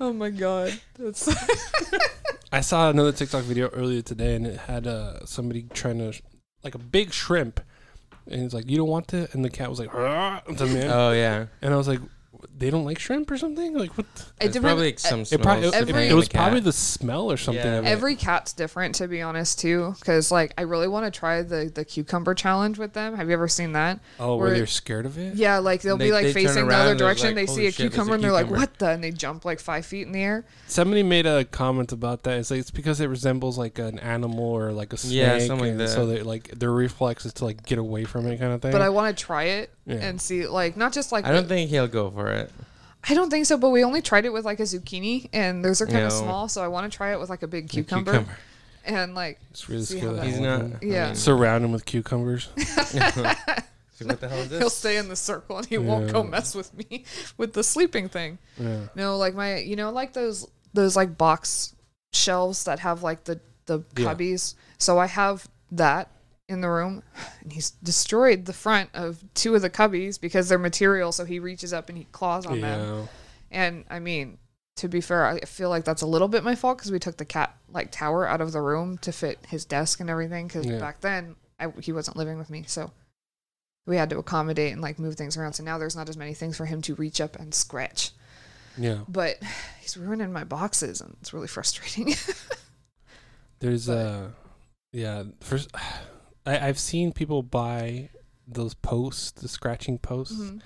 Oh 0.00 0.12
my 0.12 0.30
god, 0.30 0.78
that's 0.98 1.28
I 2.52 2.60
saw 2.60 2.90
another 2.90 3.12
TikTok 3.12 3.44
video 3.44 3.68
earlier 3.68 4.02
today, 4.02 4.34
and 4.36 4.46
it 4.46 4.58
had 4.60 4.86
uh, 4.86 5.24
somebody 5.26 5.66
trying 5.74 5.98
to 5.98 6.18
like 6.64 6.74
a 6.74 6.78
big 6.78 7.12
shrimp, 7.12 7.60
and 8.26 8.42
he's 8.42 8.54
like 8.54 8.68
you 8.68 8.76
don't 8.76 8.88
want 8.88 9.08
to, 9.08 9.28
and 9.32 9.44
the 9.44 9.50
cat 9.50 9.68
was 9.70 9.78
like, 9.78 9.94
"Ugh," 9.94 10.56
to 10.56 10.66
me, 10.66 10.82
Oh 10.84 11.12
yeah. 11.12 11.46
and 11.62 11.74
I 11.74 11.76
was 11.76 11.88
like, 11.88 12.00
they 12.58 12.70
don't 12.70 12.84
like 12.84 12.98
shrimp 12.98 13.30
or 13.30 13.38
something. 13.38 13.74
Like 13.74 13.96
what? 13.96 14.06
it 14.06 14.46
It's 14.46 14.52
depends- 14.54 14.58
probably 14.60 14.84
like 14.86 14.98
some 14.98 15.20
It 15.20 15.40
probably 15.42 15.62
smells 15.68 15.74
it, 15.76 15.86
depending 15.86 16.08
it 16.08 16.12
on 16.12 16.16
was 16.16 16.28
the 16.28 16.32
cat. 16.32 16.42
probably 16.42 16.60
the 16.60 16.72
smell 16.72 17.30
or 17.30 17.36
something. 17.36 17.64
Yeah. 17.64 17.74
of 17.78 17.84
it. 17.86 17.88
Every 17.88 18.16
cat's 18.16 18.52
different, 18.52 18.94
to 18.96 19.08
be 19.08 19.22
honest, 19.22 19.58
too. 19.58 19.94
Because 19.98 20.30
like, 20.32 20.52
I 20.58 20.62
really 20.62 20.88
want 20.88 21.12
to 21.12 21.16
try 21.16 21.42
the 21.42 21.70
the 21.74 21.84
cucumber 21.84 22.34
challenge 22.34 22.78
with 22.78 22.92
them. 22.94 23.14
Have 23.16 23.28
you 23.28 23.34
ever 23.34 23.48
seen 23.48 23.72
that? 23.72 24.00
oh, 24.18 24.36
where 24.36 24.48
where- 24.48 24.56
they're 24.56 24.66
scared 24.66 25.06
of 25.06 25.18
it. 25.18 25.34
Yeah, 25.36 25.58
like 25.58 25.82
they'll 25.82 25.96
They- 25.96 26.06
be 26.06 26.12
like 26.12 26.24
they 26.26 26.32
turn 26.32 26.42
facing 26.44 26.64
the 26.66 26.70
around 26.70 26.80
other 26.80 26.90
and 26.92 27.00
they're 27.00 27.06
direction. 27.06 27.26
like, 27.28 27.34
they 27.36 27.44
"Holy 27.46 27.56
see 27.62 27.66
a 27.66 27.70
shit, 27.70 27.78
there's 27.78 27.86
a 27.86 27.90
cucumber 27.90 28.14
and 28.14 28.24
they're 28.24 28.32
like, 28.32 28.46
cucumber." 28.46 28.60
"What 28.60 28.78
the?" 28.78 28.88
And 28.90 29.04
they 29.04 29.10
jump 29.10 29.44
like 29.44 29.60
five 29.60 29.86
feet 29.86 30.06
in 30.06 30.12
the 30.12 30.22
air. 30.22 30.44
Somebody 30.66 31.02
made 31.02 31.26
a 31.26 31.44
comment 31.44 31.92
about 31.92 32.24
that. 32.24 32.38
It's 32.38 32.50
like 32.50 32.60
it's 32.60 32.70
because 32.70 33.00
it 33.00 33.06
resembles 33.06 33.56
like 33.58 33.78
an 33.78 33.98
animal 34.00 34.44
or 34.44 34.72
like 34.72 34.92
a 34.92 34.96
snake. 34.96 35.14
Yeah, 35.14 35.38
something 35.38 35.58
like 35.60 35.70
and 35.72 35.80
that. 35.80 35.88
So 35.90 36.06
they 36.06 36.22
like 36.22 36.58
their 36.58 36.72
reflex 36.72 37.24
is 37.24 37.32
to 37.34 37.44
like 37.44 37.64
get 37.64 37.78
away 37.78 38.04
from 38.04 38.26
it, 38.26 38.38
kind 38.38 38.52
of 38.52 38.60
thing. 38.62 38.72
But 38.72 38.82
I 38.82 38.88
want 38.88 39.16
to 39.16 39.24
try 39.24 39.44
it 39.44 39.70
Yeah. 39.86 39.96
and 39.96 40.20
see, 40.20 40.46
like, 40.46 40.76
not 40.76 40.92
just 40.92 41.12
like 41.12 41.24
I 41.24 41.32
don't 41.32 41.48
think 41.48 41.70
he'll 41.70 41.86
go 41.88 42.10
for 42.10 42.28
it. 42.30 42.47
I 43.08 43.14
don't 43.14 43.30
think 43.30 43.46
so. 43.46 43.56
But 43.58 43.70
we 43.70 43.84
only 43.84 44.02
tried 44.02 44.24
it 44.24 44.32
with 44.32 44.44
like 44.44 44.60
a 44.60 44.64
zucchini, 44.64 45.28
and 45.32 45.64
those 45.64 45.80
are 45.80 45.86
kind 45.86 45.98
of 46.04 46.12
No. 46.12 46.18
small. 46.22 46.48
So 46.48 46.62
I 46.62 46.68
want 46.68 46.90
to 46.90 46.96
try 46.96 47.12
it 47.12 47.20
with 47.20 47.30
like 47.30 47.42
a 47.42 47.46
big 47.46 47.68
The 47.68 47.74
cucumber, 47.82 48.24
and 48.84 49.14
like, 49.14 49.38
It's 49.50 49.68
really 49.68 49.82
See 49.84 49.98
how 49.98 50.08
that 50.12 50.16
that 50.16 50.26
He's 50.26 50.38
one. 50.40 50.70
not. 50.72 50.82
Yeah. 50.82 51.04
I 51.04 51.06
mean, 51.08 51.14
Surround 51.16 51.64
him 51.64 51.72
with 51.72 51.84
cucumbers. 51.84 52.48
so 52.56 54.06
what 54.06 54.20
the 54.20 54.28
hell 54.28 54.38
is 54.38 54.48
this? 54.50 54.58
he'll 54.60 54.70
stay 54.70 54.96
in 54.96 55.08
the 55.08 55.16
circle 55.16 55.58
and 55.58 55.66
he 55.66 55.78
won't 55.78 56.12
go 56.12 56.22
Yeah. 56.22 56.30
mess 56.30 56.54
with 56.54 56.72
me 56.76 57.04
with 57.36 57.52
the 57.52 57.62
sleeping 57.64 58.08
thing. 58.08 58.38
Yeah. 58.58 58.86
No, 58.94 59.16
like 59.16 59.34
my, 59.34 59.58
you 59.58 59.76
know, 59.76 59.90
like 59.90 60.12
those 60.12 60.46
those 60.74 60.94
like 60.96 61.16
box 61.18 61.74
shelves 62.12 62.64
that 62.64 62.80
have 62.80 63.02
like 63.02 63.24
the 63.24 63.40
the 63.66 63.80
Yeah. 63.96 64.14
cubbies. 64.14 64.54
So 64.78 64.98
I 64.98 65.06
have 65.06 65.48
that 65.72 66.10
in 66.48 66.60
the 66.60 66.68
room, 66.68 67.02
and 67.42 67.52
he's 67.52 67.70
destroyed 67.70 68.44
the 68.46 68.52
front 68.52 68.90
of 68.94 69.22
two 69.34 69.54
of 69.54 69.62
the 69.62 69.70
cubbies 69.70 70.20
because 70.20 70.48
they're 70.48 70.58
material. 70.58 71.12
So 71.12 71.24
he 71.24 71.38
reaches 71.38 71.72
up 71.72 71.88
and 71.88 71.98
he 71.98 72.04
claws 72.12 72.46
on 72.46 72.60
them. 72.60 72.80
Yeah. 72.80 73.06
And 73.50 73.84
I 73.90 73.98
mean, 73.98 74.38
to 74.76 74.88
be 74.88 75.00
fair, 75.00 75.26
I 75.26 75.40
feel 75.40 75.68
like 75.70 75.84
that's 75.84 76.02
a 76.02 76.06
little 76.06 76.28
bit 76.28 76.44
my 76.44 76.54
fault 76.54 76.78
because 76.78 76.90
we 76.92 76.98
took 76.98 77.16
the 77.16 77.24
cat 77.24 77.54
like 77.68 77.90
tower 77.90 78.26
out 78.26 78.40
of 78.40 78.52
the 78.52 78.60
room 78.60 78.98
to 78.98 79.12
fit 79.12 79.38
his 79.48 79.64
desk 79.64 80.00
and 80.00 80.08
everything. 80.08 80.46
Because 80.46 80.66
Yeah. 80.66 80.78
back 80.78 81.00
then 81.00 81.36
I, 81.58 81.68
he 81.80 81.92
wasn't 81.92 82.16
living 82.16 82.38
with 82.38 82.48
me, 82.50 82.64
so 82.66 82.92
we 83.86 83.96
had 83.96 84.10
to 84.10 84.18
accommodate 84.18 84.72
and 84.72 84.80
like 84.80 84.98
move 84.98 85.16
things 85.16 85.36
around. 85.36 85.54
So 85.54 85.64
now 85.64 85.78
there's 85.78 85.96
not 85.96 86.08
as 86.08 86.16
many 86.16 86.34
things 86.34 86.56
for 86.56 86.66
him 86.66 86.80
to 86.82 86.94
reach 86.94 87.20
up 87.20 87.36
and 87.36 87.52
scratch. 87.54 88.10
Yeah. 88.76 88.98
But 89.08 89.38
he's 89.80 89.96
ruining 89.96 90.32
my 90.32 90.44
boxes, 90.44 91.00
and 91.00 91.16
it's 91.20 91.32
really 91.34 91.48
frustrating. 91.48 92.14
There's 93.60 93.88
a 93.88 93.98
uh 93.98 94.28
yeah, 94.92 95.24
first 95.40 95.68
I, 96.48 96.66
I've 96.68 96.78
seen 96.78 97.12
people 97.12 97.42
buy 97.42 98.10
those 98.46 98.74
posts, 98.74 99.30
the 99.32 99.48
scratching 99.48 99.98
posts, 99.98 100.38
Mhm. 100.40 100.60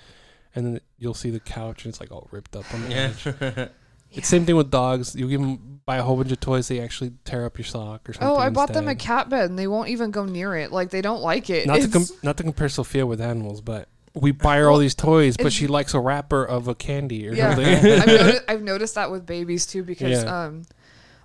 and 0.55 0.65
then 0.65 0.79
you'll 0.97 1.13
see 1.13 1.29
the 1.29 1.39
couch 1.39 1.85
and 1.85 1.91
it's 1.91 1.99
like 1.99 2.11
all 2.11 2.27
ripped 2.31 2.55
up 2.55 2.71
on 2.73 2.81
the 2.83 2.89
Yeah. 2.89 3.11
edge. 3.57 3.69
It's 4.15 4.27
same 4.27 4.45
thing 4.45 4.55
with 4.55 4.69
dogs. 4.69 5.15
You 5.15 5.27
give 5.27 5.41
them 5.41 5.81
buy 5.87 5.97
a 5.97 6.03
whole 6.03 6.15
bunch 6.17 6.31
of 6.31 6.39
toys, 6.39 6.67
they 6.67 6.79
actually 6.79 7.13
tear 7.25 7.45
up 7.47 7.57
your 7.57 7.65
sock 7.65 8.07
or 8.07 8.13
something. 8.13 8.27
Oh, 8.29 8.37
I 8.37 8.51
bought 8.51 8.71
them 8.71 8.87
a 8.87 8.93
cat 8.93 9.27
bed, 9.27 9.49
and 9.49 9.57
they 9.57 9.65
won't 9.65 9.89
even 9.89 10.11
go 10.11 10.23
near 10.25 10.55
it. 10.55 10.71
Like 10.71 10.91
they 10.91 11.01
don't 11.01 11.23
like 11.23 11.49
it. 11.49 11.65
Not 11.65 11.81
to 11.81 11.87
com- 11.87 12.05
not 12.21 12.37
to 12.37 12.43
compare 12.43 12.69
Sophia 12.69 13.07
with 13.07 13.19
animals, 13.19 13.59
but 13.61 13.89
we 14.13 14.29
buy 14.31 14.57
her 14.57 14.69
all 14.69 14.77
these 14.77 14.93
toys, 14.93 15.35
but 15.35 15.47
it's- 15.47 15.53
she 15.53 15.65
likes 15.65 15.95
a 15.95 15.99
wrapper 15.99 16.45
of 16.45 16.67
a 16.67 16.75
candy 16.75 17.27
or 17.27 17.33
Yeah. 17.33 17.55
something. 17.55 17.73
I've, 17.91 18.05
noticed, 18.07 18.43
I've 18.47 18.61
noticed 18.61 18.93
that 18.95 19.09
with 19.09 19.25
babies 19.25 19.65
too 19.65 19.81
because 19.81 20.21
Yeah. 20.23 20.43
um, 20.45 20.61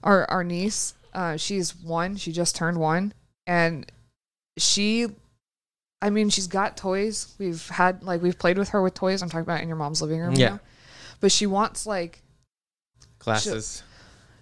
our 0.03 0.25
our 0.31 0.43
niece, 0.43 0.95
uh, 1.13 1.37
she's 1.37 1.77
one. 1.77 2.17
She 2.17 2.33
just 2.33 2.57
turned 2.57 2.79
one, 2.79 3.13
and 3.47 3.85
she 4.59 5.07
I 6.01 6.11
mean, 6.11 6.31
she's 6.31 6.47
got 6.47 6.77
toys. 6.77 7.35
We've 7.39 7.67
had 7.69 8.03
like 8.05 8.23
we've 8.23 8.39
played 8.39 8.57
with 8.59 8.69
her 8.71 8.81
with 8.83 8.95
toys. 8.95 9.21
I'm 9.23 9.29
talking 9.29 9.43
about 9.43 9.61
in 9.63 9.69
your 9.69 9.77
mom's 9.77 10.01
living 10.01 10.21
room. 10.21 10.35
Yeah. 10.35 10.49
now. 10.51 10.61
But 11.21 11.33
she 11.33 11.47
wants 11.47 11.87
like 11.87 12.23
Glasses. 13.19 13.83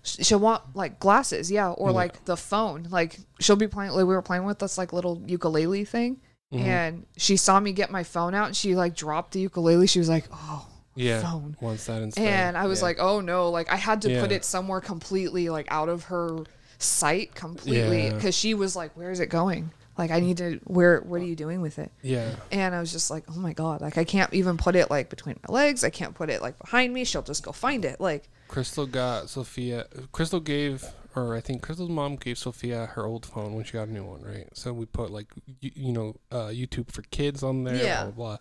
sh- 0.03 0.19
she'll 0.23 0.39
want 0.39 0.63
like 0.75 0.99
glasses, 0.99 1.51
yeah, 1.51 1.71
or 1.71 1.89
Yeah. 1.91 1.95
like 1.97 2.25
the 2.27 2.37
phone. 2.37 2.87
Like 2.91 3.19
she'll 3.41 3.57
be 3.57 3.69
playing. 3.69 3.93
Like 3.93 3.99
we 4.07 4.15
were 4.15 4.23
playing 4.23 4.45
with 4.45 4.59
this 4.59 4.77
like 4.77 4.93
little 4.93 5.23
ukulele 5.27 5.85
thing, 5.87 6.21
Mhm. 6.53 6.61
and 6.61 7.07
she 7.17 7.37
saw 7.37 7.59
me 7.59 7.73
get 7.73 7.91
my 7.91 8.05
phone 8.05 8.35
out, 8.35 8.47
and 8.49 8.57
she 8.57 8.75
like 8.77 8.95
dropped 8.95 9.33
the 9.33 9.41
ukulele. 9.41 9.87
She 9.87 9.99
was 9.99 10.09
like, 10.11 10.27
"Oh, 10.33 10.67
yeah, 10.95 11.23
phone." 11.23 11.57
wants 11.61 11.87
that 11.87 12.03
instead. 12.03 12.27
And 12.27 12.57
I 12.59 12.67
was 12.67 12.81
Yeah. 12.81 12.85
like, 12.87 12.99
"Oh 13.01 13.21
no!" 13.21 13.49
Like 13.51 13.73
I 13.73 13.77
had 13.77 14.03
to 14.03 14.21
put 14.21 14.31
it 14.31 14.45
somewhere 14.45 14.81
completely 14.83 15.49
like 15.49 15.67
out 15.71 15.89
of 15.89 16.05
her 16.05 16.41
sight 16.79 17.35
completely 17.35 18.05
Yeah. 18.09 18.15
because 18.15 18.35
she 18.35 18.53
was 18.53 18.77
like, 18.77 18.95
"Where 18.95 19.11
is 19.11 19.21
it 19.21 19.31
going?" 19.31 19.71
Like 19.99 20.11
I 20.11 20.21
need 20.21 20.37
to. 20.39 20.61
Where? 20.65 21.01
What 21.01 21.21
are 21.21 21.25
you 21.25 21.37
doing 21.37 21.61
with 21.63 21.79
it? 21.79 21.91
yeah, 22.03 22.31
And 22.53 22.75
I 22.75 22.81
was 22.81 22.93
just 22.93 23.11
like, 23.11 23.25
"Oh 23.31 23.37
my 23.39 23.53
god!" 23.53 23.81
Like 23.81 23.97
I 23.97 24.05
can't 24.05 24.33
even 24.35 24.57
put 24.57 24.77
it 24.77 24.91
like 24.91 25.09
between 25.09 25.37
my 25.49 25.53
legs. 25.55 25.85
I 25.85 25.91
can't 25.91 26.15
put 26.15 26.29
it 26.31 26.43
like 26.43 26.59
behind 26.59 26.93
me. 26.93 27.05
She'll 27.05 27.23
just 27.23 27.43
go 27.43 27.53
find 27.53 27.85
it. 27.85 28.01
Like 28.01 28.29
Crystal 28.49 28.87
got 28.87 29.29
Sophia. 29.31 29.87
Crystal 30.13 30.41
gave, 30.41 30.85
or 31.15 31.35
I 31.35 31.41
think 31.41 31.63
Crystal's 31.63 31.89
mom 31.91 32.17
gave 32.17 32.37
Sophia 32.39 32.87
her 32.95 33.07
old 33.07 33.25
phone 33.25 33.55
when 33.55 33.65
she 33.65 33.73
got 33.73 33.89
a 33.89 33.93
new 33.93 34.05
one, 34.05 34.23
right? 34.23 34.49
So 34.53 34.73
we 34.73 34.85
put 34.87 35.11
like 35.11 35.29
you, 35.61 35.71
you 35.75 35.93
know 35.93 36.17
uh, 36.31 36.49
YouTube 36.49 36.91
for 36.93 37.03
kids 37.11 37.43
on 37.43 37.65
there, 37.65 37.77
Yeah. 37.77 38.03
blah, 38.05 38.11
blah 38.13 38.37
blah. 38.37 38.39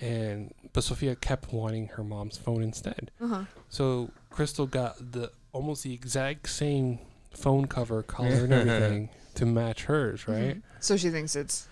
And 0.00 0.54
but 0.72 0.84
Sophia 0.84 1.16
kept 1.16 1.52
wanting 1.52 1.88
her 1.88 2.04
mom's 2.04 2.36
phone 2.38 2.62
instead. 2.62 3.10
uh-huh. 3.20 3.44
So 3.68 4.10
Crystal 4.30 4.66
got 4.66 4.94
the 5.12 5.32
almost 5.52 5.82
the 5.82 5.92
exact 5.92 6.48
same 6.48 7.00
phone 7.34 7.66
cover, 7.66 8.02
color, 8.04 8.28
and 8.44 8.52
everything 8.52 9.08
to 9.38 9.46
match 9.46 9.84
hers, 9.84 10.28
right? 10.28 10.56
Mhm. 10.56 10.62
So 10.80 10.96
she 10.96 11.10
thinks 11.10 11.34
it's 11.34 11.66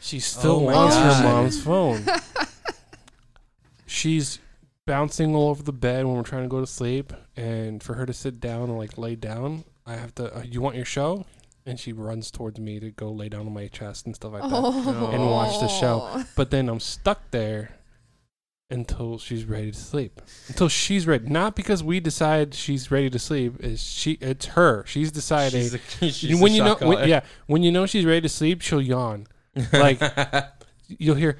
She 0.00 0.20
still 0.20 0.56
Oh 0.56 0.58
wants 0.60 0.94
God. 0.96 1.16
her 1.16 1.22
mom's 1.24 1.60
phone. 1.62 2.04
She's 3.86 4.38
bouncing 4.84 5.34
all 5.34 5.48
over 5.50 5.62
the 5.62 5.72
bed 5.72 6.04
when 6.06 6.16
we're 6.16 6.22
trying 6.22 6.42
to 6.42 6.48
go 6.48 6.60
to 6.60 6.66
sleep, 6.66 7.12
and 7.36 7.82
for 7.82 7.94
her 7.94 8.06
to 8.06 8.12
sit 8.12 8.40
down 8.40 8.64
and 8.64 8.78
like 8.78 8.98
lay 8.98 9.14
down, 9.16 9.64
I 9.86 9.94
have 9.94 10.14
to. 10.16 10.36
Uh, 10.38 10.42
you 10.42 10.60
want 10.60 10.76
your 10.76 10.84
show? 10.84 11.24
And 11.64 11.80
she 11.80 11.92
runs 11.92 12.30
towards 12.30 12.60
me 12.60 12.78
to 12.78 12.90
go 12.92 13.10
lay 13.10 13.28
down 13.28 13.46
on 13.46 13.52
my 13.52 13.66
chest 13.66 14.06
and 14.06 14.14
stuff 14.14 14.32
like 14.32 14.42
that. 14.42 14.50
oh. 14.52 15.10
And 15.12 15.26
watch 15.26 15.58
the 15.60 15.66
show. 15.68 16.22
But 16.36 16.50
then 16.52 16.68
I'm 16.68 16.78
stuck 16.78 17.30
there 17.32 17.70
until 18.70 19.18
she's 19.18 19.44
ready 19.44 19.70
to 19.70 19.78
sleep. 19.78 20.20
Until 20.48 20.68
she's 20.68 21.06
ready. 21.06 21.28
Not 21.28 21.54
because 21.54 21.82
we 21.84 22.00
decide 22.00 22.54
she's 22.54 22.90
ready 22.90 23.08
to 23.10 23.18
sleep. 23.18 23.54
Is 23.60 23.82
she? 23.82 24.12
It's 24.20 24.46
her. 24.46 24.84
She's 24.86 25.12
deciding. 25.12 25.62
She's 25.62 25.74
a- 25.74 25.78
she's 26.12 26.40
when 26.40 26.52
a 26.52 26.54
you 26.54 26.64
know, 26.64 26.74
when, 26.80 27.08
yeah, 27.08 27.20
when 27.46 27.62
you 27.62 27.70
know 27.72 27.86
she's 27.86 28.04
ready 28.04 28.22
to 28.22 28.28
sleep, 28.28 28.62
she'll 28.62 28.82
yawn. 28.82 29.26
Like 29.72 30.00
you'll 30.88 31.16
hear 31.16 31.38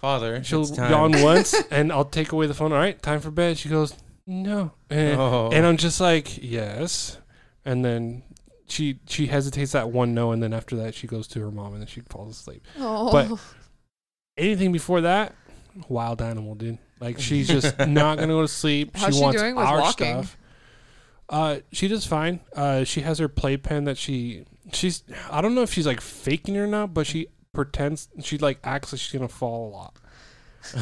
Father, 0.00 0.42
she'll 0.42 0.62
it's 0.62 0.70
time. 0.70 0.90
yawn 0.90 1.12
once, 1.22 1.54
and 1.70 1.92
I'll 1.92 2.04
take 2.04 2.32
away 2.32 2.46
the 2.46 2.54
phone. 2.54 2.72
All 2.72 2.78
right, 2.78 3.00
time 3.02 3.20
for 3.20 3.30
bed. 3.30 3.58
She 3.58 3.68
goes, 3.68 3.94
no, 4.26 4.72
and, 4.88 5.18
Oh. 5.20 5.50
and 5.52 5.64
I'm 5.66 5.76
just 5.76 6.00
like, 6.00 6.42
yes, 6.42 7.18
and 7.64 7.84
then 7.84 8.22
she 8.66 8.98
she 9.06 9.26
hesitates 9.26 9.72
that 9.72 9.90
one 9.90 10.14
no, 10.14 10.32
and 10.32 10.42
then 10.42 10.52
after 10.52 10.74
that 10.76 10.94
she 10.94 11.06
goes 11.06 11.26
to 11.28 11.40
her 11.40 11.50
mom, 11.50 11.72
and 11.72 11.80
then 11.82 11.86
she 11.86 12.00
falls 12.08 12.38
asleep. 12.38 12.66
Oh. 12.78 13.12
But 13.12 13.38
anything 14.36 14.72
before 14.72 15.00
that, 15.02 15.34
wild 15.88 16.20
animal, 16.22 16.54
dude. 16.54 16.78
Like 17.00 17.18
she's 17.20 17.48
just 17.48 17.78
not 17.78 18.18
gonna 18.18 18.32
go 18.32 18.42
to 18.42 18.48
sleep. 18.48 18.96
How's 18.96 19.14
she 19.14 19.18
she 19.18 19.22
wants 19.22 19.40
doing 19.40 19.54
with 19.56 19.66
our 19.66 19.80
walking? 19.80 20.22
stuff. 20.22 20.36
Uh, 21.28 21.58
she 21.72 21.86
does 21.88 22.04
fine. 22.06 22.40
Uh, 22.56 22.84
she 22.84 23.02
has 23.02 23.18
her 23.18 23.28
playpen 23.28 23.84
that 23.84 23.96
she 23.96 24.44
she's. 24.72 25.02
I 25.30 25.40
don't 25.40 25.54
know 25.54 25.62
if 25.62 25.72
she's 25.72 25.86
like 25.86 26.00
faking 26.00 26.56
it 26.56 26.58
or 26.58 26.66
not, 26.66 26.92
but 26.92 27.06
she 27.06 27.28
pretends 27.52 28.08
she 28.22 28.38
like 28.38 28.58
acts 28.64 28.92
like 28.92 29.00
she's 29.00 29.12
gonna 29.12 29.28
fall 29.28 29.68
a 29.68 29.70
lot. 29.70 29.94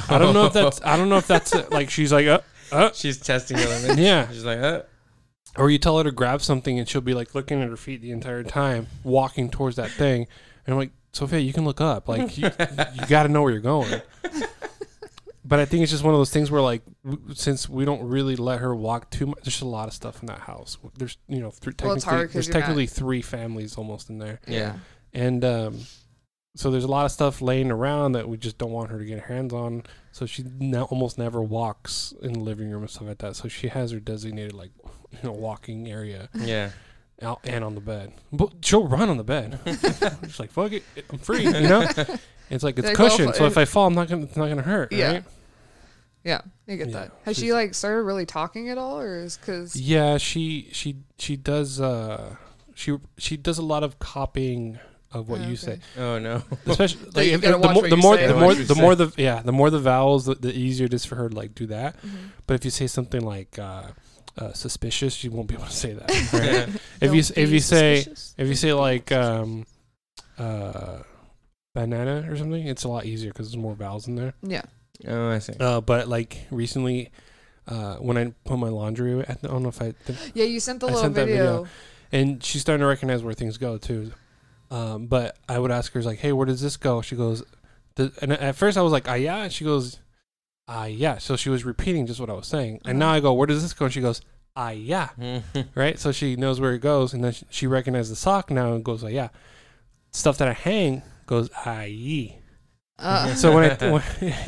I 0.09 0.19
don't 0.19 0.35
know 0.35 0.47
if 0.47 0.53
that's. 0.53 0.81
I 0.83 0.97
don't 0.97 1.09
know 1.09 1.19
if 1.19 1.27
that's 1.27 1.55
it. 1.55 1.71
like 1.71 1.91
she's 1.91 2.13
like 2.13 2.27
uh 2.27 2.41
uh 2.73 2.91
She's 2.93 3.19
testing 3.19 3.59
her 3.59 3.67
limits. 3.67 3.97
yeah. 3.99 4.29
She's 4.29 4.45
like, 4.45 4.59
uh, 4.59 4.83
Or 5.57 5.71
you 5.71 5.79
tell 5.79 5.97
her 5.99 6.05
to 6.05 6.11
grab 6.13 6.43
something 6.43 6.79
and 6.79 6.89
she'll 6.89 7.01
be 7.01 7.15
like 7.15 7.35
looking 7.35 7.63
at 7.63 7.69
her 7.69 7.77
feet 7.77 8.01
the 8.03 8.11
entire 8.11 8.43
time, 8.43 8.89
walking 9.05 9.51
towards 9.51 9.77
that 9.77 9.91
thing, 9.91 10.27
and 10.67 10.75
I'm 10.75 10.79
like, 10.79 10.91
Sophia, 11.13 11.39
you 11.39 11.53
can 11.53 11.65
look 11.65 11.81
up. 11.81 12.09
Like 12.09 12.37
you, 12.37 12.45
you 12.95 13.07
got 13.07 13.23
to 13.23 13.29
know 13.29 13.43
where 13.43 13.53
you're 13.53 13.61
going. 13.61 14.03
But 15.49 15.61
I 15.61 15.65
think 15.65 15.83
it's 15.83 15.91
just 15.93 16.05
one 16.05 16.13
of 16.13 16.21
those 16.21 16.31
things 16.31 16.51
where, 16.51 16.61
like, 16.61 16.83
since 17.35 17.69
we 17.71 17.87
don't 17.87 18.03
really 18.03 18.37
let 18.37 18.61
her 18.61 18.75
walk 18.77 19.09
too 19.11 19.27
much, 19.29 19.39
there's 19.45 19.63
a 19.63 19.67
lot 19.67 19.89
of 19.89 19.95
stuff 19.95 20.21
in 20.21 20.27
that 20.27 20.41
house. 20.41 20.77
There's, 20.99 21.17
you 21.27 21.41
know, 21.41 21.51
th- 21.51 21.77
Well, 21.83 21.95
it's 21.95 22.05
technically, 22.05 22.33
there's 22.35 22.47
you're 22.49 22.55
not- 22.55 22.61
technically 22.61 22.87
three 22.87 23.23
families 23.23 23.77
almost 23.79 24.11
in 24.11 24.19
there, 24.19 24.41
yeah. 24.47 24.75
and 25.15 25.43
um, 25.47 25.81
so 26.55 26.71
there's 26.71 26.85
a 26.85 26.89
lot 26.89 27.07
of 27.07 27.13
stuff 27.13 27.41
laying 27.41 27.71
around 27.71 28.13
that 28.13 28.29
we 28.29 28.37
just 28.37 28.59
don't 28.59 28.73
want 28.73 28.91
her 28.91 28.99
to 28.99 29.05
get 29.07 29.21
her 29.21 29.35
hands 29.35 29.55
on. 29.55 29.85
So 30.13 30.27
she 30.27 30.45
now 30.59 30.83
almost 30.85 31.17
never 31.17 31.41
walks 31.41 32.13
in 32.21 32.33
the 32.35 32.41
living 32.41 32.69
room 32.71 32.83
and 32.83 32.91
stuff 32.91 33.07
like 33.09 33.19
that. 33.19 33.37
So 33.37 33.49
she 33.49 33.69
has 33.69 33.93
her 33.93 34.01
designated 34.01 34.53
like, 34.53 34.73
you 35.13 35.19
know, 35.23 35.33
walking 35.33 35.89
area 35.89 36.29
Yeah. 36.35 36.71
out 37.23 37.41
and 37.45 37.65
on 37.65 37.75
the 37.75 37.81
bed. 37.81 38.13
But 38.33 38.55
she'll 38.63 38.87
run 38.89 39.09
on 39.09 39.17
the 39.17 39.25
bed. 39.25 39.61
She's 40.25 40.41
like, 40.41 40.51
"Fuck 40.51 40.73
it, 40.73 40.83
I'm 41.11 41.19
free," 41.19 41.45
you 41.45 41.53
know. 41.53 41.89
It's 42.51 42.65
like 42.65 42.79
it's 42.79 42.89
Like, 42.89 42.97
cushioned, 42.97 43.31
if- 43.31 43.37
so 43.37 43.47
if 43.47 43.57
I 43.57 43.65
fall, 43.65 43.87
I'm 43.87 43.95
not 43.95 44.09
gonna, 44.09 44.25
it's 44.25 44.37
not 44.37 44.49
gonna 44.49 44.63
hurt, 44.63 44.93
Yeah. 44.93 45.13
right? 45.13 45.25
Yeah, 46.29 46.41
I 46.69 46.77
get 46.77 46.89
Yeah, 46.89 46.99
that. 46.99 47.13
Has 47.25 47.37
she 47.39 47.53
like 47.53 47.75
started 47.75 48.03
really 48.03 48.27
talking 48.27 48.69
at 48.69 48.79
all, 48.79 48.99
or 49.01 49.19
is 49.25 49.37
because 49.39 49.75
Yeah, 49.75 50.19
she 50.19 50.69
she 50.73 50.97
she 51.19 51.37
does 51.37 51.81
uh 51.81 52.37
she 52.75 52.97
she 53.17 53.37
does 53.37 53.59
a 53.59 53.63
lot 53.63 53.83
of 53.83 53.99
copying 53.99 54.79
of 55.11 55.29
what 55.31 55.41
Oh, 55.41 55.45
you 55.45 55.55
okay. 55.55 55.57
say, 55.57 55.79
Oh 55.97 56.19
no. 56.19 56.43
especially 56.67 57.07
like 57.15 57.27
you 57.27 57.33
if, 57.35 57.41
gotta 57.41 57.57
if 57.57 57.63
the 57.63 57.69
more 57.73 57.89
the 57.89 57.97
more 57.97 58.17
the 58.17 58.35
more 58.35 58.55
the 58.55 58.75
more 58.75 58.95
the 58.95 59.13
yeah 59.17 59.41
the 59.43 59.53
more 59.53 59.71
the 59.71 59.81
vowels 59.81 60.27
the, 60.27 60.35
the 60.35 60.53
easier 60.53 60.87
it 60.87 60.93
is 60.95 61.05
for 61.07 61.17
her 61.17 61.29
to 61.31 61.35
like 61.35 61.55
do 61.55 61.67
that. 61.67 61.97
But 62.47 62.55
if 62.55 62.65
you 62.65 62.71
say 62.71 62.87
something 62.87 63.23
like 63.23 63.59
uh, 63.59 63.85
uh, 64.37 64.53
suspicious, 64.53 65.25
you 65.25 65.31
won't 65.31 65.49
be 65.49 65.55
able 65.55 65.67
to 65.67 65.73
say 65.73 65.93
that. 65.95 66.09
right? 66.33 66.81
if 67.01 67.11
you 67.15 67.23
if 67.43 67.51
you 67.51 67.61
say 67.61 68.05
if 68.37 68.47
you 68.49 68.55
say 68.55 68.73
like 68.75 69.11
um 69.13 69.65
uh 70.39 70.99
banana 71.75 72.27
or 72.31 72.37
something, 72.37 72.67
it's 72.67 72.85
a 72.85 72.89
lot 72.89 73.05
easier 73.07 73.31
because 73.33 73.49
there's 73.51 73.57
more 73.63 73.75
vowels 73.75 74.09
in 74.09 74.15
there. 74.15 74.35
yeah, 74.43 74.63
oh, 75.07 75.29
I 75.31 75.39
see. 75.39 75.55
Uh, 75.59 75.81
but 75.81 76.09
like 76.09 76.47
recently, 76.51 77.11
uh, 77.67 77.97
when 77.97 78.17
I 78.19 78.33
put 78.45 78.59
my 78.59 78.69
laundry, 78.69 79.13
away, 79.13 79.25
I 79.29 79.35
don't 79.47 79.63
know 79.63 79.69
if 79.69 79.81
I, 79.83 79.95
did, 80.07 80.17
yeah, 80.35 80.45
you 80.45 80.59
sent 80.61 80.81
the 80.81 80.87
I 80.87 80.91
little 80.91 81.03
sent 81.03 81.15
that 81.15 81.27
video. 81.27 81.45
video. 81.65 81.69
and 82.13 82.43
she's 82.43 82.63
starting 82.63 82.81
to 82.81 82.87
recognize 82.87 83.23
where 83.23 83.35
things 83.35 83.59
go 83.59 83.79
too. 83.79 84.13
Um, 84.71 85.07
but 85.07 85.37
I 85.49 85.59
would 85.59 85.71
ask 85.71 85.93
her 85.93 86.03
like, 86.03 86.19
"Hey, 86.19 86.33
where 86.33 86.47
does 86.47 86.61
this 86.61 86.77
go?" 86.77 87.01
She 87.03 87.17
goes, 87.17 87.43
"Th- 87.97 88.13
and 88.21 88.33
at 88.33 88.55
first 88.57 88.77
I 88.77 88.83
was 88.83 88.93
like, 88.93 89.09
"Ah, 89.09 89.15
yeah." 89.15 89.45
And 89.45 89.53
she 89.53 89.65
goes, 89.65 89.99
"Ah, 90.67 90.85
yeah." 90.85 91.19
So 91.19 91.37
she 91.37 91.49
was 91.49 91.65
repeating 91.65 92.07
just 92.07 92.21
what 92.21 92.29
I 92.29 92.35
was 92.35 92.47
saying, 92.47 92.81
and 92.85 92.99
now 92.99 93.09
Uh-huh. 93.09 93.17
I 93.17 93.21
go, 93.21 93.33
"Where 93.33 93.47
does 93.47 93.63
this 93.63 93.73
go?" 93.73 93.87
And 93.87 93.95
she 93.95 94.01
goes, 94.03 94.21
"Ah, 94.57 94.71
yeah." 94.71 95.09
Right. 95.75 95.99
So 95.99 96.13
she 96.13 96.37
knows 96.37 96.61
where 96.61 96.75
it 96.75 96.81
goes, 96.81 97.15
and 97.15 97.25
then 97.25 97.33
she, 97.33 97.47
she 97.49 97.67
recognizes 97.67 98.11
the 98.11 98.17
sock 98.17 98.51
now 98.51 98.73
and 98.75 98.85
goes, 98.85 99.03
"Ah, 99.05 99.09
yeah." 99.09 99.29
Stuff 100.11 100.37
that 100.39 100.49
I 100.49 100.53
hang 100.55 101.03
goes, 101.27 101.49
"Ah, 101.65 101.83
yee." 101.83 102.38
Uh, 102.99 103.35
So 103.35 103.55
when, 103.55 103.71
I, 103.71 103.91
when 103.93 104.03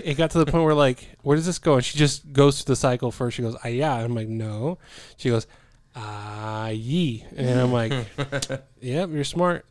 it 0.05 0.17
got 0.17 0.31
to 0.33 0.39
the 0.39 0.47
point 0.47 0.65
where 0.65 0.75
like, 0.75 1.09
where 1.23 1.37
does 1.37 1.47
this 1.47 1.59
go? 1.59 1.75
And 1.77 1.85
she 1.85 1.99
just 1.99 2.33
goes 2.33 2.61
through 2.61 2.73
the 2.73 2.77
cycle 2.77 3.11
first. 3.11 3.37
She 3.37 3.43
goes, 3.43 3.57
ah 3.65 3.69
yeah. 3.69 3.95
I'm 3.95 4.15
like, 4.15 4.29
no. 4.29 4.79
She 5.17 5.29
goes, 5.31 5.47
ah 5.95 6.69
ye. 6.69 7.25
And 7.37 7.61
I'm 7.61 7.73
like, 7.73 7.93
yep, 8.81 9.11
you're 9.11 9.25
smart. 9.25 9.67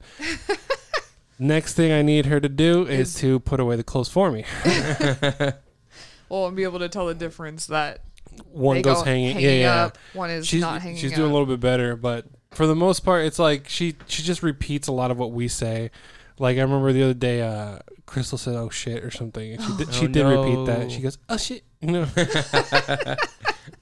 Next 1.42 1.74
thing 1.76 1.92
I 1.94 2.02
need 2.02 2.26
her 2.26 2.40
to 2.40 2.50
do 2.50 2.86
is 2.86 3.16
Is- 3.16 3.22
to 3.22 3.40
put 3.40 3.60
away 3.60 3.76
the 3.78 3.84
clothes 3.84 4.10
for 4.10 4.30
me. 4.32 4.46
well, 6.30 6.48
and 6.48 6.56
be 6.56 6.64
able 6.64 6.80
to 6.80 6.90
tell 6.90 7.06
the 7.08 7.14
difference 7.14 7.68
that 7.68 8.02
One 8.52 8.82
goes 8.82 8.98
go 8.98 9.04
hanging. 9.04 9.40
yeah, 9.40 9.52
yeah. 9.52 9.84
up, 9.86 9.98
one 10.14 10.30
is 10.30 10.46
She's 10.48 10.62
not 10.62 10.82
hanging 10.82 10.98
she's 10.98 11.12
up. 11.12 11.18
doing 11.18 11.30
a 11.30 11.34
little 11.34 11.48
bit 11.48 11.60
better, 11.60 11.96
but 11.96 12.26
for 12.52 12.68
the 12.68 12.76
most 12.76 13.02
part, 13.02 13.26
it's 13.26 13.40
like 13.40 13.70
she 13.70 13.96
she 14.08 14.22
just 14.24 14.44
repeats 14.44 14.88
a 14.88 14.92
lot 14.92 15.12
of 15.12 15.18
what 15.18 15.32
we 15.32 15.48
say. 15.48 15.92
Like 16.40 16.58
I 16.58 16.62
remember 16.62 16.92
the 16.94 17.04
other 17.04 17.14
day, 17.14 17.42
uh, 17.42 17.80
Crystal 18.06 18.38
said, 18.38 18.56
"Oh 18.56 18.70
shit" 18.70 19.04
or 19.04 19.12
something, 19.12 19.54
and 19.54 19.62
she 19.62 19.76
did, 19.78 19.94
she 19.94 20.06
Oh, 20.06 20.08
did 20.08 20.26
repeat 20.26 20.54
no. 20.56 20.66
that. 20.66 20.92
She 20.92 21.02
goes, 21.02 21.18
"Oh 21.28 21.38
shit," 21.38 21.64
you 21.82 21.92
know. 21.92 22.08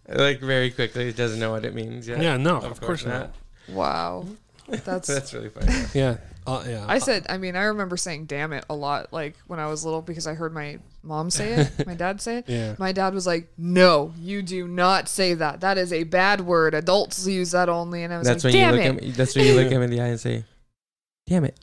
like 0.10 0.40
very 0.40 0.72
quickly, 0.72 1.12
doesn't 1.14 1.40
know 1.40 1.52
what 1.52 1.66
it 1.66 1.74
means. 1.76 2.08
Yeah. 2.08 2.22
Yeah, 2.22 2.38
no, 2.38 2.58
Of 2.58 2.64
of, 2.66 2.82
course, 2.82 3.04
course 3.04 3.06
not. 3.06 3.20
not. 3.20 3.76
Wow, 3.76 4.26
that's. 4.68 5.08
That's 5.08 5.34
really 5.34 5.50
funny. 5.50 5.72
Yeah, 5.94 6.18
uh, 6.46 6.64
yeah. 6.68 6.86
I 6.88 7.00
said, 7.00 7.26
I 7.30 7.38
mean, 7.38 7.56
I 7.56 7.64
remember 7.66 7.96
saying 7.98 8.26
"damn 8.26 8.54
it" 8.54 8.66
a 8.70 8.76
lot, 8.76 9.12
like 9.14 9.36
when 9.48 9.60
I 9.60 9.68
was 9.68 9.86
little, 9.86 10.02
because 10.02 10.26
I 10.28 10.34
heard 10.34 10.54
my 10.54 10.80
mom 11.04 11.30
say 11.30 11.54
it, 11.54 11.86
my 11.88 11.94
dad 11.96 12.20
say 12.22 12.38
it. 12.40 12.46
yeah. 12.50 12.76
My 12.78 12.92
dad 12.92 13.14
was 13.14 13.28
like, 13.28 13.50
"No, 13.58 14.14
you 14.20 14.42
do 14.42 14.68
not 14.68 15.08
say 15.10 15.34
that. 15.36 15.62
That 15.62 15.78
is 15.78 15.94
a 15.94 16.04
bad 16.04 16.42
word. 16.42 16.74
Adults 16.74 17.28
use 17.28 17.52
that 17.52 17.70
only." 17.70 18.04
And 18.04 18.14
I 18.14 18.18
was 18.18 18.28
That's 18.28 18.44
like, 18.44 18.54
when 18.54 18.60
you 18.62 18.66
"Damn 18.68 18.76
look 18.76 18.84
it!" 18.84 19.04
at 19.04 19.10
me. 19.10 19.12
That's 19.12 19.36
when 19.36 19.46
you 19.46 19.54
look 19.56 19.72
him 19.72 19.82
in 19.82 19.90
the 19.90 20.02
eye 20.02 20.08
and 20.08 20.20
say, 20.20 20.44
"Damn 21.28 21.46
it, 21.46 21.60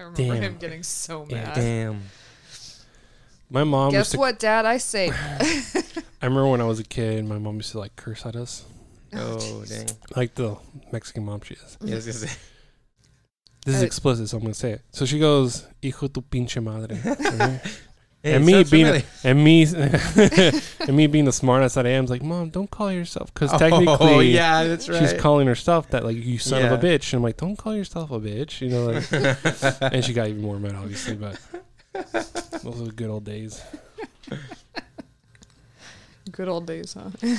I 0.00 0.04
remember 0.04 0.34
Damn. 0.34 0.42
him 0.42 0.56
getting 0.58 0.82
so 0.82 1.26
Yeah, 1.28 1.44
mad. 1.44 1.54
damn." 1.54 2.02
My 3.50 3.64
mom 3.64 3.86
used 3.92 3.94
Guess 3.94 4.10
to. 4.12 4.18
what, 4.18 4.38
Dad? 4.38 4.64
I 4.64 4.78
say. 4.78 5.10
I 6.22 6.26
remember 6.26 6.48
when 6.48 6.60
I 6.60 6.64
was 6.64 6.78
a 6.78 6.84
kid, 6.84 7.24
my 7.26 7.38
mom 7.38 7.56
used 7.56 7.72
to 7.72 7.78
like 7.78 7.96
curse 7.96 8.24
at 8.26 8.36
us, 8.36 8.64
Oh 9.14 9.64
dang. 9.66 9.88
like 10.14 10.34
the 10.36 10.56
Mexican 10.92 11.24
mom 11.24 11.40
she 11.42 11.54
is. 11.54 11.76
Yeah, 11.80 11.92
I 11.92 11.96
was 11.96 12.06
gonna 12.06 12.18
say. 12.18 12.36
This 13.66 13.74
is 13.76 13.82
Uh, 13.82 13.86
explicit, 13.86 14.28
so 14.28 14.36
I'm 14.38 14.42
gonna 14.42 14.54
say 14.54 14.72
it. 14.72 14.82
So 14.92 15.04
she 15.04 15.18
goes, 15.18 15.66
"Hijo 15.82 16.06
tu 16.08 16.22
pinche 16.22 16.62
madre," 16.62 16.96
right? 17.04 17.60
Hey, 18.22 18.34
and 18.34 18.44
me 18.44 18.64
being 18.64 18.86
a, 18.86 19.02
and 19.24 19.42
me 19.42 19.64
and 19.64 20.94
me 20.94 21.06
being 21.06 21.24
the 21.24 21.32
smartest 21.32 21.74
that 21.76 21.86
I 21.86 21.90
am, 21.90 22.04
is 22.04 22.10
like, 22.10 22.22
"Mom, 22.22 22.50
don't 22.50 22.70
call 22.70 22.92
yourself," 22.92 23.32
because 23.32 23.50
technically, 23.52 23.86
oh 23.98 24.20
yeah, 24.20 24.64
that's 24.64 24.90
right. 24.90 24.98
she's 25.00 25.18
calling 25.18 25.46
herself 25.46 25.88
that, 25.90 26.04
like, 26.04 26.16
"You 26.16 26.36
son 26.38 26.62
of 26.62 26.72
a 26.72 26.86
bitch," 26.86 27.12
and 27.12 27.18
I'm 27.18 27.22
like, 27.22 27.38
"Don't 27.38 27.56
call 27.56 27.74
yourself 27.74 28.10
a 28.10 28.20
bitch," 28.20 28.60
you 28.60 28.68
know. 28.68 28.88
Like, 28.88 29.82
and 29.94 30.04
she 30.04 30.12
got 30.12 30.28
even 30.28 30.42
more 30.42 30.58
mad, 30.58 30.74
obviously, 30.74 31.16
but 31.16 31.40
those 32.62 32.82
are 32.82 32.84
the 32.84 32.92
good 32.94 33.08
old 33.08 33.24
days. 33.24 33.62
Good 36.30 36.48
old 36.48 36.66
days, 36.66 36.94
huh? 36.94 37.10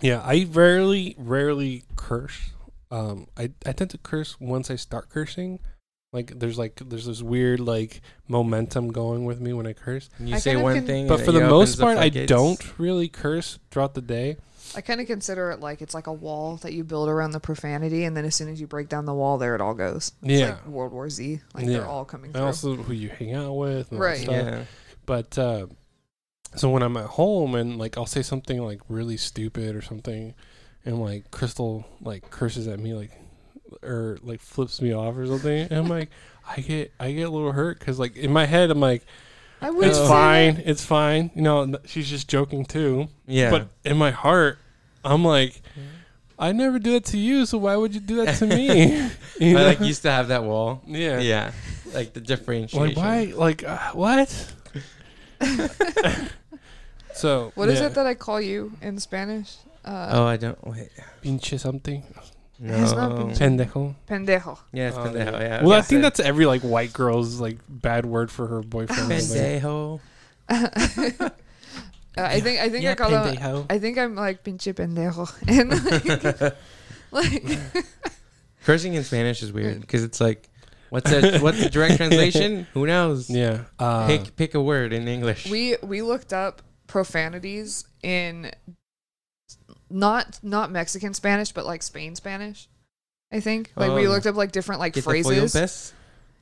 Yeah, 0.00 0.22
I 0.24 0.46
rarely, 0.50 1.14
rarely 1.18 1.84
curse. 1.96 2.50
Um, 2.90 3.26
I 3.36 3.50
I 3.66 3.72
tend 3.72 3.90
to 3.90 3.98
curse 3.98 4.40
once 4.40 4.70
I 4.70 4.76
start 4.76 5.10
cursing. 5.10 5.58
Like 6.12 6.38
there's 6.38 6.58
like 6.58 6.76
there's 6.84 7.06
this 7.06 7.22
weird 7.22 7.58
like 7.58 8.02
momentum 8.28 8.92
going 8.92 9.24
with 9.24 9.40
me 9.40 9.54
when 9.54 9.66
I 9.66 9.72
curse. 9.72 10.10
And 10.18 10.28
you 10.28 10.34
I 10.36 10.38
say 10.38 10.50
kinda 10.50 10.62
one 10.62 10.74
can- 10.74 10.86
thing, 10.86 11.08
But 11.08 11.22
for 11.22 11.32
the 11.32 11.40
most 11.40 11.80
part, 11.80 11.96
I 11.96 12.10
don't 12.10 12.78
really 12.78 13.08
curse 13.08 13.58
throughout 13.70 13.94
the 13.94 14.02
day. 14.02 14.36
I 14.74 14.80
kind 14.82 15.00
of 15.00 15.06
consider 15.06 15.50
it 15.50 15.60
like 15.60 15.80
it's 15.82 15.94
like 15.94 16.06
a 16.06 16.12
wall 16.12 16.56
that 16.58 16.72
you 16.74 16.84
build 16.84 17.08
around 17.08 17.30
the 17.32 17.40
profanity, 17.40 18.04
and 18.04 18.14
then 18.16 18.24
as 18.26 18.34
soon 18.34 18.48
as 18.50 18.60
you 18.60 18.66
break 18.66 18.88
down 18.90 19.06
the 19.06 19.14
wall, 19.14 19.38
there 19.38 19.54
it 19.54 19.60
all 19.62 19.74
goes. 19.74 20.12
It's 20.22 20.40
Yeah. 20.40 20.46
like 20.50 20.66
World 20.66 20.92
War 20.92 21.08
Z. 21.08 21.40
Like 21.54 21.64
Yeah. 21.64 21.70
they're 21.72 21.86
all 21.86 22.04
coming 22.04 22.26
And 22.26 22.34
through. 22.34 22.44
also 22.44 22.76
who 22.76 22.92
you 22.92 23.08
hang 23.08 23.32
out 23.34 23.54
with, 23.56 23.90
and 23.90 24.00
Right. 24.00 24.20
stuff. 24.20 24.34
Yeah. 24.34 24.64
But 25.06 25.38
uh, 25.38 25.66
so 26.56 26.68
when 26.70 26.82
I'm 26.82 26.96
at 26.98 27.06
home 27.06 27.54
and 27.54 27.78
like 27.78 27.96
I'll 27.96 28.04
say 28.06 28.20
something 28.22 28.60
like 28.62 28.80
really 28.88 29.16
stupid 29.16 29.74
or 29.74 29.80
something, 29.82 30.34
and 30.84 31.00
like 31.00 31.30
Crystal 31.30 31.86
like 32.02 32.30
curses 32.30 32.68
at 32.68 32.78
me 32.78 32.92
like 32.92 33.12
or 33.82 34.18
like 34.22 34.40
flips 34.40 34.80
me 34.82 34.92
off 34.92 35.16
or 35.16 35.26
something, 35.26 35.60
and 35.70 35.72
I'm 35.72 35.88
like 35.88 36.10
I 36.48 36.60
get 36.60 36.92
I 37.00 37.12
get 37.12 37.22
a 37.22 37.30
little 37.30 37.52
hurt 37.52 37.78
because 37.78 37.98
like 37.98 38.16
in 38.16 38.32
my 38.32 38.46
head 38.46 38.70
I'm 38.70 38.80
like 38.80 39.04
I 39.60 39.70
it's 39.74 39.98
fine, 39.98 40.56
that. 40.56 40.68
it's 40.68 40.84
fine, 40.84 41.30
you 41.36 41.42
know. 41.42 41.72
She's 41.86 42.08
just 42.10 42.28
joking 42.28 42.64
too, 42.64 43.08
Yeah. 43.26 43.50
but 43.50 43.68
in 43.84 43.96
my 43.96 44.10
heart 44.10 44.58
I'm 45.04 45.24
like. 45.24 45.60
I 46.38 46.50
never 46.50 46.80
do 46.80 46.92
that 46.92 47.04
to 47.06 47.18
you, 47.18 47.46
so 47.46 47.56
why 47.58 47.76
would 47.76 47.94
you 47.94 48.00
do 48.00 48.24
that 48.24 48.34
to 48.38 48.46
me? 48.56 49.08
You 49.38 49.58
I 49.58 49.62
like 49.62 49.80
used 49.80 50.02
to 50.02 50.10
have 50.10 50.28
that 50.28 50.42
wall. 50.42 50.82
yeah. 50.88 51.20
Yeah. 51.20 51.52
Like 51.94 52.14
the 52.14 52.20
differentiation. 52.20 52.80
Like 52.80 52.96
why? 52.96 53.32
Like 53.36 53.62
uh, 53.62 53.92
what? 53.92 54.28
so 57.14 57.52
What 57.54 57.68
is 57.68 57.80
yeah. 57.80 57.86
it 57.86 57.94
that 57.94 58.06
I 58.06 58.14
call 58.14 58.40
you 58.40 58.72
in 58.80 58.98
Spanish? 58.98 59.56
Uh, 59.84 60.08
Oh, 60.12 60.24
I 60.24 60.36
don't 60.36 60.58
wait. 60.66 60.88
Pinche 61.22 61.58
something. 61.60 62.02
No. 62.58 62.74
It's 62.82 62.92
not 62.92 63.12
pinche. 63.12 63.38
Pendejo. 63.38 63.94
pendejo. 64.08 64.58
Yeah, 64.72 64.88
it's 64.88 64.96
Oh, 64.96 65.04
pendejo. 65.04 65.32
yeah. 65.32 65.40
Yeah. 65.40 65.62
Well, 65.62 65.72
I 65.72 65.78
okay. 65.78 65.86
think 65.88 66.02
that's 66.02 66.20
every 66.20 66.46
like 66.46 66.62
white 66.62 66.92
girl's 66.92 67.40
like 67.40 67.58
bad 67.68 68.06
word 68.06 68.30
for 68.30 68.46
her 68.46 68.60
boyfriend. 68.62 69.10
or 69.10 69.18
something. 69.20 69.60
pendejo. 69.60 70.00
Uh, 70.48 71.28
I 72.16 72.40
think 72.40 72.60
I 72.60 72.68
think 72.68 72.84
I 72.86 72.94
call 72.94 73.10
them. 73.10 73.34
pendejo. 73.36 73.66
I 73.70 73.78
think 73.78 73.98
I'm 73.98 74.14
like 74.14 74.44
pinche 74.44 74.72
pendejo, 74.74 75.26
and 75.48 76.52
like, 77.12 77.42
like 77.42 77.58
Cursing 78.64 78.94
in 78.94 79.02
Spanish 79.02 79.42
is 79.42 79.50
weird 79.52 79.80
because 79.80 80.04
it's 80.04 80.20
like, 80.20 80.48
what's 80.90 81.10
a 81.10 81.38
what's 81.40 81.58
the 81.62 81.70
direct 81.70 81.96
translation? 81.96 82.66
Who 82.74 82.86
knows? 82.86 83.28
Yeah. 83.30 83.64
Uh, 83.78 84.06
Pick 84.06 84.36
pick 84.36 84.54
a 84.54 84.60
word 84.62 84.92
in 84.92 85.08
English. 85.08 85.48
we 85.50 85.76
we 85.82 86.02
looked 86.02 86.32
up 86.32 86.62
profanities 86.86 87.86
in 88.02 88.52
not 89.92 90.38
not 90.42 90.70
Mexican 90.70 91.14
Spanish, 91.14 91.52
but 91.52 91.66
like 91.66 91.82
Spain 91.82 92.14
Spanish. 92.16 92.68
I 93.32 93.40
think 93.40 93.72
like 93.76 93.92
we 93.92 94.06
Oh. 94.06 94.10
looked 94.10 94.26
up 94.26 94.34
like 94.36 94.52
different 94.52 94.80
like 94.80 94.92
Get 94.94 95.04
the 95.04 95.10
phrases. 95.10 95.52
pes? 95.52 95.92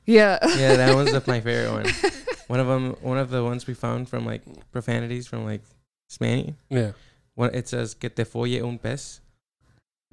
Yeah. 0.05 0.39
Yeah, 0.57 0.75
that 0.77 0.95
one's 0.99 1.13
my 1.27 1.39
favorite 1.41 1.71
one. 1.71 1.85
One 2.47 2.59
of 2.59 2.67
them, 2.67 2.97
one 2.99 3.17
of 3.17 3.29
the 3.29 3.45
ones 3.45 3.65
we 3.65 3.73
found 3.73 4.09
from 4.09 4.25
like 4.25 4.41
profanities 4.73 5.25
from 5.25 5.45
like 5.45 5.61
Spanish. 6.09 6.53
yeah. 6.69 6.91
One 7.35 7.55
it 7.55 7.69
says 7.69 7.93
"que 7.93 8.09
te 8.09 8.25
folle 8.25 8.61
un 8.61 8.77
pez." 8.77 9.20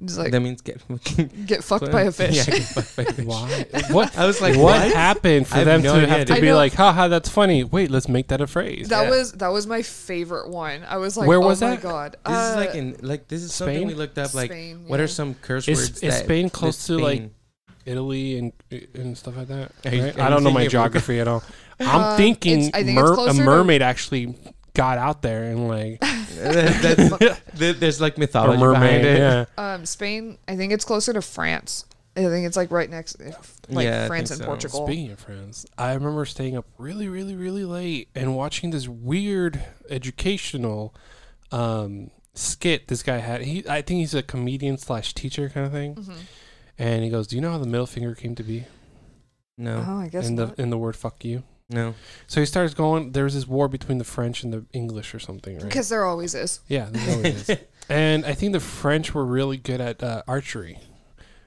Just 0.04 0.16
like 0.18 0.30
that 0.30 0.38
means 0.40 0.60
get 0.60 0.80
get 1.46 1.64
fucked 1.64 1.90
by 1.92 2.02
a 2.02 2.12
fish. 2.12 2.36
Yeah, 2.36 2.44
get 2.44 2.62
fucked 2.62 2.96
by 2.96 3.02
a 3.02 3.12
fish. 3.12 3.26
Why? 3.26 3.66
What? 3.90 4.16
I 4.16 4.26
was 4.26 4.40
like, 4.40 4.54
what, 4.54 4.80
what? 4.80 4.92
happened 4.92 5.48
for 5.48 5.56
I 5.56 5.58
have 5.58 5.66
them 5.66 5.82
no 5.82 5.94
to 5.94 6.02
idea, 6.02 6.08
have 6.18 6.26
to 6.28 6.34
be 6.36 6.42
know. 6.48 6.56
like, 6.56 6.72
haha, 6.74 7.08
that's 7.08 7.28
funny. 7.28 7.64
Wait, 7.64 7.90
let's 7.90 8.08
make 8.08 8.28
that 8.28 8.40
a 8.40 8.46
phrase. 8.46 8.88
That 8.90 9.04
Yeah. 9.04 9.10
was 9.10 9.32
that 9.32 9.48
was 9.48 9.66
my 9.66 9.82
favorite 9.82 10.50
one. 10.50 10.84
I 10.88 10.98
was 10.98 11.16
like, 11.16 11.26
Where 11.26 11.38
oh 11.42 11.46
was 11.48 11.60
my 11.60 11.70
that? 11.70 11.82
god. 11.82 12.16
This 12.24 12.36
is 12.50 12.56
like 12.56 12.70
Uh, 12.70 12.78
in 12.78 12.96
like 13.02 13.26
this 13.26 13.42
is 13.42 13.52
something 13.52 13.74
Spain? 13.76 13.88
we 13.88 13.94
looked 13.94 14.18
up. 14.18 14.34
Like, 14.34 14.52
Spain, 14.52 14.84
what 14.86 15.00
are 15.00 15.08
some 15.08 15.34
curse 15.34 15.66
Is- 15.66 15.78
words? 15.78 15.90
is 16.02 16.14
that- 16.14 16.24
Spain 16.24 16.48
close 16.48 16.86
that 16.86 16.92
to, 16.96 16.98
like, 17.02 17.30
Italy 17.84 18.38
and 18.38 18.52
and 18.94 19.18
stuff 19.18 19.36
like 19.36 19.48
that. 19.48 19.72
Right? 19.84 20.16
I 20.20 20.30
don't 20.30 20.44
know 20.44 20.52
my 20.52 20.68
geography 20.68 21.18
at 21.18 21.26
all. 21.26 21.42
I'm 21.80 21.88
Uh, 22.02 22.16
thinking 22.16 22.70
I 22.74 22.82
think 22.84 22.94
mer- 22.98 23.12
a 23.12 23.14
closer 23.16 23.38
to- 23.38 23.42
mermaid 23.44 23.82
actually 23.82 24.34
got 24.78 24.96
out 24.96 25.22
there 25.22 25.42
and 25.44 25.66
like 25.68 26.00
That- 26.38 27.40
there- 27.54 27.72
there's 27.72 28.00
like 28.00 28.16
a 28.16 28.20
mythology 28.20 28.60
mermaid. 28.60 29.02
behind 29.02 29.04
it. 29.04 29.18
Yeah. 29.18 29.44
um 29.74 29.84
Spain. 29.84 30.38
I 30.46 30.56
think 30.56 30.72
it's 30.72 30.84
closer 30.84 31.12
to 31.12 31.20
France. 31.20 31.84
I 32.16 32.22
think 32.22 32.46
it's 32.46 32.56
like 32.56 32.70
right 32.72 32.90
next, 32.90 33.20
like 33.68 33.84
Yeah, 33.84 34.06
France 34.08 34.30
and 34.32 34.40
so. 34.40 34.44
Portugal. 34.46 34.86
Speaking 34.86 35.10
of 35.12 35.20
France, 35.20 35.66
I 35.76 35.92
remember 35.94 36.24
staying 36.24 36.56
up 36.56 36.64
really, 36.76 37.08
really, 37.08 37.34
really 37.36 37.64
late 37.64 38.08
and 38.14 38.34
watching 38.36 38.70
this 38.70 38.88
weird 38.88 39.60
educational 39.88 40.94
um, 41.52 42.10
skit 42.34 42.88
this 42.88 43.02
guy 43.04 43.18
had. 43.18 43.42
He, 43.42 43.64
I 43.68 43.82
think 43.82 44.00
he's 44.00 44.14
a 44.14 44.22
comedian 44.22 44.78
slash 44.78 45.14
teacher 45.14 45.48
kind 45.48 45.66
of 45.66 45.72
thing. 45.72 45.94
Mhm. 45.94 46.14
And 46.76 47.04
he 47.04 47.10
goes, 47.10 47.26
"Do 47.28 47.36
you 47.36 47.42
know 47.42 47.52
how 47.52 47.58
the 47.58 47.66
middle 47.68 47.86
finger 47.86 48.14
came 48.14 48.34
to 48.36 48.42
be 48.42 48.64
No, 49.56 49.84
Oh, 49.86 49.98
I 49.98 50.08
guess 50.08 50.26
in 50.28 50.36
the 50.36 50.46
not. 50.46 50.58
in 50.58 50.70
the 50.70 50.78
word 50.78 50.96
fuck 50.96 51.24
you?" 51.24 51.42
No. 51.70 51.94
So 52.26 52.40
he 52.40 52.46
starts 52.46 52.74
going. 52.74 53.12
There 53.12 53.24
was 53.24 53.34
this 53.34 53.46
war 53.46 53.68
between 53.68 53.98
the 53.98 54.04
French 54.04 54.42
and 54.42 54.52
the 54.52 54.64
English 54.72 55.14
or 55.14 55.18
something, 55.18 55.54
right? 55.56 55.64
Because 55.64 55.88
there 55.88 56.04
always 56.04 56.34
is. 56.34 56.60
Yeah, 56.68 56.88
there 56.90 57.16
always 57.16 57.48
is. 57.48 57.58
And 57.90 58.26
I 58.26 58.34
think 58.34 58.52
the 58.52 58.60
French 58.60 59.14
were 59.14 59.24
really 59.24 59.56
good 59.56 59.80
at 59.80 60.02
uh, 60.02 60.22
archery, 60.28 60.78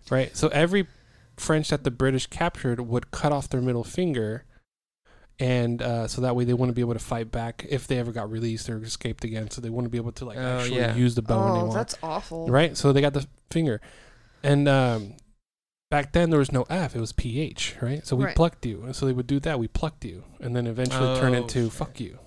right? 0.09 0.36
So 0.36 0.47
every 0.47 0.88
French 1.38 1.69
that 1.69 1.84
the 1.84 1.91
British 1.91 2.26
captured 2.26 2.82
would 2.82 3.11
cut 3.11 3.32
off 3.32 3.47
their 3.47 3.61
middle 3.61 3.84
finger, 3.84 4.45
and 5.39 5.84
uh, 5.84 6.07
so 6.07 6.22
that 6.22 6.36
way 6.36 6.43
they 6.43 6.55
wouldn't 6.55 6.76
be 6.76 6.82
able 6.82 6.93
to 6.93 6.99
fight 6.99 7.32
back 7.32 7.65
if 7.69 7.86
they 7.86 7.99
ever 7.99 8.11
got 8.11 8.32
released 8.32 8.69
or 8.72 8.82
escaped 8.84 9.24
again. 9.24 9.51
So 9.51 9.61
they 9.61 9.69
wouldn't 9.69 9.91
be 9.91 9.99
able 9.99 10.13
to 10.13 10.26
like 10.26 10.38
Oh, 10.39 10.59
actually 10.59 10.78
yeah. 10.78 10.95
use 10.95 11.13
the 11.13 11.22
bow 11.22 11.38
oh, 11.43 11.53
anymore, 11.55 11.74
that's 11.76 11.95
awful. 12.01 12.47
right? 12.47 12.76
So 12.76 12.91
they 12.91 13.01
got 13.01 13.13
the 13.13 13.28
finger, 13.51 13.80
and 14.41 14.67
um, 14.67 15.13
back 15.91 16.13
then 16.13 16.31
there 16.31 16.39
was 16.39 16.51
no 16.51 16.63
F; 16.71 16.95
it 16.95 16.99
was 16.99 17.11
PH, 17.13 17.75
right? 17.81 18.05
So 18.07 18.15
we 18.15 18.25
Right. 18.25 18.35
plucked 18.35 18.65
you, 18.65 18.81
and 18.83 18.95
so 18.95 19.05
they 19.05 19.13
would 19.13 19.27
do 19.27 19.39
that. 19.41 19.59
We 19.59 19.67
plucked 19.67 20.03
you, 20.03 20.23
and 20.39 20.55
then 20.55 20.65
eventually 20.65 21.19
turn 21.19 21.35
Oh, 21.35 21.43
into 21.43 21.65
shit. 21.65 21.73
fuck 21.73 21.99
you. 21.99 22.17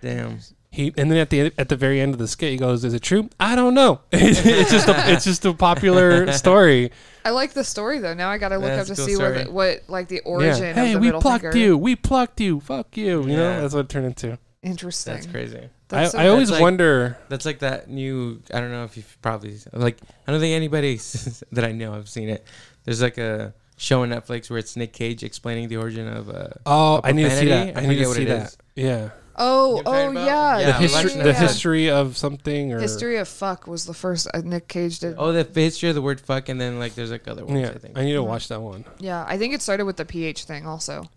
Damn. 0.00 0.40
He 0.70 0.92
and 0.96 1.10
then 1.10 1.18
at 1.18 1.28
the 1.30 1.52
at 1.58 1.68
the 1.68 1.76
very 1.76 2.00
end 2.00 2.14
of 2.14 2.18
the 2.18 2.26
skit, 2.26 2.50
he 2.50 2.56
goes, 2.56 2.82
"Is 2.82 2.94
it 2.94 3.02
true? 3.02 3.28
I 3.38 3.54
don't 3.54 3.74
know. 3.74 4.00
it's 4.12 4.70
just 4.70 4.88
a 4.88 4.94
it's 5.12 5.24
just 5.24 5.44
a 5.44 5.52
popular 5.52 6.32
story. 6.32 6.90
I 7.26 7.30
like 7.30 7.52
the 7.52 7.62
story 7.62 7.98
though. 7.98 8.14
Now 8.14 8.30
I 8.30 8.38
gotta 8.38 8.56
look 8.56 8.68
That's 8.70 8.90
up 8.90 8.96
to 8.96 9.02
cool 9.02 9.08
see 9.10 9.16
what, 9.22 9.44
the, 9.46 9.50
what 9.52 9.82
like 9.88 10.08
the 10.08 10.16
Yeah. 10.16 10.20
origin 10.24 10.74
Hey, 10.74 10.86
of 10.88 10.92
the 10.94 10.98
we 11.00 11.06
middle 11.06 11.20
plucked 11.20 11.42
finger. 11.42 11.58
you. 11.58 11.76
We 11.78 11.94
plucked 11.94 12.40
you. 12.40 12.58
Fuck 12.60 12.96
you. 12.96 13.22
You 13.28 13.36
know 13.36 13.60
that's 13.60 13.74
what 13.74 13.80
it 13.84 13.88
turned 13.90 14.06
into. 14.06 14.38
Interesting. 14.62 15.14
That's 15.14 15.26
crazy. 15.26 15.68
That's 15.92 16.14
I, 16.14 16.18
so 16.18 16.24
I 16.24 16.28
always 16.28 16.50
like- 16.50 16.60
wonder. 16.60 17.16
That's 17.28 17.44
like 17.46 17.60
that 17.60 17.88
new. 17.88 18.42
I 18.52 18.60
don't 18.60 18.70
know 18.72 18.84
if 18.84 18.96
you've 18.96 19.18
probably 19.22 19.56
like. 19.72 19.98
I 20.26 20.32
don't 20.32 20.40
think 20.40 20.54
anybody 20.54 20.96
that 21.52 21.64
I 21.64 21.72
know 21.72 21.92
have 21.92 22.08
seen 22.08 22.28
it. 22.28 22.44
There's 22.84 23.00
like 23.02 23.18
a 23.18 23.54
show 23.76 24.02
on 24.02 24.10
Netflix 24.10 24.50
where 24.50 24.58
it's 24.58 24.76
Nick 24.76 24.92
Cage 24.92 25.22
explaining 25.22 25.68
the 25.68 25.76
origin 25.76 26.08
of 26.08 26.28
uh, 26.28 26.48
Oh, 26.66 26.96
a 26.96 27.00
I 27.04 27.12
need 27.12 27.24
to 27.24 27.30
see 27.30 27.48
that. 27.48 27.76
I 27.76 27.82
I 27.82 27.86
need 27.86 27.96
to 27.98 28.06
what 28.06 28.16
see 28.16 28.22
it 28.22 28.26
that. 28.28 28.46
is. 28.48 28.58
Yeah. 28.74 29.10
Oh, 29.34 29.78
You 29.78 29.82
know 29.84 29.90
oh 29.90 30.12
talking 30.12 30.26
yeah. 30.26 30.56
the 30.66 30.72
history. 30.74 31.04
watching 31.04 31.22
The 31.22 31.32
history 31.32 31.90
of 31.90 32.16
something 32.18 32.72
or 32.74 32.80
History 32.80 33.16
of 33.16 33.26
fuck 33.28 33.66
was 33.66 33.86
the 33.86 33.94
first 33.94 34.28
uh, 34.34 34.42
Nick 34.44 34.68
Cage 34.68 34.98
did. 34.98 35.14
oh 35.16 35.32
the 35.32 35.48
history 35.58 35.88
of 35.88 35.94
the 35.94 36.02
word 36.02 36.20
fuck, 36.20 36.50
and 36.50 36.60
then 36.60 36.78
like 36.78 36.94
there's 36.94 37.10
like 37.10 37.26
other 37.26 37.44
ones. 37.46 37.60
Yeah, 37.60 37.70
I 37.70 37.78
think 37.78 37.98
I 37.98 38.04
need 38.04 38.12
to 38.12 38.18
Mhm. 38.20 38.26
watch 38.26 38.48
that 38.48 38.60
one. 38.60 38.84
Yeah, 38.98 39.24
I 39.26 39.38
think 39.38 39.54
it 39.54 39.62
started 39.62 39.84
with 39.86 39.96
the 39.96 40.04
pH 40.04 40.44
thing 40.44 40.66
also. 40.66 41.08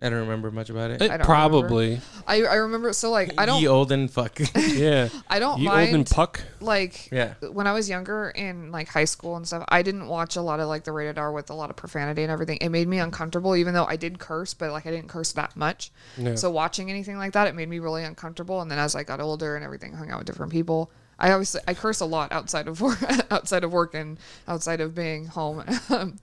I 0.00 0.10
don't 0.10 0.20
remember 0.20 0.50
much 0.50 0.68
about 0.68 0.90
it. 0.90 1.00
It 1.00 1.08
don't 1.08 1.22
probably. 1.22 2.00
I 2.26 2.42
I 2.42 2.56
remember 2.56 2.92
so 2.92 3.10
like 3.10 3.32
I 3.38 3.46
don't 3.46 3.66
old 3.66 3.90
and 3.92 4.10
fuck. 4.10 4.38
Yeah. 4.56 5.08
I 5.28 5.38
don't 5.38 5.58
you 5.60 5.70
old 5.70 5.78
and 5.78 5.92
mind 5.92 6.10
puck. 6.10 6.42
like 6.60 7.10
yeah. 7.10 7.34
when 7.50 7.66
I 7.66 7.72
was 7.72 7.88
younger 7.88 8.30
in 8.30 8.70
like 8.72 8.88
high 8.88 9.06
school 9.06 9.36
and 9.36 9.46
stuff, 9.46 9.64
I 9.68 9.82
didn't 9.82 10.06
watch 10.06 10.36
a 10.36 10.42
lot 10.42 10.60
of 10.60 10.68
like 10.68 10.84
the 10.84 10.92
rated 10.92 11.16
R 11.16 11.32
with 11.32 11.48
a 11.48 11.54
lot 11.54 11.70
of 11.70 11.76
profanity 11.76 12.22
and 12.22 12.30
everything. 12.30 12.58
It 12.60 12.68
made 12.68 12.88
me 12.88 12.98
uncomfortable, 12.98 13.56
even 13.56 13.72
though 13.72 13.86
I 13.86 13.96
did 13.96 14.18
curse, 14.18 14.52
but 14.52 14.70
like 14.70 14.84
I 14.86 14.90
didn't 14.90 15.08
curse 15.08 15.32
that 15.32 15.56
much. 15.56 15.90
Yeah. 16.18 16.34
So 16.34 16.50
watching 16.50 16.90
anything 16.90 17.16
like 17.16 17.32
that, 17.32 17.48
it 17.48 17.54
made 17.54 17.68
me 17.68 17.78
really 17.78 18.04
uncomfortable. 18.04 18.60
And 18.60 18.70
then 18.70 18.78
as 18.78 18.94
I 18.94 19.02
got 19.02 19.20
older 19.20 19.56
and 19.56 19.64
everything, 19.64 19.94
hung 19.94 20.10
out 20.10 20.18
with 20.18 20.26
different 20.26 20.52
people. 20.52 20.90
I 21.18 21.32
obviously 21.32 21.62
I 21.66 21.72
curse 21.72 22.00
a 22.00 22.04
lot 22.04 22.32
outside 22.32 22.68
of 22.68 22.80
work, 22.82 22.98
outside 23.30 23.64
of 23.64 23.72
work 23.72 23.94
and 23.94 24.18
outside 24.46 24.82
of 24.82 24.94
being 24.94 25.26
home, 25.26 25.64
Um, 25.88 26.18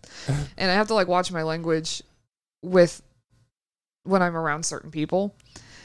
and 0.58 0.70
I 0.70 0.76
have 0.76 0.88
to 0.90 0.94
like 0.94 1.08
watch 1.08 1.32
my 1.32 1.42
language 1.42 2.04
with 2.62 3.02
when 4.04 4.22
I'm 4.22 4.36
around 4.36 4.66
certain 4.66 4.92
people. 4.92 5.36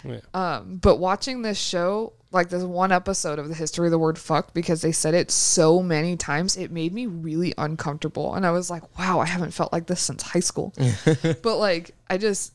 Yeah. 0.05 0.21
Um, 0.35 0.77
but 0.77 0.97
watching 0.97 1.43
this 1.43 1.59
show, 1.59 2.13
like 2.31 2.49
this 2.49 2.63
one 2.63 2.93
episode 2.93 3.39
of 3.39 3.49
the 3.49 3.55
history 3.55 3.87
of 3.87 3.91
the 3.91 3.99
word 3.99 4.19
fuck 4.19 4.53
because 4.53 4.83
they 4.83 4.93
said 4.93 5.15
it 5.15 5.31
so 5.31 5.83
many 5.83 6.17
times 6.17 6.57
it 6.57 6.71
made 6.71 6.93
me 6.93 7.07
really 7.07 7.55
uncomfortable 7.57 8.35
and 8.35 8.45
i 8.45 8.51
was 8.51 8.69
like 8.69 8.99
wow 8.99 9.19
i 9.19 9.25
haven't 9.25 9.53
felt 9.53 9.73
like 9.73 9.87
this 9.87 10.01
since 10.01 10.23
high 10.23 10.41
school 10.41 10.75
but 11.43 11.57
like 11.57 11.93
i 12.11 12.19
just 12.19 12.53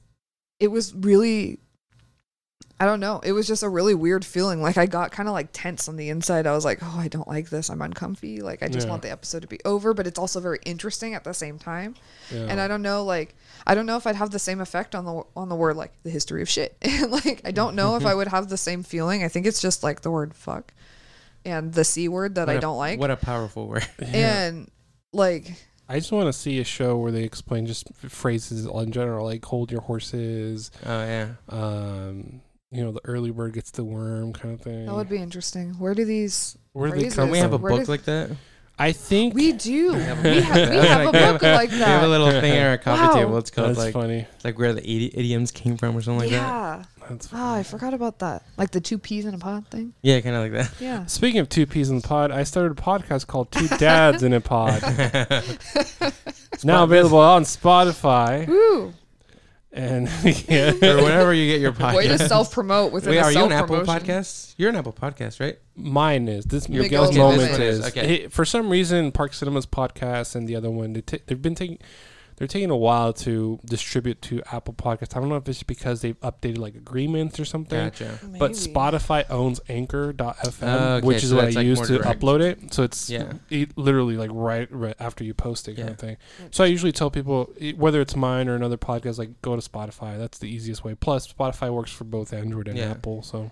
it 0.60 0.68
was 0.68 0.94
really 0.94 1.60
i 2.80 2.86
don't 2.86 3.00
know 3.00 3.20
it 3.24 3.32
was 3.32 3.48
just 3.48 3.64
a 3.64 3.70
really 3.70 3.94
weird 3.94 4.26
feeling 4.26 4.62
like 4.62 4.78
i 4.78 4.86
got 4.86 5.12
kind 5.12 5.30
of 5.30 5.34
like 5.34 5.48
tense 5.54 5.88
on 5.88 5.96
the 5.96 6.10
inside 6.10 6.46
i 6.48 6.52
was 6.52 6.66
like 6.66 6.80
oh 6.82 6.96
i 6.98 7.08
don't 7.08 7.28
like 7.28 7.50
this 7.50 7.70
i'm 7.70 7.82
uncomfy 7.82 8.42
like 8.42 8.62
i 8.64 8.68
just 8.68 8.88
Yeah. 8.88 8.92
want 8.92 9.04
the 9.04 9.12
episode 9.12 9.42
to 9.44 9.48
be 9.48 9.60
over 9.64 9.94
but 9.94 10.08
it's 10.08 10.18
also 10.20 10.40
very 10.40 10.60
interesting 10.66 11.14
at 11.14 11.24
the 11.24 11.34
same 11.34 11.60
time 11.60 11.96
Yeah. 12.32 12.48
and 12.50 12.60
I 12.60 12.68
don't 12.68 12.82
know 12.82 13.04
like 13.06 13.36
I 13.66 13.76
don't 13.76 13.86
know 13.86 13.96
if 13.96 14.06
I'd 14.06 14.18
have 14.18 14.32
the 14.32 14.40
same 14.40 14.60
effect 14.60 14.94
on 14.94 15.06
the 15.06 15.24
on 15.38 15.48
the 15.48 15.56
word 15.56 15.78
like 15.78 15.94
the 16.04 16.10
history 16.10 16.42
of 16.42 16.50
shit. 16.50 16.76
and 16.82 17.10
like 17.12 17.40
I 17.46 17.52
don't 17.52 17.76
know 17.76 17.96
if 17.96 18.06
I 18.06 18.14
would 18.20 18.28
have 18.28 18.50
the 18.50 18.58
same 18.58 18.84
feeling. 18.84 19.24
I 19.24 19.30
think 19.30 19.46
it's 19.46 19.62
just 19.62 19.84
like 19.84 20.02
the 20.02 20.12
word 20.12 20.34
fuck 20.34 20.74
and 21.46 21.72
the 21.74 21.86
c 21.86 22.10
word 22.10 22.36
that 22.36 22.50
I 22.50 22.54
What 22.56 22.58
a- 22.58 22.62
don't 22.62 22.78
like. 22.78 23.00
What 23.00 23.12
a 23.12 23.16
powerful 23.16 23.68
word. 23.70 23.88
And 24.02 24.70
like 25.14 25.50
I 25.88 26.00
just 26.00 26.12
want 26.12 26.28
to 26.28 26.34
see 26.34 26.60
a 26.60 26.66
show 26.66 26.98
where 26.98 27.12
they 27.14 27.24
explain 27.24 27.66
just 27.66 27.88
phrases 27.96 28.66
in 28.66 28.92
general, 28.92 29.26
like 29.26 29.46
"hold 29.46 29.72
your 29.72 29.82
horses," 29.82 30.70
Oh 30.86 31.06
yeah. 31.06 31.28
um, 31.48 32.42
you 32.74 32.84
know, 32.84 32.92
the 32.92 33.02
early 33.06 33.32
bird 33.32 33.54
gets 33.54 33.72
the 33.72 33.84
worm 33.84 34.34
kind 34.34 34.54
of 34.54 34.62
thing. 34.62 34.86
that 34.88 34.94
would 34.96 35.10
be 35.10 35.18
interesting. 35.18 35.74
Where 35.76 35.94
do 35.94 36.04
these 36.06 36.58
Where 36.74 36.90
do 36.92 36.98
they 37.00 37.08
come 37.10 37.16
Don't 37.26 37.30
we 37.32 37.38
have 37.38 37.54
a? 37.54 37.58
Where 37.58 37.72
book 37.72 37.80
does- 37.82 37.90
like 37.90 38.04
that? 38.04 38.32
I 38.80 38.92
think 38.92 39.36
we 39.36 39.52
do. 39.52 39.94
We 39.94 40.00
have, 40.02 40.24
we 40.24 40.42
have 40.42 41.08
a 41.08 41.12
book 41.34 41.42
like 41.44 41.70
that. 41.70 41.78
We 41.78 41.78
have 41.84 42.02
a 42.04 42.08
little 42.08 42.32
thing 42.32 42.56
in 42.56 42.64
our 42.64 42.80
coffee 42.80 43.04
Wow. 43.04 43.14
table. 43.14 43.38
It's 43.38 43.52
called 43.52 43.70
that's 43.70 43.78
like 43.78 43.94
funny. 43.94 44.26
like 44.44 44.58
where 44.58 44.74
the 44.74 44.82
idi- 44.82 45.12
idioms 45.14 45.52
came 45.52 45.78
from 45.78 45.96
or 45.96 46.02
something 46.02 46.22
like 46.22 46.32
that. 46.32 46.36
yeah. 46.42 46.84
That's 47.08 47.30
Oh. 47.32 47.54
I 47.54 47.62
forgot 47.62 47.94
about 47.94 48.18
that. 48.20 48.42
Like 48.58 48.72
the 48.72 48.82
two 48.82 48.98
peas 48.98 49.26
in 49.26 49.36
a 49.36 49.38
pod 49.38 49.68
thing. 49.68 49.94
Yeah, 50.02 50.20
kind 50.22 50.36
of 50.36 50.42
like 50.42 50.54
that. 50.54 50.82
Yeah. 50.82 51.06
Speaking 51.08 51.40
of 51.40 51.50
two 51.50 51.68
peas 51.68 51.92
in 51.92 51.98
the 51.98 52.08
pod, 52.08 52.32
I 52.32 52.44
started 52.46 52.72
a 52.72 52.82
podcast 52.82 53.28
called 53.28 53.52
Two 53.52 53.68
Dads 53.78 54.24
in 54.24 54.34
a 54.34 54.42
Pod. 54.42 54.80
It's 56.52 56.64
now 56.66 56.84
available 56.84 57.20
on 57.20 57.44
Spotify 57.44 58.48
Woo. 58.48 58.94
And 59.74 60.08
yeah. 60.48 60.72
or 60.82 61.04
whenever 61.04 61.34
you 61.34 61.52
get 61.52 61.60
your 61.60 61.72
podcast. 61.72 61.96
Way 61.98 62.08
to 62.08 62.20
self 62.20 62.52
promote 62.52 62.92
within 62.92 63.12
Wait, 63.12 63.20
are 63.20 63.32
you 63.32 63.44
an 63.44 63.52
Apple 63.52 63.82
podcast? 63.82 64.54
You're 64.58 64.70
an 64.70 64.76
Apple 64.76 64.94
podcast, 64.94 65.40
right? 65.40 65.58
Mine 65.76 66.28
is 66.28 66.46
this 66.46 66.70
Your 66.70 66.84
Miguel's 66.84 67.18
moment 67.18 67.60
is. 67.60 67.80
is, 67.80 67.88
okay. 67.88 68.08
Hey, 68.08 68.28
for 68.28 68.46
some 68.46 68.70
reason, 68.70 69.12
Park 69.12 69.34
Cinema's 69.34 69.66
podcast 69.66 70.36
and 70.36 70.48
the 70.48 70.56
other 70.56 70.70
one 70.70 70.94
they 70.94 71.02
ta- 71.02 71.18
they've 71.26 71.42
been 71.42 71.56
taking 71.56 71.80
they're 72.36 72.48
taking 72.48 72.70
a 72.70 72.78
while 72.78 73.14
to 73.14 73.60
distribute 73.66 74.22
to 74.24 74.42
Apple 74.52 74.74
Podcasts. 74.74 75.16
I 75.16 75.20
don't 75.20 75.30
know 75.30 75.36
if 75.36 75.48
it's 75.48 75.64
because 75.64 76.02
they've 76.02 76.20
updated 76.22 76.58
like 76.58 76.76
agreements 76.76 77.40
or 77.40 77.46
something. 77.46 77.80
Gotcha. 77.80 78.20
But 78.24 78.32
Maybe. 78.52 78.54
Spotify 78.54 79.26
owns 79.30 79.60
Anchor.fm, 79.70 80.64
Oh, 80.64 80.94
okay, 80.96 81.06
which 81.08 81.24
is 81.24 81.30
so 81.30 81.36
what 81.36 81.42
I 81.44 81.46
that's, 81.46 81.56
like, 81.58 81.66
use 81.66 81.78
more 81.80 81.86
to 81.88 81.98
direct. 82.00 82.20
upload 82.22 82.42
it. 82.42 82.74
So 82.74 82.84
it's 82.84 83.10
Yeah. 83.10 83.34
it 83.50 83.78
literally 83.78 84.18
like 84.18 84.32
right, 84.34 84.68
right 84.72 84.96
after 85.00 85.24
you 85.24 85.34
post 85.34 85.68
it 85.68 85.76
kind 85.76 85.90
Yeah. 85.90 85.94
of 85.94 86.00
thing. 86.00 86.18
So 86.52 86.64
I 86.64 86.68
usually 86.68 86.92
tell 86.92 87.10
people 87.12 87.54
whether 87.78 88.02
it's 88.02 88.16
mine 88.16 88.48
or 88.50 88.56
another 88.56 88.78
podcast, 88.78 89.18
like 89.18 89.42
go 89.42 89.56
to 89.56 89.62
Spotify. 89.70 90.18
That's 90.18 90.38
the 90.40 90.48
easiest 90.48 90.84
way. 90.84 90.96
Plus, 90.96 91.32
Spotify 91.32 91.72
works 91.72 91.92
for 91.92 92.04
both 92.04 92.34
Android 92.34 92.68
and 92.68 92.78
Yeah. 92.78 92.92
Apple. 92.92 93.22
So 93.24 93.52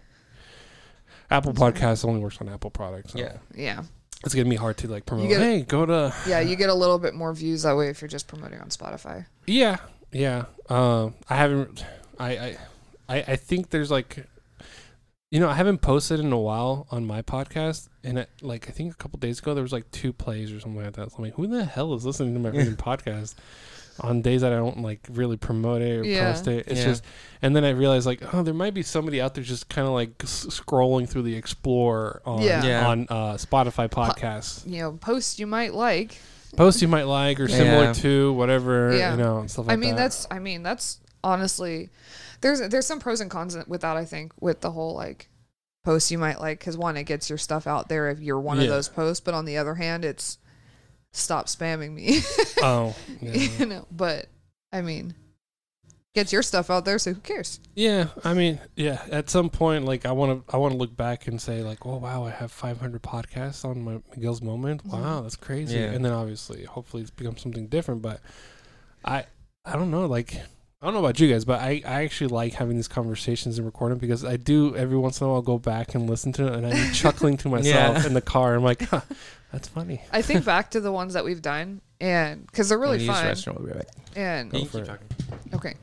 Apple 1.30 1.56
Sorry. 1.56 1.72
Podcasts 1.72 2.04
only 2.06 2.20
works 2.20 2.38
on 2.42 2.50
Apple 2.50 2.72
products. 2.72 3.14
So 3.14 3.20
Yeah. 3.20 3.38
Yeah. 3.56 3.84
It's 4.24 4.34
gonna 4.36 4.50
be 4.50 4.56
hard 4.56 4.78
to 4.78 4.88
like 4.88 5.06
promote. 5.06 5.30
get- 5.30 5.42
hey, 5.42 5.62
go 5.64 5.86
to 5.86 6.14
Yeah, 6.28 6.40
you 6.40 6.56
get 6.56 6.70
a 6.70 6.74
little 6.74 7.00
bit 7.00 7.14
more 7.14 7.34
views 7.34 7.64
that 7.64 7.76
way 7.76 7.90
if 7.90 8.02
you're 8.02 8.08
just 8.10 8.28
promoting 8.28 8.60
on 8.60 8.70
Spotify. 8.70 9.26
yeah, 9.48 9.78
yeah. 10.12 10.46
Um, 10.70 11.16
I 11.30 11.36
haven't. 11.38 11.86
I, 12.20 12.30
I 12.38 12.58
I 13.10 13.18
I 13.30 13.36
think 13.36 13.70
there's 13.70 13.92
like. 13.92 14.26
You 15.34 15.40
know, 15.40 15.48
I 15.48 15.54
haven't 15.54 15.78
posted 15.78 16.20
in 16.20 16.34
a 16.34 16.38
while 16.38 16.88
on 16.92 17.06
my 17.06 17.22
podcast, 17.22 17.88
and 18.04 18.20
it, 18.20 18.30
like 18.42 18.68
I 18.68 18.72
think 18.72 18.94
a 18.94 18.98
couple 18.98 19.18
days 19.18 19.40
ago 19.40 19.54
there 19.54 19.64
was 19.64 19.72
like 19.72 19.90
two 19.92 20.12
plays 20.12 20.52
or 20.52 20.60
something 20.60 20.84
like 20.84 20.94
that. 20.96 21.10
So 21.10 21.18
I'm 21.20 21.24
like, 21.24 21.36
who 21.36 21.48
the 21.48 21.64
hell 21.64 21.94
is 21.94 22.06
listening 22.06 22.34
to 22.34 22.40
my 22.42 22.50
freaking 22.58 22.76
podcast 22.76 23.36
on 24.02 24.22
days 24.22 24.42
that 24.42 24.52
I 24.52 24.56
don't 24.58 24.82
like 24.82 25.00
really 25.12 25.38
promote 25.38 25.82
it 25.82 26.00
or 26.00 26.04
Yeah. 26.04 26.32
post 26.32 26.48
it? 26.48 26.68
It's 26.68 26.80
Yeah. 26.82 26.86
just, 26.86 27.04
and 27.42 27.56
then 27.56 27.64
I 27.64 27.70
realized 27.70 28.06
like, 28.06 28.22
oh, 28.34 28.44
there 28.44 28.54
might 28.54 28.74
be 28.74 28.84
somebody 28.84 29.22
out 29.22 29.34
there 29.36 29.44
just 29.44 29.70
kind 29.70 29.88
of 29.88 29.94
like 29.94 30.12
s- 30.24 30.46
scrolling 30.50 31.08
through 31.08 31.24
the 31.24 31.36
Explorer 31.36 32.22
on 32.26 32.42
Yeah. 32.42 32.64
Yeah. 32.64 32.88
on 32.88 33.08
uh, 33.10 33.34
Spotify 33.36 33.90
podcasts. 33.90 34.66
You 34.70 34.80
know, 34.80 34.92
posts 34.94 35.40
you 35.40 35.48
might 35.48 35.74
like. 35.74 36.20
Posts 36.58 36.82
you 36.82 36.88
might 36.90 37.04
like 37.08 37.40
or 37.40 37.48
similar 37.48 37.86
Yeah. 37.86 37.94
to 37.94 38.34
whatever, 38.34 38.96
Yeah. 38.96 39.12
you 39.12 39.18
know, 39.18 39.38
and 39.40 39.50
stuff 39.50 39.68
like 39.68 39.74
I 39.74 39.78
mean, 39.78 39.92
that. 39.92 39.98
that's 39.98 40.28
I 40.30 40.40
mean, 40.40 40.64
that's 40.64 41.00
honestly 41.24 41.90
there's 42.42 42.60
there's 42.70 42.86
some 42.88 43.00
pros 43.00 43.22
and 43.22 43.30
cons 43.30 43.56
with 43.68 43.82
that 43.82 43.96
I 43.96 44.06
think 44.06 44.34
with 44.42 44.62
the 44.62 44.72
whole 44.72 44.96
like 44.96 45.30
posts 45.86 46.12
you 46.12 46.18
might 46.18 46.40
like 46.42 46.60
cuz 46.60 46.78
one 46.78 46.98
it 46.98 47.04
gets 47.04 47.30
your 47.30 47.38
stuff 47.38 47.68
out 47.68 47.88
there 47.90 48.10
if 48.10 48.20
you're 48.20 48.40
one 48.40 48.60
of 48.60 48.68
those 48.68 48.90
posts, 48.90 49.22
but 49.22 49.34
on 49.34 49.46
the 49.46 49.58
other 49.58 49.76
hand, 49.76 50.04
it's 50.04 50.38
stop 51.12 51.48
spamming 51.48 51.94
me. 51.94 52.20
oh, 52.62 52.96
yeah. 53.22 53.34
you 53.34 53.66
know, 53.66 53.88
but 53.92 54.28
I 54.72 54.82
mean, 54.82 55.14
get 56.14 56.32
your 56.32 56.42
stuff 56.42 56.70
out 56.70 56.86
there, 56.86 57.00
so 57.00 57.14
who 57.14 57.22
cares? 57.22 57.60
Yeah, 57.76 58.08
I 58.24 58.34
mean, 58.34 58.60
yeah. 58.76 59.02
At 59.12 59.30
some 59.30 59.50
point, 59.50 59.86
like 59.86 60.06
I 60.06 60.12
want 60.12 60.48
to, 60.48 60.54
I 60.54 60.58
want 60.58 60.74
to 60.74 60.78
look 60.78 60.96
back 60.96 61.28
and 61.28 61.42
say, 61.42 61.62
like, 61.62 61.86
oh 61.86 61.98
wow, 61.98 62.26
I 62.26 62.32
have 62.32 62.52
500 62.52 63.02
podcasts 63.02 63.66
on 63.66 63.82
my 63.82 64.02
Miguel's 64.16 64.42
Moment. 64.42 64.84
Mhm. 64.86 65.02
Wow, 65.02 65.22
that's 65.22 65.36
crazy. 65.36 65.78
Yeah. 65.78 65.92
And 65.92 66.04
then 66.04 66.14
obviously, 66.14 66.66
hopefully, 66.66 67.02
it's 67.04 67.12
become 67.12 67.38
something 67.38 67.68
different. 67.68 68.02
But 68.02 68.22
I, 69.04 69.26
I 69.66 69.74
don't 69.74 69.92
know. 69.92 70.06
Like, 70.06 70.42
I 70.82 70.86
don't 70.88 70.94
know 70.96 71.00
about 71.02 71.20
you 71.20 71.32
guys, 71.32 71.46
but 71.46 71.62
I, 71.62 71.84
I 71.86 72.04
actually 72.04 72.30
like 72.30 72.54
having 72.54 72.76
these 72.76 72.88
conversations 72.88 73.58
and 73.60 73.66
recording 73.68 74.00
because 74.00 74.26
I 74.26 74.38
do 74.38 74.76
every 74.76 74.98
once 74.98 75.22
in 75.22 75.26
a 75.26 75.28
while 75.30 75.36
I'll 75.38 75.42
go 75.44 75.60
back 75.60 75.94
and 75.94 76.10
listen 76.10 76.32
to 76.34 76.48
it, 76.48 76.56
and 76.56 76.66
I'm 76.66 76.92
chuckling 76.94 77.38
to 77.38 77.50
myself 77.50 77.98
Yeah. 78.00 78.08
in 78.08 78.14
the 78.16 78.22
car. 78.22 78.56
I'm 78.56 78.64
like, 78.64 78.82
huh, 78.90 79.02
that's 79.52 79.68
funny. 79.68 80.02
I 80.12 80.24
think 80.24 80.44
back 80.44 80.72
to 80.72 80.80
the 80.80 80.92
ones 80.92 81.14
that 81.14 81.24
we've 81.24 81.42
done 81.42 81.82
and 82.00 82.52
cuz 82.52 82.70
they're 82.70 82.80
really 82.80 82.98
Use 82.98 83.08
the 83.08 83.14
fun 83.14 83.26
restroom, 83.26 83.60
we'll 83.60 83.68
be 83.68 83.74
right 83.74 83.86
back. 83.86 83.96
and 84.16 84.50
Go 84.52 84.66
for 84.66 84.80
keep 84.80 84.82
it. 84.82 84.86
talking. 84.88 85.08
okay. 85.54 85.74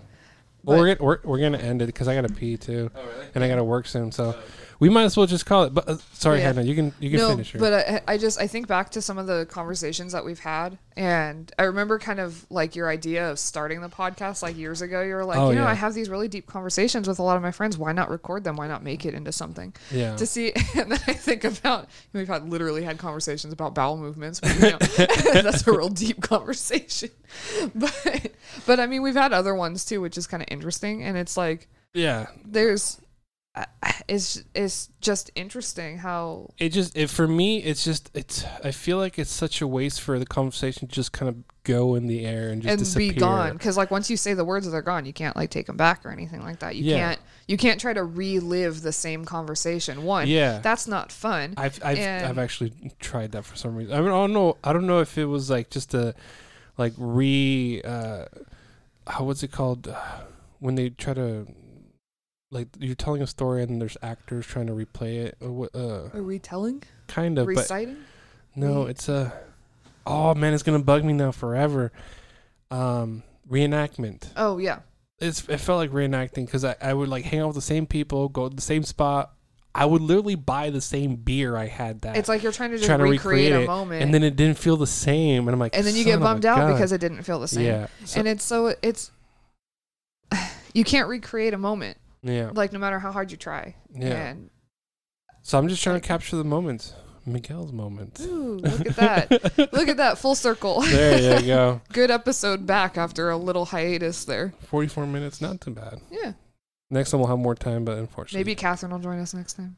Well, 0.64 0.78
we're, 0.78 0.94
gonna, 0.96 1.04
we're 1.06 1.18
we're 1.22 1.38
gonna 1.38 1.58
end 1.58 1.80
it 1.80 1.86
because 1.86 2.08
I 2.08 2.14
gotta 2.16 2.28
pee 2.34 2.56
too, 2.56 2.90
Oh 2.94 3.00
really? 3.06 3.26
and 3.36 3.44
I 3.44 3.48
gotta 3.48 3.62
work 3.64 3.86
soon. 3.86 4.10
So 4.10 4.34
oh, 4.36 4.42
we 4.80 4.88
might 4.88 5.04
as 5.04 5.16
well 5.16 5.26
just 5.26 5.46
call 5.46 5.64
it. 5.64 5.74
But 5.74 5.88
uh, 5.88 5.96
sorry, 6.12 6.38
Yeah. 6.38 6.46
Hannah, 6.46 6.62
you 6.62 6.74
can 6.74 6.92
you 7.00 7.10
can 7.10 7.18
no, 7.18 7.30
finish. 7.30 7.52
Here. 7.52 7.60
but 7.60 7.72
I, 7.72 8.00
I 8.06 8.18
just 8.18 8.40
I 8.40 8.46
think 8.46 8.68
back 8.68 8.90
to 8.90 9.02
some 9.02 9.18
of 9.18 9.26
the 9.26 9.46
conversations 9.50 10.12
that 10.12 10.24
we've 10.24 10.38
had, 10.38 10.78
and 10.96 11.50
I 11.58 11.64
remember 11.64 11.98
kind 11.98 12.20
of 12.20 12.46
like 12.50 12.76
your 12.76 12.88
idea 12.88 13.30
of 13.30 13.38
starting 13.38 13.80
the 13.80 13.88
podcast 13.88 14.42
like 14.42 14.56
years 14.56 14.82
ago. 14.82 15.02
You 15.02 15.14
were 15.14 15.24
like, 15.24 15.38
Oh, 15.38 15.50
you 15.50 15.56
know, 15.56 15.62
yeah. 15.62 15.70
I 15.70 15.74
have 15.74 15.94
these 15.94 16.08
really 16.08 16.28
deep 16.28 16.46
conversations 16.46 17.08
with 17.08 17.18
a 17.18 17.22
lot 17.22 17.36
of 17.36 17.42
my 17.42 17.50
friends. 17.50 17.76
Why 17.76 17.92
not 17.92 18.10
record 18.10 18.44
them? 18.44 18.56
Why 18.56 18.68
not 18.68 18.82
make 18.82 19.04
it 19.04 19.14
into 19.14 19.32
something 19.32 19.74
yeah. 19.90 20.16
to 20.16 20.26
see? 20.26 20.52
And 20.78 20.92
then 20.92 21.00
I 21.08 21.12
think 21.12 21.44
about 21.44 21.88
we've 22.12 22.28
had 22.28 22.48
literally 22.48 22.84
had 22.84 22.98
conversations 22.98 23.52
about 23.52 23.74
bowel 23.74 23.96
movements. 23.96 24.38
But, 24.38 24.54
you 24.54 24.70
know, 24.70 24.78
that's 25.42 25.66
a 25.66 25.72
real 25.72 25.88
deep 25.88 26.22
conversation. 26.22 27.10
But 27.74 28.32
but 28.66 28.80
I 28.80 28.86
mean, 28.86 29.02
we've 29.02 29.14
had 29.14 29.32
other 29.32 29.54
ones 29.54 29.84
too, 29.84 30.00
which 30.00 30.16
is 30.16 30.26
kind 30.26 30.42
of 30.42 30.48
interesting. 30.50 31.02
And 31.02 31.16
it's 31.16 31.36
like 31.36 31.68
yeah. 31.94 32.28
there's. 32.44 33.00
It's 34.06 34.42
it's 34.54 34.88
just 35.00 35.30
interesting 35.34 35.98
how 35.98 36.50
It 36.58 36.70
just 36.70 36.96
it 36.96 37.10
for 37.10 37.26
me 37.28 37.58
it's 37.62 37.84
just 37.84 38.10
it's 38.14 38.44
I 38.64 38.70
feel 38.70 38.96
like 38.98 39.18
it's 39.18 39.30
such 39.30 39.60
a 39.60 39.66
waste 39.66 40.00
for 40.00 40.18
the 40.18 40.24
conversation 40.26 40.88
to 40.88 40.94
just 40.94 41.12
kind 41.12 41.28
of 41.28 41.36
go 41.64 41.94
in 41.94 42.06
the 42.06 42.24
air 42.24 42.48
and 42.48 42.62
just 42.62 42.70
and 42.72 42.78
disappear. 42.78 43.12
be 43.12 43.18
gone 43.18 43.52
because 43.52 43.76
like 43.76 43.90
once 43.90 44.08
you 44.08 44.16
say 44.16 44.32
the 44.32 44.44
words 44.44 44.70
they're 44.70 44.80
gone 44.80 45.04
you 45.04 45.12
can't 45.12 45.36
like 45.36 45.50
take 45.50 45.66
them 45.66 45.76
back 45.76 46.06
or 46.06 46.10
anything 46.10 46.40
like 46.42 46.60
that 46.60 46.76
you 46.76 46.84
Yeah. 46.84 46.96
can't 47.10 47.20
you 47.46 47.56
can't 47.58 47.78
try 47.80 47.92
to 47.92 48.02
relive 48.04 48.80
the 48.80 48.92
same 48.92 49.24
conversation 49.26 50.02
one 50.04 50.26
Yeah. 50.28 50.60
that's 50.60 50.86
not 50.88 51.12
fun 51.12 51.54
I've 51.58 51.78
I've 51.84 51.98
and- 51.98 52.24
I've 52.26 52.38
actually 52.38 52.72
tried 53.00 53.32
that 53.32 53.44
for 53.44 53.56
some 53.56 53.74
reason. 53.76 53.92
I 53.94 53.98
mean 54.00 54.08
I 54.08 54.12
don't 54.12 54.32
know 54.32 54.56
I 54.64 54.72
don't 54.72 54.86
know 54.86 55.00
if 55.00 55.18
it 55.18 55.26
was 55.26 55.50
like 55.50 55.68
just 55.68 55.92
a 55.92 56.14
like 56.78 56.94
re 56.96 57.82
uh 57.84 58.24
how 59.06 59.24
what's 59.24 59.42
it 59.42 59.52
called 59.52 59.94
when 60.60 60.74
they 60.76 60.88
try 60.90 61.12
to 61.14 61.46
like 62.50 62.68
you're 62.78 62.94
telling 62.94 63.22
a 63.22 63.26
story 63.26 63.62
and 63.62 63.80
there's 63.80 63.96
actors 64.02 64.46
trying 64.46 64.66
to 64.66 64.72
replay 64.72 65.26
it 65.26 65.36
or 65.40 65.68
uh 65.74 66.08
a 66.14 66.22
retelling 66.22 66.82
kind 67.06 67.38
of 67.38 67.46
but 67.46 67.56
reciting 67.56 67.98
No, 68.56 68.86
it's 68.86 69.08
a. 69.08 69.32
Oh 70.06 70.34
man, 70.34 70.54
it's 70.54 70.62
gonna 70.62 70.78
bug 70.78 71.04
me 71.04 71.12
now 71.12 71.30
forever. 71.32 71.92
Um, 72.70 73.22
reenactment. 73.48 74.28
oh 74.36 74.58
yeah 74.58 74.80
It's 75.20 75.46
it 75.48 75.58
felt 75.58 75.78
like 75.78 75.90
reenacting 75.90 76.46
because 76.46 76.64
I, 76.64 76.76
I 76.80 76.92
would 76.94 77.08
like 77.08 77.24
hang 77.24 77.40
out 77.40 77.48
with 77.48 77.56
the 77.56 77.62
same 77.62 77.86
people, 77.86 78.28
go 78.28 78.48
to 78.48 78.54
the 78.54 78.62
same 78.62 78.82
spot. 78.82 79.32
I 79.74 79.84
would 79.84 80.02
literally 80.02 80.34
buy 80.34 80.70
the 80.70 80.80
same 80.80 81.16
beer 81.16 81.56
I 81.56 81.66
had 81.66 82.00
that, 82.00 82.16
it's 82.16 82.28
like 82.28 82.42
you're 82.42 82.52
trying 82.52 82.70
to 82.70 82.78
just 82.78 82.86
Trying 82.86 82.98
to 82.98 83.04
recreate 83.04 83.52
recreate 83.52 83.64
a 83.64 83.66
moment 83.66 84.02
and 84.02 84.12
then 84.12 84.22
it 84.24 84.34
didn't 84.34 84.58
feel 84.58 84.76
the 84.76 84.86
same, 84.86 85.46
and 85.46 85.54
I'm 85.54 85.60
like, 85.60 85.76
and 85.76 85.86
then 85.86 85.94
you 85.94 86.04
get 86.04 86.18
bummed 86.20 86.44
out 86.44 86.58
gun." 86.58 86.72
because 86.72 86.90
it 86.92 87.00
didn't 87.00 87.22
feel 87.22 87.38
the 87.38 87.48
same 87.48 87.66
yeah, 87.66 87.86
so, 88.04 88.18
and 88.18 88.28
it's 88.28 88.44
so 88.44 88.74
it's 88.82 89.12
you 90.74 90.84
can't 90.84 91.08
recreate 91.08 91.54
a 91.54 91.58
moment 91.58 91.96
yeah. 92.22 92.50
Like 92.52 92.72
no 92.72 92.78
matter 92.78 92.98
how 92.98 93.12
hard 93.12 93.30
you 93.30 93.36
try. 93.36 93.74
Yeah. 93.94 94.28
And 94.28 94.50
so 95.42 95.58
I'm 95.58 95.68
just 95.68 95.82
trying 95.82 95.96
like, 95.96 96.02
to 96.02 96.08
capture 96.08 96.36
the 96.36 96.44
moment. 96.44 96.94
Miguel's 97.26 97.72
moment. 97.72 98.20
Ooh, 98.22 98.56
look 98.56 98.86
at 98.86 98.96
that. 98.96 99.30
look 99.72 99.88
at 99.88 99.98
that. 99.98 100.18
Full 100.18 100.34
circle. 100.34 100.80
There, 100.80 101.20
there 101.20 101.40
you 101.40 101.46
go. 101.46 101.80
Good 101.92 102.10
episode 102.10 102.66
back 102.66 102.96
after 102.96 103.30
a 103.30 103.36
little 103.36 103.66
hiatus 103.66 104.24
there. 104.24 104.54
44 104.66 105.06
minutes, 105.06 105.40
not 105.40 105.60
too 105.60 105.70
bad. 105.70 106.00
Yeah. 106.10 106.32
Next 106.90 107.10
time 107.10 107.20
we'll 107.20 107.28
have 107.28 107.38
more 107.38 107.54
time, 107.54 107.84
but 107.84 107.98
unfortunately. 107.98 108.40
Maybe 108.40 108.54
Catherine 108.54 108.92
will 108.92 108.98
join 108.98 109.18
us 109.18 109.34
next 109.34 109.54
time. 109.54 109.76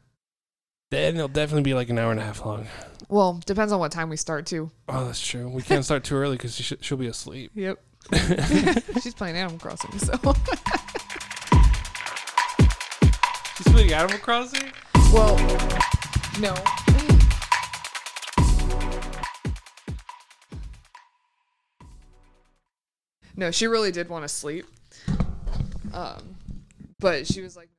Then 0.91 1.16
it'll 1.16 1.28
definitely 1.28 1.62
be 1.62 1.74
like 1.74 1.88
an 1.88 1.99
hour 1.99 2.11
and 2.11 2.20
a 2.20 2.24
half 2.24 2.45
long. 2.45 2.66
Well, 3.09 3.41
depends 3.47 3.72
on 3.72 3.78
what 3.78 3.93
time 3.93 4.09
we 4.09 4.16
start 4.16 4.47
too. 4.47 4.70
Oh, 4.88 5.07
that's 5.07 5.24
true. 5.24 5.49
We 5.49 5.62
can't 5.62 5.84
start 5.84 6.05
too 6.05 6.16
early 6.16 6.36
because 6.36 6.55
she 6.55 6.76
will 6.91 6.99
be 6.99 7.07
asleep. 7.07 7.53
Yep. 7.55 7.78
She's 9.03 9.14
playing 9.14 9.36
Animal 9.36 9.59
Crossing, 9.59 9.97
so. 9.99 10.34
He's 13.63 13.75
playing 13.75 13.93
Animal 13.93 14.19
Crossing? 14.19 14.73
Well, 15.13 15.37
no. 16.41 16.55
No, 23.37 23.51
she 23.51 23.67
really 23.67 23.91
did 23.91 24.09
want 24.11 24.25
to 24.25 24.29
sleep. 24.29 24.67
Um, 25.93 26.37
but 26.99 27.27
she 27.27 27.41
was 27.41 27.57
like, 27.57 27.71